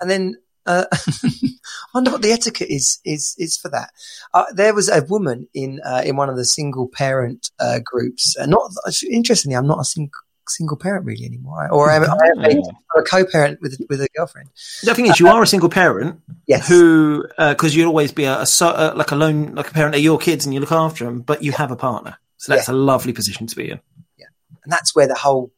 And 0.00 0.08
then 0.08 0.36
uh, 0.64 0.84
I 0.92 0.98
wonder 1.94 2.12
what 2.12 2.22
the 2.22 2.32
etiquette 2.32 2.70
is 2.70 3.00
is 3.04 3.34
is 3.38 3.56
for 3.56 3.68
that. 3.70 3.90
Uh, 4.32 4.44
there 4.54 4.74
was 4.74 4.88
a 4.88 5.04
woman 5.08 5.48
in 5.54 5.80
uh, 5.84 6.02
in 6.04 6.16
one 6.16 6.30
of 6.30 6.36
the 6.36 6.44
single 6.44 6.88
parent 6.88 7.50
uh, 7.58 7.80
groups. 7.84 8.36
Uh, 8.38 8.46
not 8.46 8.70
interestingly, 9.10 9.56
I'm 9.56 9.66
not 9.66 9.80
a 9.80 9.84
single 9.84 10.10
single 10.48 10.76
parent 10.76 11.04
really 11.06 11.24
anymore, 11.24 11.68
or 11.70 11.90
I'm, 11.90 12.04
I'm 12.04 12.60
a 12.96 13.02
co-parent 13.02 13.60
with 13.60 13.78
with 13.88 14.00
a 14.00 14.08
girlfriend. 14.16 14.50
The 14.82 14.94
thing 14.94 15.06
is, 15.06 15.18
you 15.20 15.28
are 15.28 15.42
a 15.42 15.46
single 15.46 15.68
parent 15.68 16.20
Yes, 16.46 16.68
who, 16.68 17.24
because 17.38 17.74
you'd 17.74 17.86
always 17.86 18.12
be 18.12 18.24
a, 18.24 18.40
a, 18.40 18.46
so- 18.46 18.68
uh, 18.68 18.92
like 18.96 19.10
a 19.10 19.16
lone, 19.16 19.54
like 19.54 19.68
a 19.68 19.72
parent 19.72 19.94
of 19.94 20.00
your 20.00 20.18
kids, 20.18 20.44
and 20.44 20.54
you 20.54 20.60
look 20.60 20.72
after 20.72 21.04
them, 21.04 21.20
but 21.20 21.42
you 21.42 21.52
have 21.52 21.70
a 21.70 21.76
partner. 21.76 22.16
So 22.36 22.54
that's 22.54 22.68
a 22.68 22.72
lovely 22.72 23.12
position 23.12 23.46
to 23.46 23.56
be 23.56 23.70
in. 23.70 23.80
Yeah, 24.18 24.26
and 24.62 24.72
that's 24.72 24.94
where 24.94 25.06
the 25.08 25.14
whole 25.14 25.50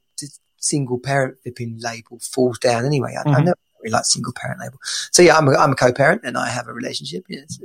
single 0.59 0.99
parent 0.99 1.39
flipping 1.43 1.79
label 1.81 2.19
falls 2.21 2.59
down. 2.59 2.85
Anyway, 2.85 3.15
I, 3.17 3.21
I 3.21 3.25
Mhm. 3.41 3.45
never 3.45 3.59
really 3.83 3.93
like 3.93 4.05
single 4.05 4.33
parent 4.35 4.61
label. 4.61 4.79
So 5.13 5.23
yeah, 5.23 5.37
I'm 5.37 5.47
a, 5.49 5.53
I'm 5.57 5.73
a 5.73 5.77
co-parent 5.77 6.23
and 6.25 6.37
I 6.37 6.49
have 6.49 6.67
a 6.67 6.73
relationship. 6.73 7.25
Yes. 7.29 7.59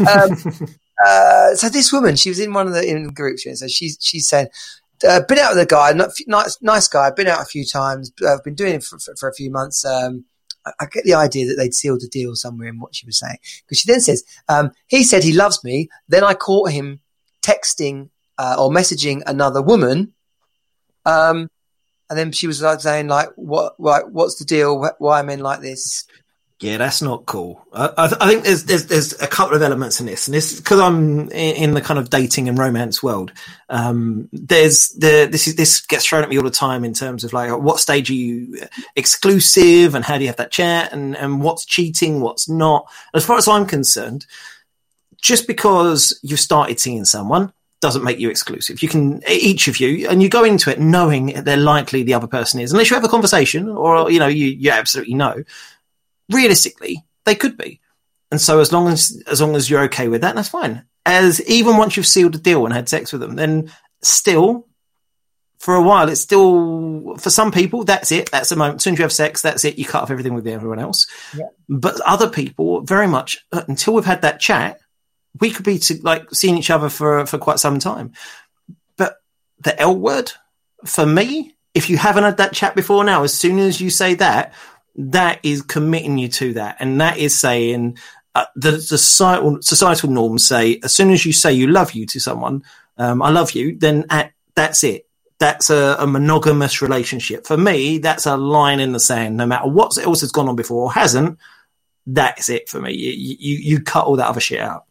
Um, 0.00 0.68
uh, 1.06 1.54
so 1.54 1.68
this 1.68 1.92
woman, 1.92 2.16
she 2.16 2.28
was 2.28 2.38
in 2.38 2.52
one 2.52 2.66
of 2.66 2.74
the 2.74 2.86
in 2.86 3.08
groups, 3.12 3.44
yeah, 3.46 3.54
so 3.54 3.66
she's 3.68 3.96
she's 4.00 4.28
saying, 4.28 4.48
uh, 5.04 5.20
"Been 5.28 5.38
out 5.38 5.54
with 5.54 5.62
a 5.62 5.66
guy, 5.66 5.92
nice 6.26 6.58
nice 6.60 6.88
guy. 6.88 7.10
Been 7.10 7.26
out 7.26 7.42
a 7.42 7.46
few 7.46 7.64
times. 7.64 8.12
I've 8.26 8.44
been 8.44 8.54
doing 8.54 8.74
it 8.74 8.84
for, 8.84 8.98
for, 8.98 9.14
for 9.16 9.28
a 9.28 9.34
few 9.34 9.50
months. 9.50 9.84
Um, 9.84 10.24
I, 10.64 10.72
I 10.80 10.86
get 10.86 11.04
the 11.04 11.14
idea 11.14 11.46
that 11.46 11.56
they'd 11.56 11.74
sealed 11.74 12.02
a 12.02 12.08
deal 12.08 12.34
somewhere 12.34 12.68
in 12.68 12.80
what 12.80 12.94
she 12.94 13.06
was 13.06 13.18
saying 13.18 13.38
because 13.64 13.78
she 13.78 13.90
then 13.90 14.00
says, 14.00 14.24
um, 14.48 14.72
"He 14.86 15.02
said 15.02 15.24
he 15.24 15.32
loves 15.32 15.62
me. 15.64 15.88
Then 16.08 16.24
I 16.24 16.34
caught 16.34 16.70
him 16.70 17.00
texting 17.42 18.10
uh, 18.38 18.56
or 18.58 18.70
messaging 18.70 19.22
another 19.26 19.62
woman." 19.62 20.12
Um, 21.04 21.50
and 22.08 22.18
then 22.18 22.32
she 22.32 22.46
was 22.46 22.62
like 22.62 22.80
saying, 22.80 23.08
"Like, 23.08 23.30
what? 23.36 23.74
What's 23.78 24.36
the 24.36 24.44
deal? 24.44 24.82
Wh- 24.82 25.00
Why 25.00 25.20
am 25.20 25.30
in 25.30 25.40
like 25.40 25.60
this?" 25.60 26.04
Yeah, 26.58 26.78
that's 26.78 27.02
not 27.02 27.26
cool. 27.26 27.66
I, 27.70 27.90
I, 27.98 28.08
th- 28.08 28.18
I 28.18 28.28
think 28.28 28.44
there's, 28.44 28.64
there's 28.64 28.86
there's 28.86 29.20
a 29.20 29.26
couple 29.26 29.54
of 29.54 29.60
elements 29.60 30.00
in 30.00 30.06
this, 30.06 30.26
and 30.26 30.34
this 30.34 30.58
because 30.58 30.80
I'm 30.80 31.30
in, 31.30 31.74
the 31.74 31.82
kind 31.82 32.00
of 32.00 32.08
dating 32.08 32.48
and 32.48 32.56
romance 32.56 33.02
world. 33.02 33.30
Um, 33.68 34.30
there's 34.32 34.88
the 34.90 35.28
this 35.30 35.48
is 35.48 35.56
this 35.56 35.84
gets 35.84 36.06
thrown 36.06 36.22
at 36.22 36.30
me 36.30 36.38
all 36.38 36.44
the 36.44 36.50
time 36.50 36.82
in 36.82 36.94
terms 36.94 37.24
of 37.24 37.34
like 37.34 37.50
at 37.50 37.60
what 37.60 37.78
stage 37.78 38.08
are 38.08 38.14
you 38.14 38.58
exclusive, 38.94 39.94
and 39.94 40.02
how 40.02 40.16
do 40.16 40.22
you 40.22 40.28
have 40.28 40.36
that 40.36 40.50
chat, 40.50 40.94
and 40.94 41.14
and 41.14 41.42
what's 41.42 41.66
cheating, 41.66 42.22
what's 42.22 42.48
not. 42.48 42.90
As 43.12 43.26
far 43.26 43.36
as 43.36 43.48
I'm 43.48 43.66
concerned, 43.66 44.24
just 45.20 45.46
because 45.46 46.18
you've 46.22 46.40
started 46.40 46.80
seeing 46.80 47.04
someone 47.04 47.52
doesn't 47.80 48.02
make 48.02 48.18
you 48.18 48.30
exclusive. 48.30 48.82
You 48.82 48.88
can 48.88 49.22
each 49.28 49.68
of 49.68 49.78
you, 49.78 50.08
and 50.08 50.22
you 50.22 50.30
go 50.30 50.42
into 50.42 50.70
it 50.70 50.80
knowing 50.80 51.34
they're 51.44 51.58
likely 51.58 52.02
the 52.02 52.14
other 52.14 52.26
person 52.26 52.60
is, 52.60 52.72
unless 52.72 52.88
you 52.88 52.94
have 52.96 53.04
a 53.04 53.08
conversation 53.08 53.68
or 53.68 54.10
you 54.10 54.18
know 54.18 54.26
you 54.26 54.46
you 54.46 54.70
absolutely 54.70 55.12
know 55.12 55.44
realistically 56.30 57.04
they 57.24 57.34
could 57.34 57.56
be. 57.56 57.80
And 58.30 58.40
so 58.40 58.60
as 58.60 58.72
long 58.72 58.88
as 58.88 59.22
as 59.30 59.40
long 59.40 59.54
as 59.56 59.68
you're 59.70 59.84
okay 59.84 60.08
with 60.08 60.22
that 60.22 60.34
that's 60.34 60.48
fine. 60.48 60.84
As 61.04 61.40
even 61.48 61.76
once 61.76 61.96
you've 61.96 62.06
sealed 62.06 62.34
a 62.34 62.38
deal 62.38 62.64
and 62.64 62.74
had 62.74 62.88
sex 62.88 63.12
with 63.12 63.20
them 63.20 63.36
then 63.36 63.70
still 64.02 64.66
for 65.58 65.74
a 65.74 65.82
while 65.82 66.08
it's 66.08 66.20
still 66.20 67.16
for 67.18 67.30
some 67.30 67.52
people 67.52 67.84
that's 67.84 68.10
it. 68.12 68.30
That's 68.30 68.48
the 68.48 68.56
moment. 68.56 68.76
As 68.76 68.82
soon 68.82 68.94
as 68.94 68.98
you 68.98 69.04
have 69.04 69.12
sex 69.12 69.42
that's 69.42 69.64
it. 69.64 69.78
You 69.78 69.84
cut 69.84 70.02
off 70.02 70.10
everything 70.10 70.34
with 70.34 70.46
everyone 70.46 70.78
else. 70.78 71.06
Yeah. 71.36 71.46
but 71.68 72.00
other 72.00 72.28
people 72.28 72.80
very 72.82 73.06
much 73.06 73.38
uh, 73.52 73.62
until 73.68 73.94
we've 73.94 74.04
had 74.04 74.22
that 74.22 74.40
chat 74.40 74.80
we 75.40 75.50
could 75.50 75.64
be 75.64 75.78
to, 75.78 76.00
like 76.02 76.30
seeing 76.32 76.56
each 76.56 76.70
other 76.70 76.88
for 76.88 77.26
for 77.26 77.38
quite 77.38 77.58
some 77.58 77.78
time. 77.78 78.12
But 78.96 79.16
the 79.60 79.78
l 79.80 79.96
word 79.96 80.32
for 80.84 81.06
me 81.06 81.54
if 81.74 81.90
you 81.90 81.96
haven't 81.96 82.24
had 82.24 82.38
that 82.38 82.52
chat 82.54 82.74
before 82.74 83.04
now 83.04 83.22
as 83.22 83.34
soon 83.34 83.58
as 83.58 83.80
you 83.80 83.90
say 83.90 84.14
that 84.14 84.54
that 84.96 85.40
is 85.42 85.62
committing 85.62 86.18
you 86.18 86.28
to 86.28 86.54
that, 86.54 86.76
and 86.80 87.00
that 87.00 87.18
is 87.18 87.38
saying 87.38 87.98
uh, 88.34 88.46
the, 88.54 88.72
the 88.72 88.98
societal, 88.98 89.62
societal 89.62 90.10
norms 90.10 90.46
say 90.46 90.80
as 90.82 90.94
soon 90.94 91.10
as 91.10 91.24
you 91.24 91.32
say 91.32 91.52
you 91.52 91.66
love 91.66 91.92
you 91.92 92.06
to 92.06 92.20
someone, 92.20 92.62
um, 92.98 93.22
I 93.22 93.30
love 93.30 93.52
you, 93.52 93.76
then 93.78 94.04
at, 94.10 94.32
that's 94.54 94.82
it. 94.84 95.06
That's 95.38 95.68
a, 95.68 95.96
a 95.98 96.06
monogamous 96.06 96.80
relationship. 96.80 97.46
For 97.46 97.58
me, 97.58 97.98
that's 97.98 98.24
a 98.24 98.38
line 98.38 98.80
in 98.80 98.92
the 98.92 99.00
sand. 99.00 99.36
No 99.36 99.44
matter 99.44 99.68
what 99.68 99.96
else 99.98 100.22
has 100.22 100.32
gone 100.32 100.48
on 100.48 100.56
before 100.56 100.84
or 100.84 100.92
hasn't, 100.92 101.38
that's 102.06 102.48
it 102.48 102.70
for 102.70 102.80
me. 102.80 102.94
You, 102.94 103.36
you, 103.38 103.56
you 103.58 103.80
cut 103.82 104.06
all 104.06 104.16
that 104.16 104.28
other 104.28 104.40
shit 104.40 104.60
out. 104.60 104.86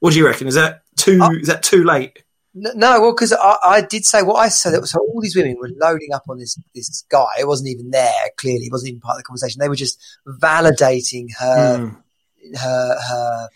What 0.00 0.14
do 0.14 0.18
you 0.18 0.26
reckon? 0.26 0.48
Is 0.48 0.54
that 0.54 0.82
too? 0.96 1.20
Uh, 1.22 1.32
is 1.32 1.48
that 1.48 1.62
too 1.62 1.84
late? 1.84 2.23
No, 2.56 3.00
well, 3.00 3.12
because 3.12 3.32
I, 3.32 3.56
I 3.64 3.80
did 3.80 4.04
say 4.04 4.22
what 4.22 4.36
I 4.36 4.48
said. 4.48 4.86
So 4.86 5.00
all 5.00 5.20
these 5.20 5.34
women 5.34 5.56
were 5.58 5.70
loading 5.80 6.12
up 6.12 6.22
on 6.28 6.38
this 6.38 6.56
this 6.74 7.04
guy. 7.10 7.26
It 7.40 7.48
wasn't 7.48 7.70
even 7.70 7.90
there. 7.90 8.12
Clearly, 8.36 8.66
it 8.66 8.72
wasn't 8.72 8.90
even 8.90 9.00
part 9.00 9.16
of 9.16 9.18
the 9.18 9.24
conversation. 9.24 9.58
They 9.60 9.68
were 9.68 9.74
just 9.74 9.98
validating 10.26 11.28
her 11.38 11.78
Mm. 11.78 12.58
her 12.60 12.96
her 13.08 13.48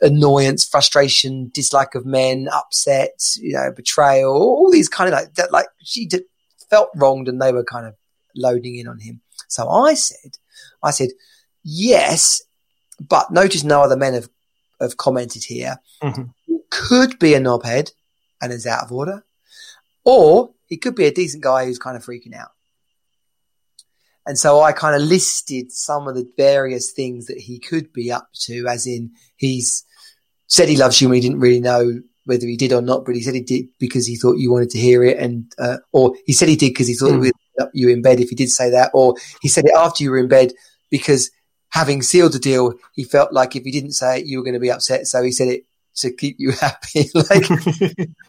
annoyance, 0.00 0.66
frustration, 0.66 1.50
dislike 1.54 1.94
of 1.94 2.04
men, 2.04 2.48
upset, 2.52 3.20
you 3.40 3.52
know, 3.54 3.70
betrayal, 3.74 4.32
all 4.32 4.70
these 4.70 4.88
kind 4.88 5.08
of 5.08 5.14
like 5.18 5.34
that. 5.34 5.52
Like 5.52 5.66
she 5.82 6.06
did, 6.06 6.24
felt 6.70 6.90
wronged, 6.96 7.28
and 7.28 7.40
they 7.40 7.52
were 7.52 7.64
kind 7.64 7.86
of 7.86 7.94
loading 8.34 8.76
in 8.76 8.88
on 8.88 8.98
him. 8.98 9.20
So 9.48 9.68
I 9.68 9.94
said, 9.94 10.38
I 10.82 10.90
said, 10.90 11.10
yes, 11.62 12.42
but 13.00 13.30
notice 13.30 13.62
no 13.62 13.82
other 13.82 13.96
men 13.96 14.14
have, 14.14 14.28
have 14.80 14.96
commented 14.96 15.44
here. 15.44 15.76
Mhm. 16.02 16.32
Could 16.72 17.18
be 17.18 17.34
a 17.34 17.40
knobhead 17.40 17.92
and 18.40 18.50
is 18.50 18.66
out 18.66 18.84
of 18.84 18.92
order, 18.92 19.24
or 20.04 20.54
he 20.66 20.78
could 20.78 20.94
be 20.94 21.04
a 21.04 21.12
decent 21.12 21.42
guy 21.42 21.66
who's 21.66 21.78
kind 21.78 21.98
of 21.98 22.04
freaking 22.04 22.34
out. 22.34 22.52
And 24.26 24.38
so 24.38 24.60
I 24.62 24.72
kind 24.72 24.96
of 24.96 25.02
listed 25.06 25.70
some 25.70 26.08
of 26.08 26.14
the 26.14 26.26
various 26.36 26.92
things 26.92 27.26
that 27.26 27.38
he 27.38 27.58
could 27.58 27.92
be 27.92 28.10
up 28.10 28.28
to, 28.44 28.66
as 28.68 28.86
in 28.86 29.10
he's 29.36 29.84
said 30.46 30.68
he 30.68 30.76
loves 30.76 31.00
you 31.00 31.08
and 31.08 31.14
he 31.14 31.20
didn't 31.20 31.40
really 31.40 31.60
know 31.60 32.00
whether 32.24 32.46
he 32.46 32.56
did 32.56 32.72
or 32.72 32.80
not, 32.80 33.04
but 33.04 33.16
he 33.16 33.20
said 33.20 33.34
he 33.34 33.40
did 33.42 33.66
because 33.78 34.06
he 34.06 34.16
thought 34.16 34.38
you 34.38 34.50
wanted 34.50 34.70
to 34.70 34.78
hear 34.78 35.04
it, 35.04 35.18
and 35.18 35.52
uh, 35.58 35.78
or 35.92 36.14
he 36.24 36.32
said 36.32 36.48
he 36.48 36.56
did 36.56 36.70
because 36.70 36.88
he 36.88 36.94
thought 36.94 37.10
Mm. 37.10 37.16
it 37.26 37.34
would 37.58 37.62
up 37.66 37.70
you 37.74 37.90
in 37.90 38.00
bed 38.00 38.18
if 38.18 38.30
he 38.30 38.34
did 38.36 38.48
say 38.48 38.70
that, 38.70 38.90
or 38.94 39.14
he 39.42 39.48
said 39.48 39.66
it 39.66 39.74
after 39.76 40.02
you 40.02 40.10
were 40.10 40.18
in 40.18 40.28
bed 40.28 40.52
because 40.90 41.30
having 41.68 42.00
sealed 42.00 42.32
the 42.32 42.38
deal, 42.38 42.74
he 42.94 43.04
felt 43.04 43.32
like 43.32 43.56
if 43.56 43.64
he 43.64 43.70
didn't 43.70 43.92
say 43.92 44.20
it, 44.20 44.26
you 44.26 44.38
were 44.38 44.44
going 44.44 44.54
to 44.54 44.60
be 44.60 44.70
upset, 44.70 45.06
so 45.06 45.22
he 45.22 45.32
said 45.32 45.48
it 45.48 45.64
to 45.96 46.12
keep 46.12 46.36
you 46.38 46.50
happy. 46.60 47.10
like 47.14 47.44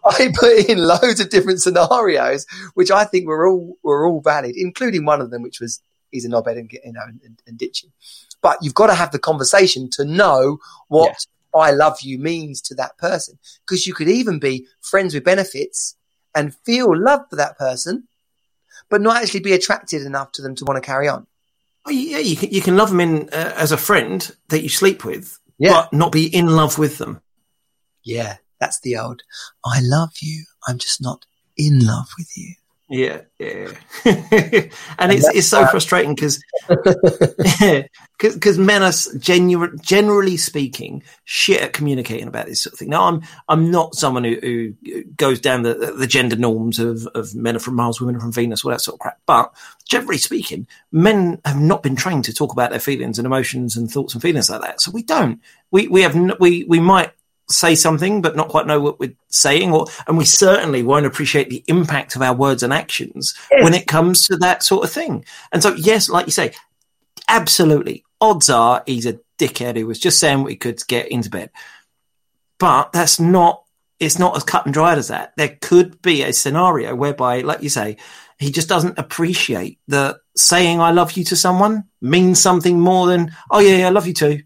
I 0.05 0.32
put 0.34 0.70
in 0.70 0.78
loads 0.80 1.20
of 1.20 1.30
different 1.30 1.61
scenarios, 1.61 2.45
which 2.74 2.91
I 2.91 3.05
think 3.05 3.28
were 3.28 3.47
all 3.47 3.78
were 3.84 4.05
all 4.07 4.22
valid, 4.22 4.55
including 4.55 5.05
one 5.05 5.22
of 5.22 5.32
them, 5.32 5.41
which 5.41 5.59
was 5.59 5.82
he's 6.11 6.26
a 6.26 6.30
knobhead 6.30 6.57
and 6.57 6.72
you 6.72 6.93
know 6.93 7.01
and, 7.07 7.20
and, 7.24 7.41
and 7.47 7.57
ditch. 7.57 7.86
But 8.41 8.57
you've 8.61 8.74
got 8.76 8.88
to 8.88 8.95
have 8.95 9.11
the 9.11 9.20
conversation 9.20 9.89
to 9.93 10.03
know 10.05 10.57
what 10.89 11.26
I 11.55 11.72
love 11.72 12.01
you 12.01 12.18
means 12.20 12.61
to 12.64 12.76
that 12.76 12.97
person, 12.97 13.38
because 13.66 13.88
you 13.88 13.93
could 13.93 14.09
even 14.09 14.39
be 14.39 14.66
friends 14.82 15.14
with 15.14 15.24
benefits 15.24 15.95
and 16.36 16.53
feel 16.66 16.97
love 16.97 17.22
for 17.30 17.36
that 17.38 17.57
person, 17.57 18.07
but 18.89 19.01
not 19.01 19.22
actually 19.22 19.39
be 19.39 19.53
attracted 19.53 20.01
enough 20.01 20.32
to 20.34 20.41
them 20.41 20.55
to 20.55 20.66
want 20.66 20.82
to 20.82 20.86
carry 20.86 21.07
on. 21.07 21.28
Oh, 21.86 21.91
yeah, 21.91 22.18
you 22.18 22.36
can 22.36 22.49
you 22.49 22.61
can 22.61 22.76
love 22.76 22.89
them 22.89 22.99
in 22.99 23.30
uh, 23.30 23.53
as 23.55 23.72
a 23.72 23.78
friend 23.78 24.30
that 24.49 24.61
you 24.61 24.70
sleep 24.70 25.05
with, 25.05 25.39
Yeah. 25.57 25.72
but 25.74 25.93
not 25.93 26.11
be 26.11 26.26
in 26.26 26.47
love 26.47 26.78
with 26.78 26.97
them. 26.97 27.22
Yeah, 28.04 28.38
that's 28.60 28.80
the 28.82 28.97
old. 28.97 29.24
I 29.66 29.80
love 29.82 30.12
you. 30.22 30.45
I'm 30.68 30.78
just 30.78 31.01
not 31.01 31.26
in 31.58 31.86
love 31.86 32.08
with 32.18 32.38
you. 32.38 32.54
Yeah, 32.89 33.22
yeah. 33.39 33.72
and 34.06 35.12
it's 35.12 35.28
it's 35.30 35.47
so 35.47 35.64
uh, 35.64 35.68
frustrating 35.68 36.14
because 36.14 36.43
because 38.20 38.58
men 38.60 38.84
are 38.84 38.91
genu- 39.18 39.76
generally 39.78 40.38
speaking 40.38 41.01
shit 41.24 41.62
at 41.62 41.74
communicating 41.74 42.28
about 42.28 42.45
this 42.45 42.62
sort 42.62 42.74
of 42.74 42.80
thing. 42.80 42.89
Now, 42.89 43.06
I'm 43.06 43.22
I'm 43.47 43.72
not 43.72 43.95
someone 43.95 44.26
who, 44.26 44.38
who 44.84 45.04
goes 45.16 45.39
down 45.39 45.64
the 45.64 45.74
the 45.97 46.06
gender 46.06 46.36
norms 46.36 46.78
of 46.78 47.08
of 47.16 47.34
men 47.34 47.56
are 47.56 47.60
from 47.60 47.76
Mars, 47.76 47.99
women 47.99 48.18
are 48.18 48.20
from 48.20 48.34
Venus, 48.34 48.64
all 48.64 48.72
that 48.72 48.82
sort 48.82 48.95
of 48.95 48.99
crap. 48.99 49.18
But 49.26 49.51
generally 49.88 50.20
speaking, 50.20 50.68
men 50.91 51.41
have 51.45 51.60
not 51.60 51.82
been 51.84 51.95
trained 51.95 52.26
to 52.26 52.34
talk 52.34 52.51
about 52.51 52.70
their 52.70 52.80
feelings 52.80 53.18
and 53.18 53.26
emotions 53.26 53.76
and 53.76 53.89
thoughts 53.89 54.14
and 54.14 54.22
feelings 54.22 54.51
like 54.51 54.62
that. 54.62 54.82
So 54.82 54.91
we 54.91 55.01
don't. 55.04 55.41
We 55.72 55.88
we 55.88 56.01
have 56.01 56.16
n- 56.16 56.34
we 56.39 56.66
we 56.66 56.80
might 56.80 57.12
say 57.49 57.75
something 57.75 58.21
but 58.21 58.35
not 58.35 58.47
quite 58.49 58.65
know 58.65 58.79
what 58.79 58.99
we're 58.99 59.13
saying 59.29 59.71
or 59.73 59.85
and 60.07 60.17
we 60.17 60.25
certainly 60.25 60.81
won't 60.81 61.05
appreciate 61.05 61.49
the 61.49 61.63
impact 61.67 62.15
of 62.15 62.21
our 62.21 62.33
words 62.33 62.63
and 62.63 62.71
actions 62.73 63.35
Yes. 63.51 63.63
when 63.63 63.73
it 63.73 63.85
comes 63.87 64.27
to 64.27 64.37
that 64.37 64.63
sort 64.63 64.83
of 64.85 64.91
thing. 64.91 65.25
And 65.51 65.61
so 65.61 65.73
yes 65.75 66.09
like 66.09 66.25
you 66.25 66.31
say 66.31 66.53
absolutely 67.27 68.03
odds 68.21 68.49
are 68.49 68.83
he's 68.85 69.05
a 69.05 69.19
dickhead 69.37 69.77
who 69.77 69.87
was 69.87 69.99
just 69.99 70.19
saying 70.19 70.41
what 70.41 70.51
he 70.51 70.57
could 70.57 70.77
to 70.77 70.85
get 70.85 71.09
into 71.09 71.29
bed. 71.29 71.49
But 72.59 72.91
that's 72.93 73.19
not 73.19 73.63
it's 73.99 74.19
not 74.19 74.35
as 74.35 74.43
cut 74.43 74.65
and 74.65 74.73
dried 74.73 74.97
as 74.97 75.09
that. 75.09 75.33
There 75.37 75.57
could 75.61 76.01
be 76.01 76.23
a 76.23 76.33
scenario 76.33 76.95
whereby 76.95 77.41
like 77.41 77.61
you 77.61 77.69
say 77.69 77.97
he 78.39 78.51
just 78.51 78.67
doesn't 78.67 78.97
appreciate 78.97 79.79
that 79.87 80.17
saying 80.35 80.81
i 80.81 80.91
love 80.91 81.13
you 81.13 81.23
to 81.23 81.35
someone 81.35 81.83
means 82.01 82.41
something 82.41 82.79
more 82.79 83.05
than 83.07 83.31
oh 83.51 83.59
yeah, 83.59 83.77
yeah 83.77 83.87
i 83.87 83.89
love 83.89 84.07
you 84.07 84.13
too 84.13 84.41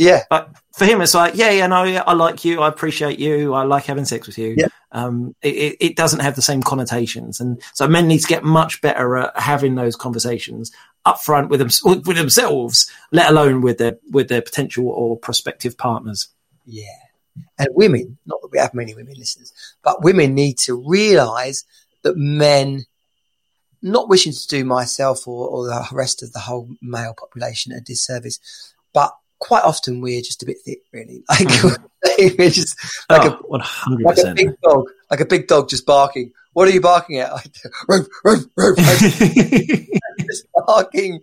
Yeah, 0.00 0.22
but 0.30 0.56
for 0.72 0.86
him, 0.86 1.02
it's 1.02 1.12
like, 1.12 1.34
yeah, 1.34 1.50
yeah, 1.50 1.66
no, 1.66 1.82
yeah, 1.82 2.02
I 2.06 2.14
like 2.14 2.42
you, 2.42 2.62
I 2.62 2.68
appreciate 2.68 3.18
you, 3.18 3.52
I 3.52 3.64
like 3.64 3.84
having 3.84 4.06
sex 4.06 4.26
with 4.26 4.38
you. 4.38 4.54
Yeah. 4.56 4.68
Um, 4.92 5.36
it, 5.42 5.76
it, 5.78 5.94
doesn't 5.94 6.20
have 6.20 6.36
the 6.36 6.40
same 6.40 6.62
connotations, 6.62 7.38
and 7.38 7.60
so 7.74 7.86
men 7.86 8.08
need 8.08 8.20
to 8.20 8.26
get 8.26 8.42
much 8.42 8.80
better 8.80 9.18
at 9.18 9.38
having 9.38 9.74
those 9.74 9.96
conversations 9.96 10.72
up 11.04 11.20
front 11.20 11.50
with 11.50 11.60
them 11.60 11.68
with 11.84 12.16
themselves, 12.16 12.90
let 13.12 13.28
alone 13.28 13.60
with 13.60 13.76
their 13.76 13.98
with 14.10 14.28
their 14.28 14.40
potential 14.40 14.88
or 14.88 15.18
prospective 15.18 15.76
partners. 15.76 16.28
Yeah. 16.64 16.86
And 17.58 17.68
women, 17.72 18.16
not 18.24 18.40
that 18.40 18.50
we 18.50 18.58
have 18.58 18.72
many 18.72 18.94
women 18.94 19.16
listeners, 19.18 19.52
but 19.84 20.02
women 20.02 20.34
need 20.34 20.56
to 20.60 20.82
realize 20.88 21.66
that 22.04 22.16
men, 22.16 22.86
not 23.82 24.08
wishing 24.08 24.32
to 24.32 24.48
do 24.48 24.64
myself 24.64 25.28
or, 25.28 25.46
or 25.46 25.66
the 25.66 25.86
rest 25.92 26.22
of 26.22 26.32
the 26.32 26.38
whole 26.38 26.70
male 26.80 27.14
population 27.14 27.72
a 27.72 27.82
disservice, 27.82 28.40
but 28.94 29.12
quite 29.40 29.64
often 29.64 30.00
we're 30.00 30.20
just 30.20 30.42
a 30.42 30.46
bit 30.46 30.58
thick, 30.64 30.82
really. 30.92 31.24
Like 32.02 32.38
we're 32.38 32.50
just 32.50 32.78
like 33.10 33.30
a 33.30 33.32
one 33.36 33.60
hundred 33.60 34.04
like 34.04 34.18
a 34.18 34.34
big 34.34 34.58
dog, 34.62 34.86
like 35.10 35.20
a 35.20 35.26
big 35.26 35.46
dog 35.46 35.68
just 35.68 35.84
barking. 35.84 36.32
What 36.54 36.66
are 36.66 36.70
you 36.70 36.80
barking 36.80 37.18
at? 37.18 37.30
Roof, 37.88 38.08
roof, 38.24 38.46
roof. 38.56 38.76
Just 38.78 40.46
barking 40.66 41.20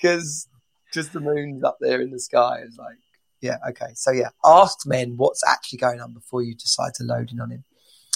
because 0.00 0.46
just 0.92 1.12
the 1.12 1.20
moon's 1.20 1.64
up 1.64 1.78
there 1.80 2.00
in 2.00 2.12
the 2.12 2.20
sky. 2.20 2.60
It's 2.64 2.78
like, 2.78 2.96
yeah, 3.40 3.56
okay. 3.70 3.88
So 3.94 4.12
yeah, 4.12 4.28
ask 4.44 4.86
men 4.86 5.16
what's 5.16 5.42
actually 5.46 5.78
going 5.78 6.00
on 6.00 6.12
before 6.12 6.42
you 6.42 6.54
decide 6.54 6.94
to 6.94 7.04
load 7.04 7.32
in 7.32 7.40
on 7.40 7.50
him. 7.50 7.64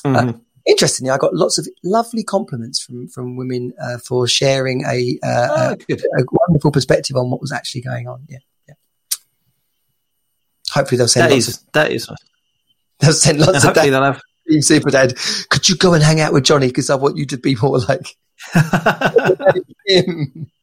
Mhm. 0.05 0.41
Interestingly, 0.67 1.11
I 1.11 1.19
got 1.19 1.35
lots 1.35 1.59
of 1.59 1.69
lovely 1.83 2.23
compliments 2.23 2.81
from 2.81 3.09
from 3.09 3.37
women 3.37 3.73
uh, 3.83 3.99
for 3.99 4.29
sharing 4.29 4.85
a, 4.87 5.19
uh, 5.23 5.49
Oh, 5.51 5.77
a 5.91 5.95
a 5.95 6.25
wonderful 6.31 6.71
perspective 6.71 7.17
on 7.17 7.29
what 7.31 7.41
was 7.41 7.53
actually 7.53 7.83
going 7.83 8.07
on. 8.09 8.25
Yeah. 8.29 8.39
Hopefully 10.75 10.99
they'll 10.99 11.09
send 11.09 11.31
That 11.31 11.35
lots 11.35 11.49
is 11.49 11.57
of 11.59 11.73
that 11.73 11.91
is. 11.93 12.09
they'll 13.01 13.13
send 13.13 13.39
lots 13.39 13.59
of 13.59 13.63
hopefully 13.63 13.91
that 13.91 14.01
they'll 14.01 14.13
have. 14.13 14.21
Team 14.49 14.61
Super 14.61 14.91
Dad. 14.91 15.15
Could 15.49 15.69
you 15.69 15.77
go 15.77 15.95
and 15.95 16.03
hang 16.03 16.21
out 16.21 16.33
with 16.35 16.45
Johnny 16.45 16.67
because 16.67 16.91
I 16.91 16.97
want 16.97 17.17
you 17.17 17.25
to 17.27 17.39
be 17.39 17.55
more 17.63 17.79
like 17.79 18.15
him. 19.87 20.51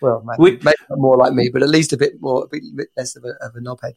Well, 0.00 0.22
maybe, 0.24 0.40
We- 0.42 0.50
maybe 0.62 0.76
not 0.88 0.98
more 1.00 1.16
like 1.16 1.32
me, 1.32 1.48
but 1.52 1.60
at 1.64 1.68
least 1.68 1.92
a 1.92 1.96
bit 1.96 2.20
more, 2.20 2.44
a 2.44 2.46
bit, 2.48 2.62
less 2.96 3.16
of 3.16 3.24
a, 3.24 3.30
of 3.44 3.56
a 3.56 3.58
knobhead. 3.58 3.94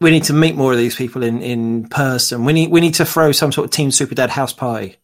we 0.00 0.10
need 0.10 0.24
to 0.24 0.32
meet 0.32 0.56
more 0.56 0.72
of 0.72 0.78
these 0.78 0.94
people 0.96 1.22
in, 1.22 1.42
in 1.42 1.88
person. 1.90 2.46
We 2.46 2.54
need 2.54 2.70
we 2.70 2.80
need 2.80 2.94
to 2.94 3.04
throw 3.04 3.32
some 3.32 3.52
sort 3.52 3.66
of 3.66 3.70
Team 3.70 3.90
Super 3.90 4.14
Dad 4.14 4.30
house 4.30 4.54
party. 4.54 4.96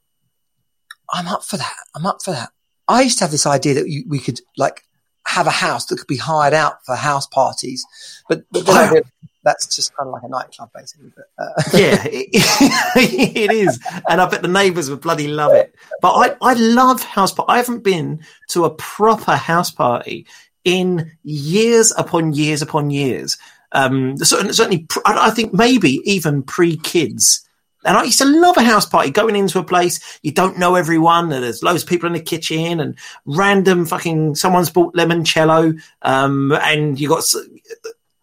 I'm 1.12 1.28
up 1.28 1.44
for 1.44 1.58
that. 1.58 1.74
I'm 1.94 2.06
up 2.06 2.22
for 2.24 2.30
that. 2.30 2.48
I 2.88 3.02
used 3.02 3.18
to 3.18 3.24
have 3.24 3.30
this 3.30 3.44
idea 3.46 3.74
that 3.74 3.88
you, 3.90 4.04
we 4.08 4.18
could 4.18 4.40
like 4.56 4.84
have 5.26 5.46
a 5.46 5.50
house 5.50 5.84
that 5.86 5.98
could 5.98 6.06
be 6.06 6.16
hired 6.16 6.54
out 6.54 6.76
for 6.86 6.96
house 6.96 7.26
parties, 7.26 7.84
but, 8.26 8.44
but 8.50 8.64
then 8.64 8.74
I 8.76 8.84
realised 8.84 9.06
that's 9.44 9.74
just 9.74 9.94
kind 9.96 10.08
of 10.08 10.12
like 10.12 10.22
a 10.22 10.28
nightclub, 10.28 10.70
basically. 10.74 11.12
But, 11.14 11.24
uh, 11.38 11.62
Yeah, 11.74 12.02
it, 12.04 12.28
it 13.36 13.52
is, 13.52 13.78
and 14.08 14.20
I 14.20 14.28
bet 14.28 14.42
the 14.42 14.48
neighbours 14.48 14.90
would 14.90 15.00
bloody 15.00 15.28
love 15.28 15.52
it. 15.52 15.74
But 16.00 16.12
I 16.12 16.36
I 16.40 16.54
love 16.54 17.02
house 17.02 17.32
party. 17.32 17.50
I 17.52 17.56
haven't 17.56 17.82
been 17.82 18.24
to 18.50 18.64
a 18.64 18.70
proper 18.70 19.36
house 19.36 19.70
party 19.70 20.26
in 20.64 21.12
years 21.24 21.92
upon 21.96 22.32
years 22.34 22.62
upon 22.62 22.90
years. 22.90 23.38
Um, 23.72 24.16
certainly, 24.18 24.52
certainly 24.52 24.86
I 25.04 25.28
I 25.28 25.30
think 25.30 25.52
maybe 25.52 26.00
even 26.04 26.42
pre 26.42 26.76
kids. 26.76 27.46
And 27.84 27.96
I 27.96 28.04
used 28.04 28.18
to 28.18 28.24
love 28.24 28.56
a 28.56 28.62
house 28.62 28.86
party, 28.86 29.10
going 29.10 29.34
into 29.34 29.58
a 29.58 29.64
place 29.64 30.20
you 30.22 30.30
don't 30.30 30.56
know 30.56 30.76
everyone, 30.76 31.32
and 31.32 31.42
there's 31.42 31.64
loads 31.64 31.82
of 31.82 31.88
people 31.88 32.06
in 32.06 32.12
the 32.12 32.20
kitchen, 32.20 32.78
and 32.78 32.96
random 33.24 33.86
fucking 33.86 34.36
someone's 34.36 34.70
bought 34.70 34.94
limoncello, 34.94 35.80
um, 36.02 36.52
and 36.52 37.00
you 37.00 37.08
got. 37.08 37.24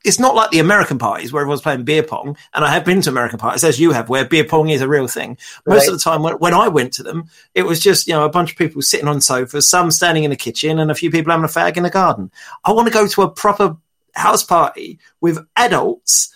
It's 0.10 0.18
not 0.18 0.34
like 0.34 0.50
the 0.50 0.58
American 0.58 0.98
parties 0.98 1.32
where 1.32 1.42
everyone's 1.42 1.62
playing 1.62 1.84
beer 1.84 2.02
pong, 2.02 2.36
and 2.56 2.66
I 2.66 2.72
have 2.72 2.84
been 2.84 3.00
to 3.04 3.12
American 3.12 3.38
parties 3.38 3.64
as 3.64 3.80
you 3.80 3.92
have, 3.92 4.10
where 4.10 4.26
beer 4.26 4.44
pong 4.44 4.70
is 4.70 4.82
a 4.82 4.88
real 4.88 5.08
thing. 5.08 5.38
Most 5.68 5.82
Right. 5.82 5.88
of 5.90 5.94
the 5.94 6.00
time, 6.00 6.24
when, 6.24 6.34
when 6.40 6.56
I 6.56 6.68
went 6.68 6.94
to 6.94 7.04
them, 7.04 7.30
it 7.54 7.62
was 7.62 7.80
just 7.80 8.08
you 8.08 8.14
know 8.14 8.26
a 8.26 8.30
bunch 8.30 8.52
of 8.52 8.58
people 8.58 8.82
sitting 8.82 9.08
on 9.08 9.22
sofas, 9.22 9.68
some 9.68 9.92
standing 9.92 10.24
in 10.24 10.32
the 10.32 10.36
kitchen, 10.36 10.80
and 10.80 10.90
a 10.90 10.96
few 10.96 11.12
people 11.12 11.32
having 11.32 11.46
a 11.46 11.48
fag 11.48 11.78
in 11.78 11.84
the 11.84 11.92
garden. 11.92 12.32
I 12.66 12.72
want 12.72 12.88
to 12.88 12.94
go 12.94 13.08
to 13.08 13.22
a 13.22 13.30
proper 13.30 13.78
house 14.16 14.44
party 14.44 14.98
with 15.22 15.38
adults, 15.56 16.34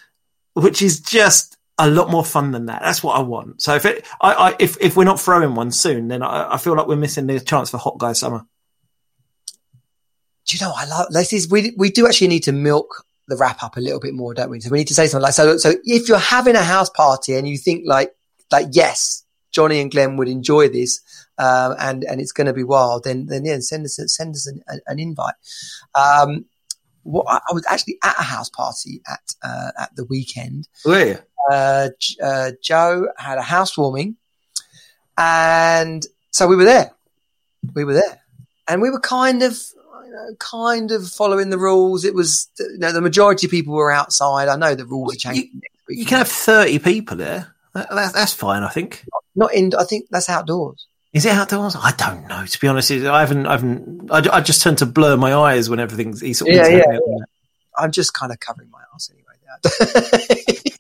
which 0.54 0.84
is 0.84 1.00
just 1.00 1.58
a 1.80 1.90
lot 1.90 2.12
more 2.12 2.24
fun 2.24 2.52
than 2.52 2.68
that. 2.68 2.84
That's 2.84 3.02
what 3.02 3.18
I 3.18 3.22
want. 3.24 3.60
So 3.60 3.74
if 3.74 3.86
it, 3.86 4.06
I, 4.22 4.34
I 4.34 4.56
if 4.60 4.80
if 4.80 4.96
we're 4.96 5.04
not 5.04 5.20
throwing 5.20 5.56
one 5.56 5.72
soon, 5.72 6.10
then 6.10 6.22
I, 6.22 6.54
I 6.54 6.58
feel 6.60 6.76
like 6.76 6.86
we're 6.86 6.96
missing 6.96 7.26
the 7.26 7.40
chance 7.40 7.72
for 7.72 7.80
hot 7.80 7.98
guy 7.98 8.14
summer. 8.14 8.46
do 10.46 10.58
you 10.58 10.62
know, 10.64 10.74
I 10.78 10.86
love 10.86 11.08
this 11.10 11.34
is, 11.34 11.50
we, 11.50 11.74
we 11.76 11.90
do 11.90 12.06
actually 12.06 12.28
need 12.28 12.44
to 12.44 12.52
milk 12.52 13.04
the 13.28 13.38
wrap 13.38 13.64
up 13.64 13.78
a 13.78 13.80
little 13.80 14.00
bit 14.00 14.14
more, 14.14 14.34
don't 14.34 14.50
we? 14.50 14.60
So 14.60 14.70
we 14.70 14.80
need 14.80 14.88
to 14.90 14.94
say 14.94 15.08
something 15.08 15.24
like, 15.24 15.34
so, 15.34 15.58
so 15.58 15.74
if 15.84 16.08
you're 16.08 16.18
having 16.18 16.56
a 16.56 16.64
house 16.64 16.90
party 16.90 17.36
and 17.36 17.48
you 17.48 17.58
think 17.58 17.84
like, 17.86 18.14
like, 18.52 18.68
yes, 18.72 19.24
Johnny 19.52 19.80
and 19.80 19.92
Glenn 19.92 20.18
would 20.18 20.28
enjoy 20.28 20.68
this, 20.68 21.02
um, 21.38 21.76
and, 21.80 22.04
and 22.04 22.20
it's 22.20 22.32
going 22.32 22.48
to 22.48 22.54
be 22.54 22.64
wild, 22.64 23.04
then, 23.04 23.28
then 23.28 23.46
yeah, 23.46 23.58
send 23.60 23.86
us, 23.86 24.00
send 24.08 24.36
us 24.36 24.48
an, 24.48 24.62
an 24.88 25.00
invite. 25.00 25.36
Um, 25.96 26.46
what, 27.04 27.26
I 27.28 27.40
I 27.50 27.54
was 27.54 27.66
actually 27.70 27.98
at 28.04 28.20
a 28.20 28.24
house 28.24 28.50
party 28.50 29.02
at, 29.08 29.36
uh, 29.44 29.72
at 29.80 29.96
the 29.96 30.06
weekend. 30.06 30.68
Yeah. 30.86 31.20
Uh, 31.52 31.90
uh, 32.22 32.52
Joe 32.62 33.08
had 33.18 33.38
a 33.38 33.42
housewarming 33.42 34.16
and 35.18 36.06
so 36.32 36.48
we 36.48 36.56
were 36.56 36.64
there. 36.64 36.92
We 37.74 37.84
were 37.84 37.94
there 37.94 38.22
and 38.68 38.82
we 38.82 38.90
were 38.90 39.00
kind 39.00 39.44
of, 39.44 39.60
kind 40.40 40.92
of 40.92 41.10
following 41.10 41.50
the 41.50 41.58
rules. 41.58 42.06
It 42.06 42.14
was, 42.14 42.50
you 42.60 42.78
know, 42.78 42.92
the 42.92 43.02
majority 43.02 43.48
of 43.48 43.52
people 43.52 43.74
were 43.74 43.92
outside. 43.92 44.48
I 44.48 44.56
know 44.56 44.76
the 44.76 44.86
rules 44.86 45.14
are 45.14 45.18
changing. 45.18 45.62
week. 45.88 46.00
You 46.00 46.06
can 46.06 46.18
have 46.20 46.28
30 46.28 46.80
people 46.80 47.18
there. 47.18 47.54
That, 47.74 47.90
that, 47.90 48.14
that's 48.14 48.34
fine, 48.34 48.64
I 48.64 48.70
think. 48.70 49.04
not 49.36 49.54
in. 49.54 49.74
I 49.78 49.84
think 49.84 50.08
that's 50.12 50.30
outdoors. 50.30 50.86
Is 51.12 51.26
it 51.26 51.32
outdoors? 51.32 51.76
I 51.76 51.92
don't 51.92 52.28
know. 52.28 52.46
To 52.46 52.60
be 52.60 52.68
honest, 52.68 52.92
I 52.92 53.20
haven't. 53.20 53.48
I 53.48 53.52
haven't. 53.52 54.12
I, 54.12 54.38
I 54.38 54.42
just 54.42 54.62
tend 54.62 54.78
to 54.80 54.86
blur 54.86 55.18
my 55.18 55.34
eyes 55.34 55.70
when 55.70 55.80
everything's. 55.80 56.22
He's 56.22 56.40
sort 56.40 56.52
of 56.52 56.56
Yeah, 56.56 56.68
telling 56.70 56.84
yeah, 57.08 57.26
I'm 57.78 57.92
just 57.92 58.14
kind 58.14 58.32
of 58.32 58.40
covering 58.40 58.70
my 58.70 58.82
ass 58.94 59.10
anyway. 59.12 59.24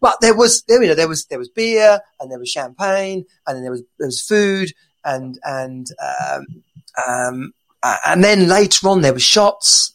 but 0.00 0.20
there 0.20 0.34
was, 0.36 0.62
there, 0.68 0.82
you 0.82 0.88
know, 0.88 0.94
there 0.94 1.08
was 1.08 1.26
there 1.26 1.38
was 1.38 1.48
beer 1.48 2.00
and 2.20 2.30
there 2.30 2.38
was 2.38 2.48
champagne 2.48 3.24
and 3.46 3.56
then 3.56 3.62
there 3.62 3.72
was 3.72 3.82
there 3.98 4.08
was 4.08 4.20
food 4.20 4.72
and 5.04 5.38
and 5.44 5.88
um, 6.00 6.62
um, 7.06 7.52
uh, 7.82 7.96
and 8.06 8.22
then 8.24 8.48
later 8.48 8.88
on 8.88 9.02
there 9.02 9.12
were 9.12 9.18
shots, 9.18 9.94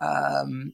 um, 0.00 0.72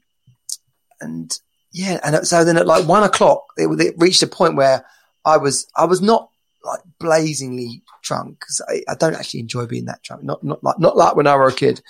and 1.01 1.39
yeah, 1.73 1.99
and 2.05 2.27
so 2.27 2.45
then 2.45 2.57
at 2.57 2.67
like 2.67 2.87
one 2.87 3.03
o'clock 3.03 3.47
it, 3.57 3.69
it 3.81 3.95
reached 3.99 4.23
a 4.23 4.27
point 4.27 4.57
where 4.57 4.85
I 5.25 5.37
was 5.39 5.67
I 5.77 5.85
was 5.85 6.01
not 6.01 6.29
like 6.65 6.81
blazingly 7.01 7.83
drunk 8.03 8.41
'cause 8.41 8.61
I, 8.69 8.83
I 8.89 8.95
don't 8.95 9.15
actually 9.15 9.41
enjoy 9.41 9.67
being 9.67 9.87
that 9.87 10.03
drunk. 10.03 10.23
Not 10.23 10.45
not 10.45 10.63
like 10.63 10.79
not 10.79 10.97
like 10.97 11.17
when 11.17 11.27
I 11.27 11.37
were 11.37 11.49
a 11.49 11.53
kid, 11.53 11.81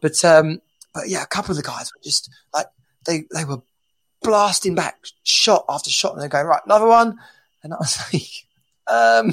but 0.00 0.22
um, 0.24 0.60
but 0.94 1.08
yeah, 1.08 1.22
a 1.22 1.26
couple 1.26 1.52
of 1.52 1.56
the 1.56 1.62
guys 1.62 1.90
were 1.94 2.02
just 2.02 2.30
like 2.54 2.66
they 3.06 3.24
they 3.32 3.44
were 3.44 3.62
blasting 4.22 4.74
back 4.74 4.98
shot 5.24 5.64
after 5.68 5.90
shot, 5.90 6.12
and 6.12 6.20
they're 6.22 6.28
going 6.28 6.46
right 6.46 6.62
another 6.64 6.86
one, 6.86 7.18
and 7.62 7.72
I 7.72 7.76
was 7.78 7.98
like, 8.12 8.30
um, 8.86 9.32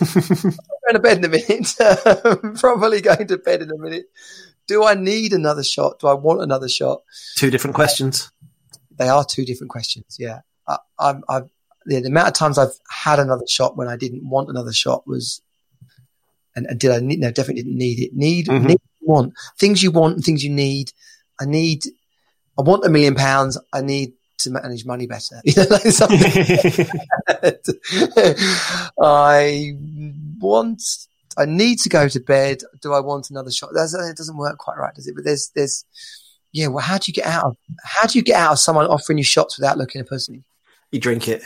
going 0.00 0.94
to 0.94 0.98
bed 1.00 1.18
in 1.18 1.24
a 1.24 1.28
minute. 1.28 1.74
Probably 2.60 3.00
going 3.00 3.26
to 3.26 3.38
bed 3.38 3.62
in 3.62 3.70
a 3.70 3.78
minute. 3.78 4.06
Do 4.66 4.84
I 4.84 4.94
need 4.94 5.32
another 5.32 5.64
shot? 5.64 5.98
Do 5.98 6.06
I 6.06 6.14
want 6.14 6.42
another 6.42 6.68
shot? 6.68 7.02
Two 7.36 7.50
different 7.50 7.74
questions. 7.74 8.30
They 8.96 9.08
are 9.08 9.24
two 9.24 9.44
different 9.44 9.70
questions. 9.70 10.16
Yeah, 10.18 10.40
I, 10.68 10.78
I'm, 10.98 11.24
I've 11.28 11.50
yeah, 11.86 12.00
the 12.00 12.08
amount 12.08 12.28
of 12.28 12.34
times 12.34 12.58
I've 12.58 12.78
had 12.88 13.18
another 13.18 13.46
shot 13.48 13.76
when 13.76 13.88
I 13.88 13.96
didn't 13.96 14.28
want 14.28 14.48
another 14.48 14.72
shot 14.72 15.06
was, 15.06 15.42
and, 16.54 16.66
and 16.66 16.78
did 16.78 16.90
I 16.92 17.00
need? 17.00 17.18
No, 17.18 17.30
definitely 17.30 17.62
didn't 17.64 17.78
need 17.78 17.98
it. 17.98 18.14
Need, 18.14 18.46
Mhm. 18.46 18.64
need, 18.66 18.80
want 19.00 19.34
things 19.58 19.82
you 19.82 19.90
want 19.90 20.14
and 20.14 20.24
things 20.24 20.44
you 20.44 20.50
need. 20.50 20.92
I 21.40 21.44
need. 21.44 21.84
I 22.56 22.62
want 22.62 22.84
a 22.84 22.88
million 22.88 23.16
pounds. 23.16 23.58
I 23.72 23.80
need 23.80 24.12
to 24.42 24.50
manage 24.50 24.84
money 24.84 25.06
better. 25.06 25.40
I 29.00 29.72
want. 30.38 30.82
I 31.38 31.46
need 31.46 31.78
to 31.80 31.88
go 31.88 32.08
to 32.08 32.20
bed. 32.20 32.58
Do 32.82 32.92
I 32.92 33.00
want 33.00 33.30
another 33.30 33.50
shot? 33.50 33.70
That's, 33.74 33.94
it 33.94 34.16
doesn't 34.16 34.36
work 34.36 34.58
quite 34.58 34.76
right, 34.76 34.94
does 34.94 35.08
it? 35.08 35.14
But 35.14 35.24
there's, 35.24 35.50
there's, 35.54 35.84
yeah. 36.52 36.66
Well, 36.66 36.84
how 36.84 36.98
do 36.98 37.04
you 37.06 37.14
get 37.14 37.26
out 37.26 37.44
of? 37.44 37.56
How 37.84 38.06
do 38.06 38.18
you 38.18 38.22
get 38.22 38.36
out 38.36 38.52
of 38.52 38.58
someone 38.58 38.86
offering 38.86 39.18
you 39.18 39.24
shots 39.24 39.58
without 39.58 39.78
looking 39.78 40.00
a 40.00 40.04
pussy? 40.04 40.44
you 40.92 41.00
drink 41.00 41.26
it. 41.26 41.42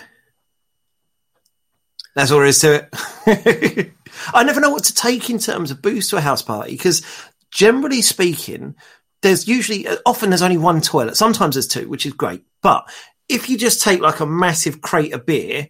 That's 2.15 2.31
all 2.31 2.39
there 2.39 2.47
is 2.47 2.59
to 2.61 2.89
it. 3.27 3.93
I 4.35 4.43
never 4.43 4.61
know 4.61 4.71
what 4.71 4.85
to 4.85 4.95
take 4.95 5.31
in 5.31 5.39
terms 5.39 5.71
of 5.71 5.83
booze 5.83 6.11
to 6.11 6.17
a 6.17 6.21
house 6.21 6.43
party 6.43 6.73
because, 6.73 7.03
generally 7.51 8.03
speaking, 8.03 8.75
there's 9.23 9.49
usually 9.49 9.87
uh, 9.87 9.97
often 10.05 10.31
there's 10.31 10.43
only 10.43 10.59
one 10.59 10.81
toilet. 10.81 11.17
Sometimes 11.17 11.55
there's 11.55 11.69
two, 11.69 11.89
which 11.89 12.07
is 12.07 12.13
great. 12.13 12.43
But 12.63 12.89
if 13.29 13.49
you 13.49 13.59
just 13.59 13.83
take 13.83 14.01
like 14.01 14.21
a 14.21 14.27
massive 14.27 14.81
crate 14.81 15.13
of 15.13 15.27
beer 15.27 15.69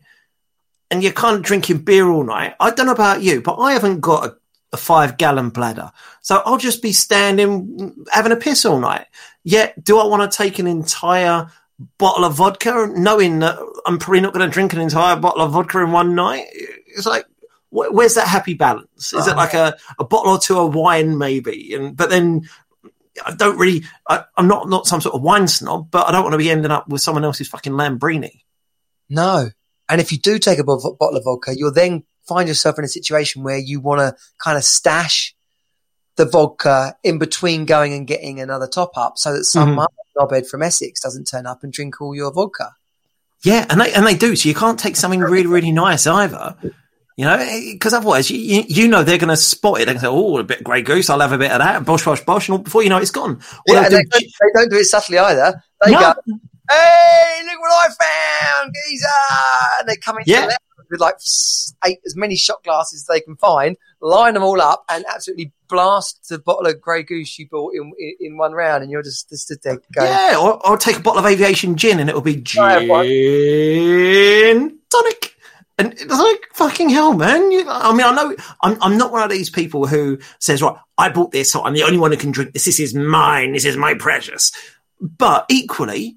and 0.90 1.02
you're 1.02 1.12
kind 1.12 1.36
of 1.36 1.42
drinking 1.42 1.78
beer 1.78 2.08
all 2.08 2.24
night, 2.24 2.54
I 2.60 2.70
don't 2.70 2.86
know 2.86 2.92
about 2.92 3.22
you, 3.22 3.40
but 3.40 3.56
I 3.56 3.72
haven't 3.72 4.00
got 4.00 4.26
a, 4.26 4.36
a 4.72 4.76
five 4.76 5.16
gallon 5.16 5.50
bladder, 5.50 5.90
so 6.22 6.42
I'll 6.44 6.58
just 6.58 6.82
be 6.82 6.92
standing 6.92 8.06
having 8.10 8.32
a 8.32 8.36
piss 8.36 8.64
all 8.64 8.78
night. 8.78 9.06
Yet, 9.44 9.82
do 9.82 9.98
I 9.98 10.06
want 10.06 10.30
to 10.30 10.36
take 10.36 10.58
an 10.58 10.66
entire 10.66 11.50
bottle 11.98 12.24
of 12.24 12.34
vodka, 12.34 12.90
knowing 12.94 13.40
that 13.40 13.58
I'm 13.86 13.98
probably 13.98 14.20
not 14.20 14.32
going 14.32 14.48
to 14.48 14.52
drink 14.52 14.72
an 14.72 14.80
entire 14.80 15.16
bottle 15.16 15.42
of 15.42 15.52
vodka 15.52 15.80
in 15.80 15.92
one 15.92 16.14
night. 16.14 16.46
It's 16.52 17.06
like, 17.06 17.26
where's 17.70 18.14
that 18.14 18.28
happy 18.28 18.54
balance? 18.54 19.12
Is 19.12 19.26
it 19.26 19.36
like 19.36 19.54
a, 19.54 19.76
a 19.98 20.04
bottle 20.04 20.32
or 20.32 20.38
two 20.38 20.58
of 20.58 20.74
wine, 20.74 21.18
maybe? 21.18 21.74
And 21.74 21.96
but 21.96 22.10
then 22.10 22.48
I 23.24 23.34
don't 23.34 23.58
really. 23.58 23.84
I, 24.08 24.24
I'm 24.36 24.48
not 24.48 24.68
not 24.68 24.86
some 24.86 25.00
sort 25.00 25.14
of 25.14 25.22
wine 25.22 25.48
snob, 25.48 25.90
but 25.90 26.08
I 26.08 26.12
don't 26.12 26.22
want 26.22 26.32
to 26.32 26.38
be 26.38 26.50
ending 26.50 26.70
up 26.70 26.88
with 26.88 27.00
someone 27.00 27.24
else's 27.24 27.48
fucking 27.48 27.72
Lambrini. 27.72 28.42
No. 29.08 29.50
And 29.88 30.00
if 30.00 30.10
you 30.10 30.18
do 30.18 30.38
take 30.38 30.58
a 30.58 30.64
bo- 30.64 30.96
bottle 30.98 31.16
of 31.16 31.24
vodka, 31.24 31.56
you'll 31.56 31.72
then 31.72 32.04
find 32.26 32.48
yourself 32.48 32.78
in 32.78 32.84
a 32.84 32.88
situation 32.88 33.44
where 33.44 33.58
you 33.58 33.80
want 33.80 34.00
to 34.00 34.20
kind 34.38 34.56
of 34.56 34.64
stash 34.64 35.34
the 36.16 36.24
vodka 36.24 36.96
in 37.04 37.18
between 37.18 37.66
going 37.66 37.92
and 37.92 38.06
getting 38.06 38.40
another 38.40 38.66
top 38.66 38.96
up 38.96 39.18
so 39.18 39.32
that 39.32 39.44
some 39.44 39.76
mm-hmm. 39.76 39.78
other 39.80 39.92
knobhead 40.16 40.48
from 40.48 40.62
Essex 40.62 41.00
doesn't 41.00 41.26
turn 41.26 41.46
up 41.46 41.62
and 41.62 41.72
drink 41.72 42.00
all 42.00 42.14
your 42.14 42.32
vodka. 42.32 42.74
Yeah, 43.44 43.66
and 43.68 43.80
they 43.80 43.92
and 43.92 44.06
they 44.06 44.16
do. 44.16 44.34
So 44.34 44.48
you 44.48 44.54
can't 44.54 44.78
take 44.78 44.96
something 44.96 45.20
really 45.20 45.46
really 45.46 45.72
nice 45.72 46.06
either. 46.06 46.56
You 47.16 47.24
know, 47.24 47.36
eh, 47.36 47.72
because 47.72 47.94
otherwise, 47.94 48.30
you, 48.30 48.38
you 48.38 48.64
you 48.68 48.88
know 48.88 49.02
they're 49.02 49.16
going 49.16 49.30
to 49.30 49.36
spot 49.36 49.80
it 49.80 49.88
and 49.88 49.98
say, 49.98 50.06
"Oh, 50.06 50.36
a 50.36 50.44
bit 50.44 50.58
of 50.58 50.64
Grey 50.64 50.82
Goose, 50.82 51.08
I'll 51.08 51.20
have 51.20 51.32
a 51.32 51.38
bit 51.38 51.50
of 51.50 51.60
that." 51.60 51.84
Bosh, 51.86 52.04
bosh, 52.04 52.22
bosh, 52.22 52.48
and 52.50 52.62
before 52.62 52.82
you 52.82 52.90
know, 52.90 52.98
it, 52.98 53.02
it's 53.02 53.10
gone. 53.10 53.40
Or 53.68 53.74
Yeah, 53.74 53.88
do 53.88 53.96
they, 53.96 54.04
don't, 54.04 54.22
they 54.22 54.50
don't 54.54 54.70
do 54.70 54.76
it 54.76 54.84
subtly 54.84 55.18
either. 55.18 55.62
They 55.82 55.92
No. 55.92 55.98
go, 56.00 56.12
hey, 56.70 57.40
look 57.46 57.60
what 57.60 57.90
I 57.90 57.94
found, 58.04 58.74
geezer! 58.88 59.06
And 59.80 59.88
they 59.88 59.96
come 59.96 60.18
into 60.18 60.30
Yeah. 60.30 60.42
the 60.42 60.46
left 60.48 60.60
with 60.90 61.00
like 61.00 61.16
eight, 61.86 62.00
as 62.06 62.14
many 62.16 62.36
shot 62.36 62.62
glasses 62.64 63.00
as 63.00 63.06
they 63.06 63.20
can 63.20 63.36
find, 63.36 63.76
line 64.02 64.34
them 64.34 64.42
all 64.42 64.60
up, 64.60 64.84
and 64.90 65.06
absolutely 65.12 65.52
blast 65.68 66.28
the 66.28 66.38
bottle 66.38 66.66
of 66.66 66.80
Grey 66.82 67.02
Goose 67.02 67.38
you 67.38 67.48
bought 67.48 67.72
in, 67.74 67.92
in, 67.98 68.14
in 68.20 68.36
one 68.36 68.52
round, 68.52 68.82
and 68.82 68.92
you're 68.92 69.02
just, 69.02 69.30
just 69.30 69.50
going, 69.64 69.80
Yeah, 69.96 70.36
or, 70.38 70.64
or 70.68 70.76
take 70.76 70.98
a 70.98 71.00
bottle 71.00 71.20
of 71.20 71.26
aviation 71.26 71.76
gin 71.76 71.98
and 71.98 72.10
it'll 72.10 72.20
be 72.20 72.36
gin 72.36 72.68
tonic. 74.90 75.35
And 75.78 75.92
it's 75.92 76.06
like 76.06 76.48
fucking 76.54 76.88
hell, 76.88 77.12
man. 77.12 77.50
You, 77.50 77.66
I 77.68 77.92
mean, 77.92 78.06
I 78.06 78.14
know 78.14 78.34
I'm, 78.62 78.78
I'm 78.80 78.96
not 78.96 79.12
one 79.12 79.22
of 79.22 79.30
these 79.30 79.50
people 79.50 79.86
who 79.86 80.18
says, 80.38 80.62
right, 80.62 80.76
I 80.96 81.10
bought 81.10 81.32
this, 81.32 81.50
so 81.50 81.62
I'm 81.64 81.74
the 81.74 81.82
only 81.82 81.98
one 81.98 82.12
who 82.12 82.16
can 82.16 82.32
drink 82.32 82.52
this. 82.52 82.64
This 82.64 82.80
is 82.80 82.94
mine. 82.94 83.52
This 83.52 83.66
is 83.66 83.76
my 83.76 83.94
precious. 83.94 84.52
But 85.00 85.44
equally, 85.50 86.16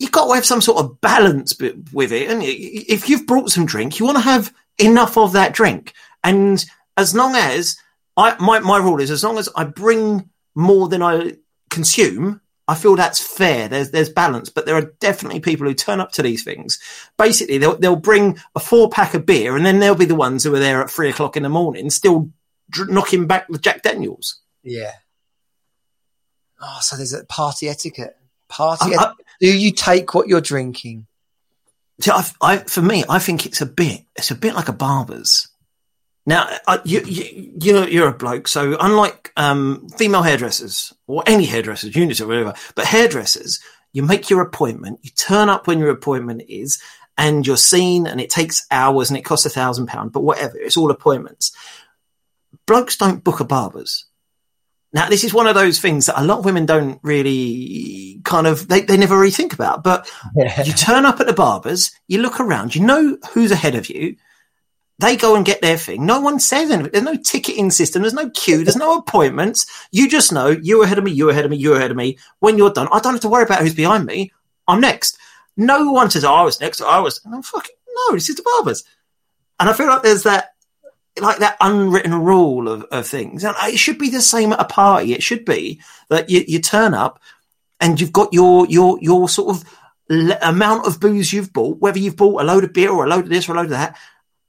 you've 0.00 0.10
got 0.10 0.26
to 0.26 0.34
have 0.34 0.44
some 0.44 0.60
sort 0.60 0.84
of 0.84 1.00
balance 1.00 1.56
with 1.92 2.12
it. 2.12 2.28
And 2.28 2.42
if 2.42 3.08
you've 3.08 3.26
brought 3.26 3.50
some 3.50 3.66
drink, 3.66 4.00
you 4.00 4.06
want 4.06 4.18
to 4.18 4.22
have 4.22 4.52
enough 4.78 5.16
of 5.16 5.32
that 5.32 5.54
drink. 5.54 5.92
And 6.24 6.64
as 6.96 7.14
long 7.14 7.36
as 7.36 7.76
I, 8.16 8.36
my, 8.40 8.58
my 8.58 8.78
rule 8.78 9.00
is, 9.00 9.12
as 9.12 9.22
long 9.22 9.38
as 9.38 9.48
I 9.54 9.62
bring 9.62 10.28
more 10.56 10.88
than 10.88 11.02
I 11.02 11.36
consume, 11.70 12.40
I 12.68 12.74
feel 12.74 12.94
that's 12.96 13.18
fair. 13.18 13.66
There's 13.66 13.90
there's 13.90 14.10
balance, 14.10 14.50
but 14.50 14.66
there 14.66 14.76
are 14.76 14.92
definitely 15.00 15.40
people 15.40 15.66
who 15.66 15.72
turn 15.74 16.00
up 16.00 16.12
to 16.12 16.22
these 16.22 16.44
things. 16.44 16.78
Basically, 17.16 17.56
they'll 17.58 17.76
they'll 17.78 17.96
bring 17.96 18.38
a 18.54 18.60
four 18.60 18.90
pack 18.90 19.14
of 19.14 19.24
beer, 19.24 19.56
and 19.56 19.64
then 19.64 19.78
they'll 19.80 19.94
be 19.94 20.04
the 20.04 20.14
ones 20.14 20.44
who 20.44 20.54
are 20.54 20.58
there 20.58 20.82
at 20.82 20.90
three 20.90 21.08
o'clock 21.08 21.36
in 21.36 21.42
the 21.44 21.48
morning, 21.48 21.88
still 21.88 22.30
dr- 22.70 22.90
knocking 22.90 23.26
back 23.26 23.48
the 23.48 23.58
Jack 23.58 23.82
Daniels. 23.82 24.40
yeah. 24.62 24.92
Oh, 26.60 26.78
so 26.80 26.96
there's 26.96 27.12
a 27.12 27.24
party 27.24 27.68
etiquette. 27.68 28.16
Party 28.48 28.94
I- 28.94 28.98
I- 29.00 29.04
etiquette. 29.06 29.26
Do 29.40 29.56
you 29.58 29.70
take 29.72 30.12
what 30.14 30.26
you're 30.28 30.40
drinking? 30.40 31.06
See, 32.00 32.10
I, 32.10 32.24
I, 32.40 32.56
for 32.58 32.82
me, 32.82 33.04
I 33.08 33.18
think 33.20 33.46
it's 33.46 33.60
a 33.60 33.66
bit, 33.66 34.02
it's 34.16 34.30
a 34.32 34.34
bit 34.34 34.54
like 34.54 34.68
a 34.68 34.72
barber's. 34.72 35.47
Now, 36.26 36.48
I, 36.66 36.80
you, 36.84 37.00
you, 37.06 37.52
you 37.60 37.72
know, 37.72 37.86
you're 37.86 38.08
a 38.08 38.12
bloke, 38.12 38.48
so 38.48 38.76
unlike 38.78 39.32
um, 39.36 39.88
female 39.96 40.22
hairdressers 40.22 40.92
or 41.06 41.22
any 41.26 41.46
hairdressers, 41.46 41.96
units 41.96 42.20
or 42.20 42.26
whatever, 42.26 42.54
but 42.74 42.84
hairdressers, 42.84 43.60
you 43.92 44.02
make 44.02 44.28
your 44.28 44.42
appointment, 44.42 45.00
you 45.02 45.10
turn 45.10 45.48
up 45.48 45.66
when 45.66 45.78
your 45.78 45.90
appointment 45.90 46.42
is, 46.48 46.82
and 47.16 47.46
you're 47.46 47.56
seen, 47.56 48.06
and 48.06 48.20
it 48.20 48.30
takes 48.30 48.66
hours, 48.70 49.10
and 49.10 49.18
it 49.18 49.24
costs 49.24 49.46
a 49.46 49.50
thousand 49.50 49.86
pound, 49.86 50.12
but 50.12 50.22
whatever, 50.22 50.58
it's 50.58 50.76
all 50.76 50.90
appointments. 50.90 51.52
Blokes 52.66 52.96
don't 52.96 53.24
book 53.24 53.40
a 53.40 53.44
barber's. 53.44 54.04
Now, 54.92 55.08
this 55.08 55.24
is 55.24 55.34
one 55.34 55.46
of 55.46 55.54
those 55.54 55.80
things 55.80 56.06
that 56.06 56.20
a 56.20 56.24
lot 56.24 56.38
of 56.38 56.44
women 56.44 56.64
don't 56.64 56.98
really 57.02 58.20
kind 58.24 58.46
of, 58.46 58.68
they, 58.68 58.82
they 58.82 58.96
never 58.96 59.18
really 59.18 59.30
think 59.30 59.52
about, 59.52 59.82
but 59.82 60.10
you 60.64 60.72
turn 60.72 61.04
up 61.04 61.20
at 61.20 61.26
the 61.26 61.32
barbers, 61.32 61.90
you 62.06 62.22
look 62.22 62.40
around, 62.40 62.74
you 62.74 62.84
know 62.84 63.18
who's 63.32 63.50
ahead 63.50 63.74
of 63.74 63.90
you. 63.90 64.16
They 65.00 65.16
go 65.16 65.36
and 65.36 65.46
get 65.46 65.62
their 65.62 65.76
thing. 65.76 66.06
No 66.06 66.20
one 66.20 66.40
says 66.40 66.70
anything. 66.70 66.90
There's 66.90 67.04
no 67.04 67.16
ticketing 67.16 67.70
system. 67.70 68.02
There's 68.02 68.14
no 68.14 68.30
queue. 68.30 68.64
There's 68.64 68.76
no 68.76 68.98
appointments. 68.98 69.66
You 69.92 70.08
just 70.08 70.32
know 70.32 70.48
you're 70.48 70.84
ahead 70.84 70.98
of 70.98 71.04
me. 71.04 71.12
You're 71.12 71.30
ahead 71.30 71.44
of 71.44 71.52
me. 71.52 71.56
You're 71.56 71.76
ahead 71.76 71.92
of 71.92 71.96
me. 71.96 72.18
When 72.40 72.58
you're 72.58 72.72
done, 72.72 72.88
I 72.90 72.98
don't 72.98 73.12
have 73.12 73.22
to 73.22 73.28
worry 73.28 73.44
about 73.44 73.60
who's 73.60 73.74
behind 73.74 74.06
me. 74.06 74.32
I'm 74.66 74.80
next. 74.80 75.16
No 75.56 75.92
one 75.92 76.10
says, 76.10 76.24
oh, 76.24 76.34
I 76.34 76.42
was 76.42 76.60
next. 76.60 76.80
I 76.80 76.98
was. 76.98 77.20
I'm 77.24 77.42
fucking 77.42 77.76
no. 77.94 78.14
This 78.14 78.28
is 78.28 78.36
the 78.36 78.42
barbers. 78.42 78.82
And 79.60 79.68
I 79.68 79.72
feel 79.72 79.86
like 79.86 80.02
there's 80.02 80.24
that, 80.24 80.54
like 81.20 81.38
that 81.38 81.56
unwritten 81.60 82.14
rule 82.14 82.68
of, 82.68 82.82
of 82.90 83.06
things. 83.06 83.44
And 83.44 83.54
it 83.62 83.78
should 83.78 83.98
be 83.98 84.10
the 84.10 84.20
same 84.20 84.52
at 84.52 84.60
a 84.60 84.64
party. 84.64 85.12
It 85.12 85.22
should 85.22 85.44
be 85.44 85.80
that 86.08 86.28
you, 86.28 86.44
you 86.46 86.60
turn 86.60 86.94
up 86.94 87.20
and 87.80 88.00
you've 88.00 88.12
got 88.12 88.32
your 88.32 88.66
your 88.66 88.98
your 89.00 89.28
sort 89.28 89.56
of 89.56 89.64
amount 90.42 90.86
of 90.86 91.00
booze 91.00 91.32
you've 91.32 91.52
bought, 91.52 91.78
whether 91.78 91.98
you've 91.98 92.16
bought 92.16 92.40
a 92.40 92.44
load 92.44 92.64
of 92.64 92.72
beer 92.72 92.90
or 92.90 93.04
a 93.04 93.08
load 93.08 93.24
of 93.24 93.30
this 93.30 93.48
or 93.48 93.52
a 93.52 93.56
load 93.56 93.64
of 93.64 93.70
that, 93.70 93.96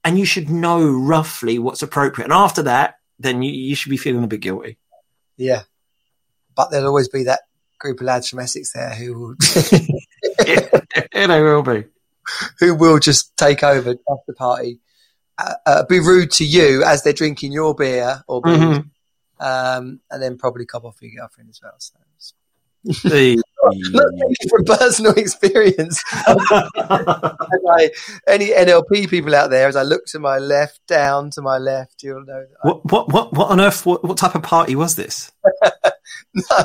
and 0.09 0.17
you 0.17 0.25
should 0.25 0.49
know 0.49 0.89
roughly 0.89 1.59
what's 1.59 1.83
appropriate. 1.83 2.25
And 2.25 2.33
after 2.33 2.63
that, 2.63 2.95
then 3.19 3.43
you, 3.43 3.51
you 3.51 3.75
should 3.75 3.91
be 3.91 3.97
feeling 3.97 4.23
a 4.23 4.27
bit 4.27 4.41
guilty. 4.41 4.77
Yeah, 5.37 5.61
but 6.55 6.71
there'll 6.71 6.87
always 6.87 7.09
be 7.09 7.23
that 7.25 7.41
group 7.77 7.99
of 8.01 8.05
lads 8.07 8.27
from 8.27 8.39
Essex 8.39 8.73
there 8.73 8.89
who 8.89 9.13
will, 9.19 9.35
yeah, 10.45 11.27
they 11.27 11.41
will 11.41 11.61
be. 11.61 11.85
who 12.59 12.73
will 12.75 12.97
just 12.99 13.37
take 13.37 13.63
over 13.63 13.91
after 13.91 14.23
the 14.27 14.33
party, 14.33 14.79
uh, 15.37 15.53
uh, 15.65 15.85
be 15.85 15.99
rude 15.99 16.31
to 16.31 16.45
you 16.45 16.83
as 16.83 17.03
they're 17.03 17.13
drinking 17.13 17.51
your 17.51 17.75
beer 17.75 18.23
or 18.27 18.41
booze, 18.41 18.57
Mhm. 18.59 18.89
um, 19.39 19.99
and 20.09 20.21
then 20.23 20.37
probably 20.37 20.65
cop 20.65 20.83
off 20.85 20.97
your 21.01 21.11
girlfriend 21.15 21.49
as 21.51 21.59
well. 21.63 21.75
So. 21.77 21.95
Look, 23.61 24.13
from 24.49 24.63
personal 24.65 25.11
experience, 25.17 26.01
I, 26.15 27.89
any 28.27 28.47
NLP 28.49 29.09
people 29.09 29.35
out 29.35 29.49
there, 29.49 29.67
as 29.67 29.75
I 29.75 29.83
look 29.83 30.05
to 30.07 30.19
my 30.19 30.37
left, 30.37 30.79
down 30.87 31.29
to 31.31 31.41
my 31.41 31.57
left, 31.57 32.01
you'll 32.03 32.25
know 32.25 32.45
that 32.45 32.57
what, 32.61 32.85
what, 32.91 33.11
what, 33.11 33.33
what 33.33 33.51
on 33.51 33.59
earth? 33.59 33.85
What, 33.85 34.03
what 34.03 34.17
type 34.17 34.35
of 34.35 34.43
party 34.43 34.75
was 34.75 34.95
this? 34.95 35.31
No, 36.35 36.63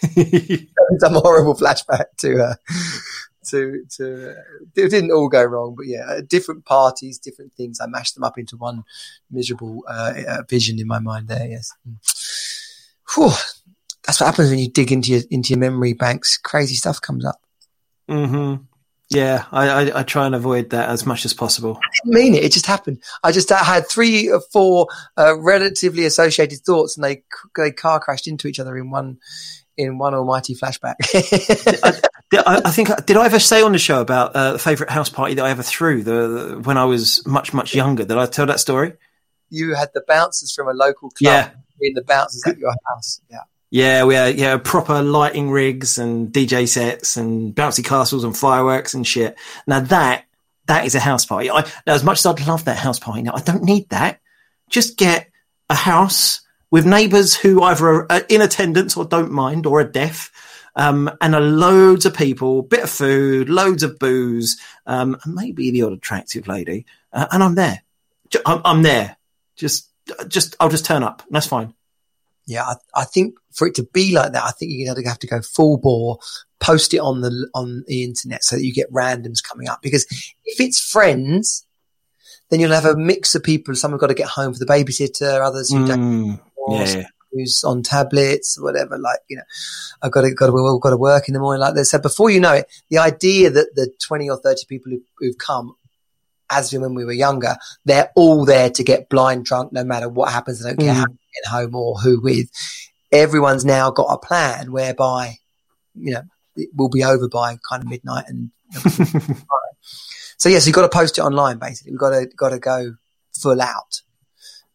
some 0.98 1.14
horrible 1.14 1.54
flashback 1.54 2.06
to 2.18 2.42
uh, 2.42 2.54
to 3.46 3.84
to 3.96 4.30
uh, 4.30 4.34
it 4.76 4.90
didn't 4.90 5.10
all 5.12 5.28
go 5.28 5.44
wrong, 5.44 5.74
but 5.76 5.86
yeah, 5.86 6.04
uh, 6.08 6.20
different 6.26 6.64
parties, 6.64 7.18
different 7.18 7.52
things. 7.54 7.80
I 7.80 7.86
mashed 7.86 8.14
them 8.14 8.24
up 8.24 8.38
into 8.38 8.56
one 8.56 8.84
miserable 9.30 9.84
uh, 9.88 10.14
uh, 10.26 10.42
vision 10.48 10.78
in 10.78 10.86
my 10.86 11.00
mind. 11.00 11.28
There, 11.28 11.46
yes. 11.46 11.72
Whew. 13.14 13.30
That's 14.10 14.20
what 14.20 14.26
happens 14.26 14.50
when 14.50 14.58
you 14.58 14.68
dig 14.68 14.90
into 14.90 15.12
your 15.12 15.20
into 15.30 15.50
your 15.50 15.60
memory 15.60 15.92
banks. 15.92 16.36
Crazy 16.36 16.74
stuff 16.74 17.00
comes 17.00 17.24
up. 17.24 17.40
hmm 18.08 18.56
Yeah, 19.08 19.44
I, 19.52 19.68
I, 19.68 20.00
I 20.00 20.02
try 20.02 20.26
and 20.26 20.34
avoid 20.34 20.70
that 20.70 20.88
as 20.88 21.06
much 21.06 21.24
as 21.24 21.32
possible. 21.32 21.78
I 21.80 21.88
didn't 21.94 22.14
mean 22.20 22.34
it. 22.34 22.42
It 22.42 22.50
just 22.50 22.66
happened. 22.66 23.00
I 23.22 23.30
just 23.30 23.52
I 23.52 23.58
had 23.58 23.88
three 23.88 24.28
or 24.28 24.40
four 24.52 24.88
uh, 25.16 25.38
relatively 25.38 26.06
associated 26.06 26.58
thoughts, 26.66 26.96
and 26.96 27.04
they 27.04 27.22
they 27.56 27.70
car 27.70 28.00
crashed 28.00 28.26
into 28.26 28.48
each 28.48 28.58
other 28.58 28.76
in 28.76 28.90
one 28.90 29.18
in 29.76 29.96
one 29.96 30.12
almighty 30.12 30.56
flashback. 30.56 30.96
Did, 32.32 32.40
I, 32.46 32.62
I 32.64 32.70
think 32.72 32.88
did 33.06 33.16
I 33.16 33.26
ever 33.26 33.38
say 33.38 33.62
on 33.62 33.70
the 33.70 33.78
show 33.78 34.00
about 34.00 34.34
uh, 34.34 34.54
the 34.54 34.58
favourite 34.58 34.90
house 34.90 35.08
party 35.08 35.34
that 35.34 35.44
I 35.44 35.50
ever 35.50 35.62
threw 35.62 36.02
the, 36.02 36.10
the 36.28 36.60
when 36.62 36.76
I 36.78 36.84
was 36.84 37.24
much 37.28 37.54
much 37.54 37.76
younger? 37.76 38.04
Did 38.04 38.18
I 38.18 38.26
tell 38.26 38.46
that 38.46 38.58
story? 38.58 38.94
you 39.52 39.74
had 39.76 39.90
the 39.94 40.02
bouncers 40.06 40.52
from 40.52 40.66
a 40.66 40.72
local 40.72 41.10
club 41.10 41.32
Yeah. 41.32 41.50
being 41.80 41.94
the 41.94 42.02
bouncers 42.02 42.42
at 42.46 42.58
your 42.58 42.72
house. 42.88 43.20
Yeah. 43.30 43.38
Yeah, 43.70 44.04
we 44.04 44.14
had 44.16 44.36
yeah 44.36 44.58
proper 44.58 45.00
lighting 45.00 45.50
rigs 45.50 45.96
and 45.98 46.32
DJ 46.32 46.68
sets 46.68 47.16
and 47.16 47.54
bouncy 47.54 47.84
castles 47.84 48.24
and 48.24 48.36
fireworks 48.36 48.94
and 48.94 49.06
shit. 49.06 49.36
Now 49.66 49.80
that 49.80 50.24
that 50.66 50.86
is 50.86 50.94
a 50.94 51.00
house 51.00 51.24
party. 51.24 51.50
I, 51.50 51.68
as 51.86 52.04
much 52.04 52.18
as 52.18 52.26
I'd 52.26 52.46
love 52.46 52.64
that 52.64 52.78
house 52.78 52.98
party, 52.98 53.22
now 53.22 53.32
I 53.34 53.40
don't 53.40 53.62
need 53.62 53.88
that. 53.90 54.20
Just 54.68 54.96
get 54.96 55.30
a 55.68 55.74
house 55.74 56.40
with 56.70 56.86
neighbours 56.86 57.34
who 57.34 57.62
either 57.62 58.10
are 58.10 58.22
in 58.28 58.40
attendance 58.40 58.96
or 58.96 59.04
don't 59.04 59.32
mind 59.32 59.66
or 59.66 59.80
are 59.80 59.84
deaf, 59.84 60.32
um, 60.74 61.10
and 61.20 61.34
a 61.34 61.40
loads 61.40 62.06
of 62.06 62.14
people, 62.14 62.62
bit 62.62 62.84
of 62.84 62.90
food, 62.90 63.48
loads 63.48 63.82
of 63.82 63.98
booze, 63.98 64.60
um, 64.86 65.16
and 65.24 65.34
maybe 65.34 65.70
the 65.70 65.82
odd 65.82 65.92
attractive 65.92 66.48
lady, 66.48 66.86
uh, 67.12 67.26
and 67.30 67.42
I'm 67.42 67.54
there. 67.54 67.82
I'm, 68.46 68.62
I'm 68.64 68.82
there. 68.82 69.16
Just 69.56 69.88
just 70.26 70.56
I'll 70.58 70.68
just 70.68 70.84
turn 70.84 71.04
up. 71.04 71.22
That's 71.30 71.46
fine. 71.46 71.74
Yeah, 72.50 72.64
I, 72.64 72.74
I 73.02 73.04
think 73.04 73.36
for 73.52 73.68
it 73.68 73.76
to 73.76 73.84
be 73.92 74.12
like 74.12 74.32
that, 74.32 74.42
I 74.42 74.50
think 74.50 74.72
you're 74.74 74.92
going 74.92 75.04
to 75.04 75.08
have 75.08 75.20
to 75.20 75.28
go 75.28 75.40
full 75.40 75.78
bore, 75.78 76.18
post 76.58 76.92
it 76.92 76.98
on 76.98 77.20
the 77.20 77.48
on 77.54 77.84
the 77.86 78.02
internet 78.02 78.42
so 78.42 78.56
that 78.56 78.64
you 78.64 78.74
get 78.74 78.92
randoms 78.92 79.40
coming 79.40 79.68
up. 79.68 79.82
Because 79.82 80.04
if 80.44 80.60
it's 80.60 80.80
friends, 80.80 81.64
then 82.50 82.58
you'll 82.58 82.72
have 82.72 82.86
a 82.86 82.96
mix 82.96 83.36
of 83.36 83.44
people. 83.44 83.76
Some 83.76 83.92
have 83.92 84.00
got 84.00 84.08
to 84.08 84.14
get 84.14 84.26
home 84.26 84.52
for 84.52 84.58
the 84.58 84.66
babysitter, 84.66 85.40
others 85.40 85.70
who 85.70 85.86
don't, 85.86 86.00
Mm, 86.00 86.40
yeah. 86.70 87.04
who's 87.30 87.62
on 87.62 87.84
tablets, 87.84 88.58
or 88.58 88.64
whatever. 88.64 88.98
Like 88.98 89.20
you 89.28 89.36
know, 89.36 89.44
I've 90.02 90.10
got 90.10 90.22
to 90.22 90.34
got 90.34 90.46
to 90.46 90.52
we've 90.52 90.64
all 90.64 90.80
got 90.80 90.90
to 90.90 90.96
work 90.96 91.28
in 91.28 91.34
the 91.34 91.40
morning 91.40 91.60
like 91.60 91.76
this. 91.76 91.92
So 91.92 92.00
before 92.00 92.30
you 92.30 92.40
know 92.40 92.54
it, 92.54 92.66
the 92.90 92.98
idea 92.98 93.50
that 93.50 93.76
the 93.76 93.92
twenty 94.04 94.28
or 94.28 94.38
thirty 94.38 94.64
people 94.68 94.90
who, 94.90 95.00
who've 95.18 95.38
come. 95.38 95.76
As 96.50 96.72
when 96.72 96.94
we 96.94 97.04
were 97.04 97.12
younger, 97.12 97.56
they're 97.84 98.10
all 98.16 98.44
there 98.44 98.70
to 98.70 98.82
get 98.82 99.08
blind 99.08 99.44
drunk, 99.44 99.72
no 99.72 99.84
matter 99.84 100.08
what 100.08 100.32
happens. 100.32 100.62
They 100.62 100.70
don't 100.70 100.80
care 100.80 100.94
Mm. 100.94 100.98
how 100.98 101.06
you 101.08 101.42
get 101.42 101.50
home 101.50 101.74
or 101.74 101.98
who 101.98 102.20
with 102.20 102.48
everyone's 103.12 103.64
now 103.64 103.90
got 103.90 104.12
a 104.12 104.18
plan 104.18 104.72
whereby, 104.72 105.36
you 105.94 106.12
know, 106.12 106.22
it 106.56 106.70
will 106.74 106.88
be 106.88 107.04
over 107.04 107.28
by 107.28 107.56
kind 107.68 107.82
of 107.82 107.88
midnight. 107.88 108.24
And 108.28 108.50
so, 110.38 110.48
yes, 110.48 110.66
you've 110.66 110.74
got 110.74 110.82
to 110.82 110.88
post 110.88 111.18
it 111.18 111.22
online, 111.22 111.58
basically. 111.58 111.92
We've 111.92 112.00
got 112.00 112.10
to, 112.10 112.26
got 112.36 112.48
to 112.50 112.58
go 112.58 112.94
full 113.40 113.60
out 113.60 114.02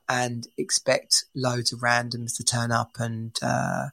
and 0.07 0.47
expect 0.57 1.25
loads 1.35 1.73
of 1.73 1.79
randoms 1.79 2.37
to 2.37 2.43
turn 2.43 2.71
up 2.71 2.91
and, 2.99 3.35
uh, 3.41 3.87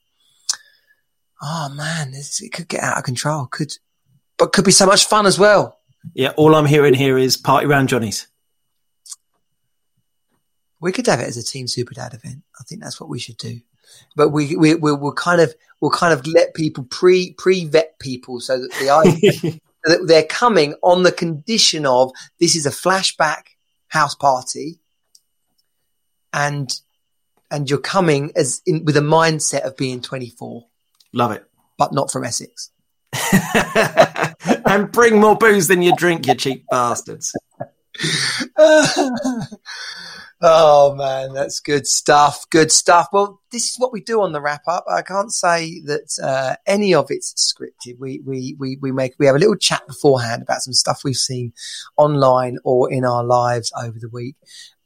oh 1.43 1.69
man, 1.75 2.13
this, 2.13 2.41
it 2.43 2.53
could 2.53 2.69
get 2.69 2.83
out 2.83 2.99
of 2.99 3.05
control. 3.05 3.47
Could, 3.51 3.73
but 4.39 4.53
could 4.53 4.65
be 4.65 4.71
so 4.73 4.87
much 4.87 5.07
fun 5.07 5.27
as 5.27 5.39
well. 5.39 5.79
Yeah, 6.15 6.31
all 6.37 6.55
I'm 6.55 6.67
hearing 6.67 6.95
here 6.95 7.17
is 7.19 7.37
party 7.37 7.67
round 7.67 7.89
Johnny's. 7.89 8.27
We 10.81 10.93
could 10.93 11.07
have 11.07 11.21
it 11.21 11.29
as 11.29 11.37
a 11.37 11.45
Team 11.45 11.69
Super 11.69 11.95
Dad 11.95 12.13
event. 12.13 12.43
I 12.59 12.65
think 12.65 12.83
that's 12.83 13.01
what 13.01 13.09
we 13.09 13.19
should 13.21 13.37
do. 13.37 13.61
But 14.17 14.31
we 14.31 14.57
we 14.57 14.75
we'll, 14.75 14.97
we'll 14.99 15.13
kind 15.13 15.41
of 15.41 15.55
we'll 15.81 15.91
kind 15.91 16.13
of 16.13 16.27
let 16.27 16.55
people 16.55 16.85
pre 16.85 17.33
pre 17.35 17.67
vet 17.67 17.99
people 17.99 18.41
so 18.41 18.59
that 18.59 18.73
the 18.81 18.91
idea 18.91 19.61
that 19.85 20.07
they're 20.07 20.25
coming 20.25 20.75
on 20.83 21.03
the 21.03 21.13
condition 21.13 21.87
of 21.87 22.11
this 22.41 22.57
is 22.57 22.67
a 22.67 22.71
flashback 22.71 23.43
house 23.89 24.15
party, 24.15 24.81
and 26.33 26.81
and 27.51 27.69
you're 27.69 27.79
coming 27.79 28.33
as 28.35 28.63
in, 28.67 28.85
with 28.85 28.97
a 28.97 29.01
mindset 29.01 29.61
of 29.61 29.77
being 29.77 30.01
24, 30.01 30.65
Love 31.13 31.33
it. 31.33 31.45
but 31.77 31.93
not 31.93 32.11
from 32.11 32.25
Essex. 32.25 32.71
and 34.73 34.91
bring 34.91 35.21
more 35.21 35.37
booze 35.37 35.69
than 35.69 35.83
you 35.83 35.95
drink, 35.95 36.27
you 36.27 36.35
cheap 36.35 36.65
bastards. 36.71 37.35
oh 40.41 40.95
man, 40.97 41.35
that's 41.35 41.61
good 41.61 41.87
stuff. 41.87 42.49
Good 42.49 42.73
stuff. 42.73 43.09
Well, 43.13 43.41
this 43.51 43.71
is 43.71 43.79
what 43.79 43.93
we 43.93 44.01
do 44.01 44.23
on 44.23 44.33
the 44.33 44.41
wrap 44.41 44.63
up. 44.67 44.85
I 44.89 45.03
can't 45.03 45.31
say 45.31 45.83
that 45.83 46.19
uh, 46.23 46.57
any 46.67 46.95
of 46.95 47.07
it's 47.11 47.35
scripted. 47.35 47.99
We 47.99 48.23
we 48.25 48.57
we 48.59 48.79
we 48.81 48.93
make 48.93 49.13
we 49.19 49.27
have 49.27 49.37
a 49.37 49.39
little 49.39 49.57
chat 49.57 49.87
beforehand 49.87 50.41
about 50.41 50.63
some 50.63 50.73
stuff 50.73 51.03
we've 51.05 51.17
seen 51.17 51.53
online 51.99 52.57
or 52.65 52.91
in 52.91 53.05
our 53.05 53.25
lives 53.25 53.71
over 53.79 53.99
the 53.99 54.09
week, 54.09 54.37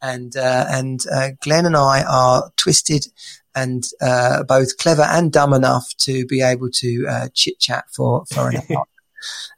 and 0.03 0.37
uh, 0.37 0.67
and 0.69 1.05
uh, 1.15 1.29
Glenn 1.41 1.65
and 1.65 1.77
I 1.77 2.03
are 2.03 2.51
twisted 2.57 3.07
and 3.55 3.85
uh, 4.03 4.43
both 4.43 4.77
clever 4.79 5.03
and 5.03 5.33
dumb 5.33 5.55
enough 5.55 5.95
to 5.99 6.27
be 6.27 6.43
able 6.43 6.71
to 6.71 7.07
uh, 7.09 7.29
chit 7.33 7.61
chat 7.61 7.85
for 7.95 8.25
for 8.27 8.51
an 8.51 8.57
hour. 8.69 8.85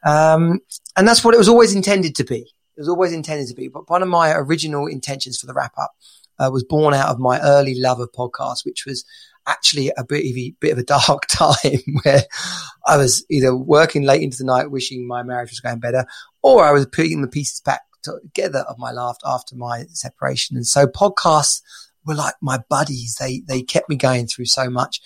Um, 0.04 0.60
and 0.96 1.06
that's 1.06 1.24
what 1.24 1.34
it 1.34 1.38
was 1.38 1.48
always 1.48 1.74
intended 1.74 2.14
to 2.16 2.24
be. 2.24 2.40
It 2.76 2.80
was 2.80 2.88
always 2.88 3.12
intended 3.12 3.48
to 3.48 3.54
be. 3.54 3.68
But 3.68 3.88
one 3.90 4.02
of 4.02 4.08
my 4.08 4.32
original 4.32 4.86
intentions 4.86 5.38
for 5.38 5.46
the 5.46 5.54
wrap 5.54 5.72
up 5.78 5.92
uh, 6.38 6.50
was 6.52 6.64
born 6.64 6.94
out 6.94 7.08
of 7.08 7.18
my 7.18 7.40
early 7.40 7.78
love 7.78 8.00
of 8.00 8.12
podcasts, 8.12 8.64
which 8.64 8.84
was 8.86 9.04
actually 9.46 9.90
a 9.96 10.04
bit 10.04 10.30
of 10.30 10.36
a, 10.36 10.54
bit 10.60 10.72
of 10.72 10.78
a 10.78 10.84
dark 10.84 11.26
time 11.28 11.80
where 12.02 12.22
I 12.86 12.96
was 12.96 13.24
either 13.30 13.56
working 13.56 14.04
late 14.04 14.22
into 14.22 14.38
the 14.38 14.44
night, 14.44 14.70
wishing 14.70 15.06
my 15.06 15.22
marriage 15.22 15.50
was 15.50 15.60
going 15.60 15.80
better, 15.80 16.06
or 16.42 16.64
I 16.64 16.72
was 16.72 16.86
putting 16.86 17.22
the 17.22 17.28
pieces 17.28 17.60
back 17.60 17.80
together 18.02 18.60
of 18.60 18.78
my 18.78 18.92
life 18.92 19.16
after 19.24 19.56
my 19.56 19.84
separation. 19.88 20.56
And 20.56 20.66
so 20.66 20.86
podcasts 20.86 21.62
were 22.04 22.14
like 22.14 22.34
my 22.40 22.58
buddies. 22.68 23.16
They 23.16 23.42
they 23.46 23.62
kept 23.62 23.88
me 23.88 23.96
going 23.96 24.26
through 24.26 24.46
so 24.46 24.70
much, 24.70 25.00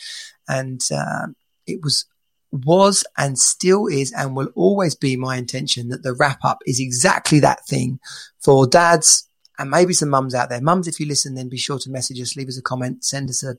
and 0.48 0.80
um, 0.92 1.36
it 1.66 1.80
was 1.82 2.04
was 2.52 3.04
and 3.16 3.38
still 3.38 3.86
is 3.86 4.12
and 4.12 4.36
will 4.36 4.50
always 4.54 4.94
be 4.94 5.16
my 5.16 5.36
intention 5.36 5.88
that 5.88 6.02
the 6.02 6.14
wrap 6.14 6.44
up 6.44 6.58
is 6.66 6.78
exactly 6.78 7.40
that 7.40 7.66
thing 7.66 7.98
for 8.38 8.66
dads 8.66 9.28
and 9.58 9.70
maybe 9.70 9.92
some 9.92 10.10
mums 10.10 10.34
out 10.34 10.48
there. 10.48 10.60
Mums, 10.60 10.86
if 10.86 11.00
you 11.00 11.06
listen, 11.06 11.34
then 11.34 11.48
be 11.48 11.56
sure 11.56 11.78
to 11.78 11.90
message 11.90 12.20
us, 12.20 12.36
leave 12.36 12.48
us 12.48 12.58
a 12.58 12.62
comment, 12.62 13.04
send 13.04 13.30
us 13.30 13.42
a 13.42 13.56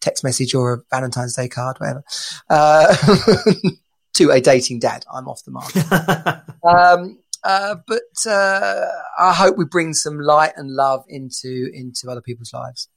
text 0.00 0.22
message 0.22 0.54
or 0.54 0.72
a 0.72 0.78
Valentine's 0.90 1.34
Day 1.34 1.48
card, 1.48 1.78
whatever, 1.78 2.04
uh, 2.50 2.94
to 4.14 4.30
a 4.30 4.40
dating 4.40 4.78
dad. 4.78 5.04
I'm 5.12 5.28
off 5.28 5.44
the 5.44 5.50
mark. 5.50 5.74
um, 6.62 7.18
uh, 7.42 7.76
but 7.86 8.30
uh, 8.30 8.86
I 9.18 9.32
hope 9.32 9.56
we 9.56 9.64
bring 9.64 9.94
some 9.94 10.18
light 10.18 10.52
and 10.56 10.70
love 10.70 11.04
into 11.08 11.70
into 11.72 12.10
other 12.10 12.20
people's 12.22 12.52
lives. 12.52 12.88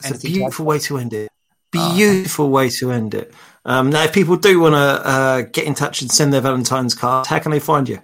It's 0.00 0.10
a 0.10 0.14
Anything 0.14 0.32
beautiful 0.32 0.66
way 0.66 0.78
to 0.80 0.98
end 0.98 1.12
it. 1.14 1.30
Beautiful 1.72 2.50
way 2.50 2.68
to 2.70 2.92
end 2.92 3.14
it. 3.14 3.32
Um, 3.64 3.90
now, 3.90 4.04
if 4.04 4.12
people 4.12 4.36
do 4.36 4.60
want 4.60 4.74
to 4.74 4.78
uh, 4.78 5.40
get 5.42 5.64
in 5.64 5.74
touch 5.74 6.02
and 6.02 6.10
send 6.10 6.32
their 6.32 6.40
Valentine's 6.40 6.94
cards, 6.94 7.28
how 7.28 7.38
can 7.38 7.50
they 7.50 7.60
find 7.60 7.88
you? 7.88 8.02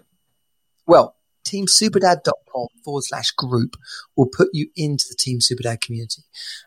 Well, 0.87 1.17
teamsuperdad.com 1.47 2.69
forward 2.85 3.05
slash 3.05 3.31
group 3.33 3.77
will 4.17 4.27
put 4.27 4.49
you 4.53 4.69
into 4.77 5.07
the 5.09 5.17
Team 5.17 5.41
Superdad 5.41 5.81
community. 5.81 6.23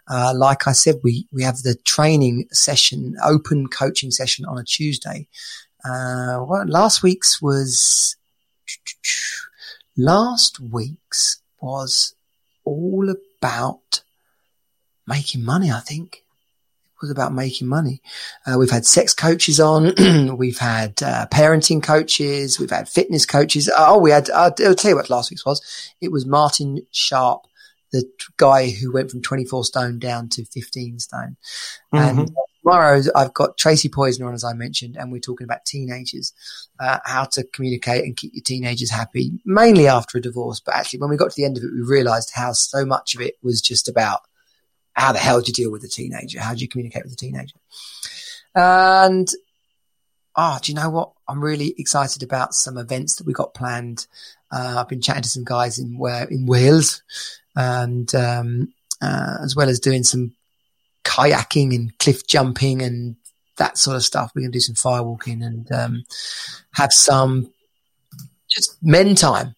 Uh, 0.09 0.33
like 0.35 0.67
I 0.67 0.73
said, 0.73 0.95
we, 1.03 1.27
we 1.31 1.43
have 1.43 1.57
the 1.57 1.75
training 1.85 2.47
session, 2.51 3.15
open 3.23 3.67
coaching 3.67 4.11
session 4.11 4.45
on 4.45 4.57
a 4.57 4.63
Tuesday. 4.63 5.27
Uh, 5.83 6.43
well, 6.45 6.65
last 6.67 7.01
week's 7.01 7.41
was, 7.41 8.15
last 9.97 10.59
week's 10.59 11.41
was 11.59 12.13
all 12.63 13.09
about 13.09 14.03
making 15.07 15.43
money, 15.43 15.71
I 15.71 15.79
think. 15.79 16.23
Was 17.01 17.09
about 17.09 17.33
making 17.33 17.67
money. 17.67 18.01
Uh, 18.45 18.57
we've 18.59 18.69
had 18.69 18.85
sex 18.85 19.13
coaches 19.13 19.59
on. 19.59 19.93
we've 20.37 20.59
had 20.59 21.01
uh, 21.01 21.25
parenting 21.31 21.81
coaches. 21.81 22.59
We've 22.59 22.69
had 22.69 22.87
fitness 22.87 23.25
coaches. 23.25 23.71
Oh, 23.75 23.97
we 23.97 24.11
had, 24.11 24.29
uh, 24.29 24.51
I'll 24.59 24.75
tell 24.75 24.91
you 24.91 24.95
what 24.95 25.09
last 25.09 25.31
week's 25.31 25.45
was. 25.45 25.61
It 25.99 26.11
was 26.11 26.25
Martin 26.27 26.85
Sharp, 26.91 27.47
the 27.91 28.07
guy 28.37 28.69
who 28.69 28.93
went 28.93 29.09
from 29.09 29.21
24 29.21 29.65
stone 29.65 29.99
down 29.99 30.29
to 30.29 30.45
15 30.45 30.99
stone. 30.99 31.37
Mm-hmm. 31.93 32.19
And 32.19 32.31
tomorrow 32.61 33.01
I've 33.15 33.33
got 33.33 33.57
Tracy 33.57 33.89
Poisner 33.89 34.27
on, 34.27 34.33
as 34.33 34.43
I 34.43 34.53
mentioned, 34.53 34.95
and 34.95 35.11
we're 35.11 35.19
talking 35.19 35.45
about 35.45 35.65
teenagers, 35.65 36.33
uh, 36.79 36.99
how 37.03 37.25
to 37.25 37.43
communicate 37.43 38.03
and 38.03 38.15
keep 38.15 38.33
your 38.33 38.43
teenagers 38.43 38.91
happy, 38.91 39.31
mainly 39.45 39.87
after 39.87 40.17
a 40.17 40.21
divorce. 40.21 40.59
But 40.59 40.75
actually, 40.75 40.99
when 40.99 41.09
we 41.09 41.17
got 41.17 41.31
to 41.31 41.35
the 41.35 41.45
end 41.45 41.57
of 41.57 41.63
it, 41.63 41.71
we 41.73 41.81
realized 41.81 42.31
how 42.33 42.53
so 42.53 42.85
much 42.85 43.15
of 43.15 43.21
it 43.21 43.35
was 43.41 43.61
just 43.61 43.89
about 43.89 44.21
how 44.93 45.11
the 45.11 45.19
hell 45.19 45.41
do 45.41 45.47
you 45.47 45.53
deal 45.53 45.71
with 45.71 45.83
a 45.83 45.87
teenager? 45.87 46.39
How 46.39 46.53
do 46.53 46.59
you 46.59 46.67
communicate 46.67 47.03
with 47.03 47.13
a 47.13 47.17
teenager? 47.17 47.55
And 48.55 49.29
ah, 50.35 50.55
oh, 50.55 50.59
do 50.61 50.71
you 50.71 50.75
know 50.75 50.89
what? 50.89 51.11
I'm 51.27 51.43
really 51.43 51.73
excited 51.77 52.23
about 52.23 52.53
some 52.53 52.77
events 52.77 53.15
that 53.15 53.27
we 53.27 53.33
got 53.33 53.53
planned. 53.53 54.07
Uh, 54.51 54.75
I've 54.77 54.89
been 54.89 55.01
chatting 55.01 55.23
to 55.23 55.29
some 55.29 55.45
guys 55.45 55.79
in 55.79 55.97
where 55.97 56.25
in 56.25 56.45
Wales, 56.45 57.03
and 57.55 58.13
um, 58.15 58.73
uh, 59.01 59.37
as 59.41 59.55
well 59.55 59.69
as 59.69 59.79
doing 59.79 60.03
some 60.03 60.33
kayaking 61.03 61.73
and 61.75 61.97
cliff 61.97 62.27
jumping 62.27 62.81
and 62.81 63.15
that 63.57 63.77
sort 63.77 63.95
of 63.95 64.03
stuff. 64.03 64.31
We're 64.33 64.41
going 64.41 64.51
to 64.51 64.55
do 64.55 64.59
some 64.61 64.75
firewalking 64.75 65.45
and 65.45 65.71
um, 65.71 66.03
have 66.73 66.93
some 66.93 67.51
just 68.49 68.77
men 68.83 69.15
time, 69.15 69.55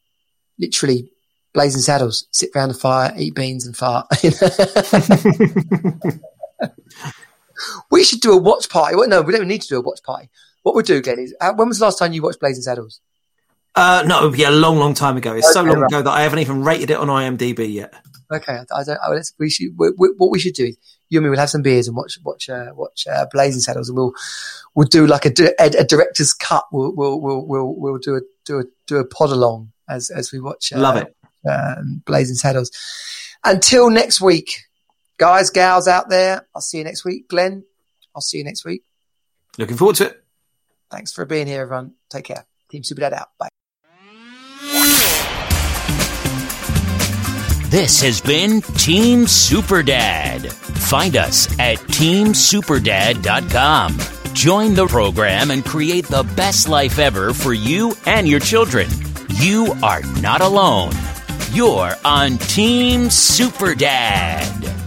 literally 0.60 1.13
blazing 1.54 1.82
saddles, 1.82 2.28
sit 2.32 2.50
around 2.56 2.70
the 2.70 2.76
fire, 2.76 3.14
eat 3.18 3.36
beans 3.36 3.66
and 3.66 3.78
fart. 3.78 4.08
we 7.92 8.04
should 8.04 8.20
do 8.20 8.34
a 8.34 8.38
watch 8.38 8.70
party. 8.70 8.96
Well, 8.96 9.08
no, 9.08 9.22
we 9.22 9.34
don't 9.34 9.48
need 9.48 9.62
to 9.62 9.68
do 9.68 9.78
a 9.78 9.82
watch 9.82 10.02
party. 10.04 10.30
What 10.64 10.76
we'll 10.76 10.84
do, 10.84 11.02
Glenn, 11.02 11.20
is 11.20 11.36
uh, 11.40 11.54
when 11.54 11.68
was 11.68 11.80
the 11.80 11.86
last 11.86 12.00
time 12.00 12.14
you 12.14 12.22
watched 12.22 12.40
Blazing 12.40 12.64
Saddles? 12.64 13.00
Uh, 13.76 14.04
no, 14.06 14.26
it 14.26 14.30
would 14.30 14.40
a 14.40 14.52
long, 14.52 14.78
long 14.78 14.94
time 14.94 15.18
ago. 15.18 15.34
It's 15.34 15.48
okay, 15.48 15.54
so 15.54 15.64
long 15.64 15.80
right. 15.80 15.92
ago 15.92 16.02
that 16.04 16.12
I 16.12 16.22
haven't 16.22 16.40
even 16.40 16.64
rated 16.64 16.92
it 16.92 16.98
on 16.98 17.08
IMDb 17.08 17.74
yet. 17.74 17.94
Okay, 18.32 18.60
I 18.72 18.84
don't. 18.84 18.98
I, 18.98 19.20
we 19.40 19.50
should. 19.50 19.78
We, 19.78 19.92
we, 19.98 20.10
what 20.18 20.32
we 20.32 20.40
should 20.40 20.54
do 20.54 20.66
is 20.66 20.78
you 21.10 21.20
and 21.20 21.26
me 21.26 21.30
will 21.30 21.38
have 21.38 21.50
some 21.50 21.62
beers 21.62 21.88
and 21.88 21.98
watch 21.98 22.18
watch 22.24 22.50
uh, 22.50 22.72
watch 22.74 23.06
uh, 23.08 23.26
Blazing 23.32 23.62
Saddles, 23.62 23.90
and 23.90 23.98
we'll 23.98 24.14
we'll 24.76 24.88
do 24.88 25.06
like 25.06 25.26
a, 25.26 25.34
a, 25.60 25.66
a 25.80 25.84
director's 25.84 26.34
cut. 26.34 26.66
We'll 26.72 26.96
we'll 26.96 27.20
we'll 27.20 27.46
we'll, 27.46 27.76
we'll 27.76 27.98
do 27.98 28.16
a 28.16 28.22
do 28.46 28.60
a 28.60 28.64
do 28.88 28.98
a 28.98 29.06
pod 29.06 29.32
along 29.32 29.72
as 29.90 30.10
as 30.10 30.32
we 30.32 30.40
watch. 30.40 30.72
Uh, 30.72 30.80
Love 30.80 30.98
it. 30.98 31.16
Um, 31.50 32.04
Blazing 32.06 32.36
Saddles. 32.36 32.72
Until 33.44 33.90
next 33.90 34.22
week, 34.22 34.54
guys, 35.18 35.50
gals 35.50 35.88
out 35.88 36.10
there. 36.10 36.48
I'll 36.56 36.62
see 36.62 36.78
you 36.78 36.84
next 36.84 37.04
week, 37.04 37.28
Glenn. 37.28 37.64
I'll 38.16 38.22
see 38.22 38.38
you 38.38 38.44
next 38.44 38.64
week. 38.66 38.84
Looking 39.58 39.78
forward 39.78 39.96
to 39.98 40.08
it. 40.08 40.24
Thanks 40.90 41.12
for 41.12 41.26
being 41.26 41.48
here, 41.48 41.64
everyone. 41.64 41.94
Take 42.10 42.26
care. 42.26 42.46
Team 42.70 42.84
Super 42.84 43.02
Dad 43.02 43.14
out. 43.14 43.30
Bye. 43.38 43.50
This 47.70 48.02
has 48.02 48.22
been 48.22 48.62
Team 48.62 49.26
Super 49.26 49.82
Dad. 49.82 50.52
Find 50.52 51.18
us 51.18 51.48
at 51.58 51.80
teamsuperdad.com. 51.80 53.98
Join 54.34 54.76
the 54.76 54.86
program 54.86 55.50
and 55.50 55.66
create 55.66 56.06
the 56.06 56.22
best 56.36 56.70
life 56.70 57.00
ever 57.00 57.34
for 57.34 57.54
you 57.54 57.96
and 58.06 58.28
your 58.28 58.40
children. 58.40 58.88
You 59.30 59.74
are 59.82 60.02
not 60.22 60.42
alone. 60.42 60.92
You're 61.52 61.96
on 62.04 62.38
Team 62.38 63.10
Super 63.10 63.76
Dad. 63.76 64.83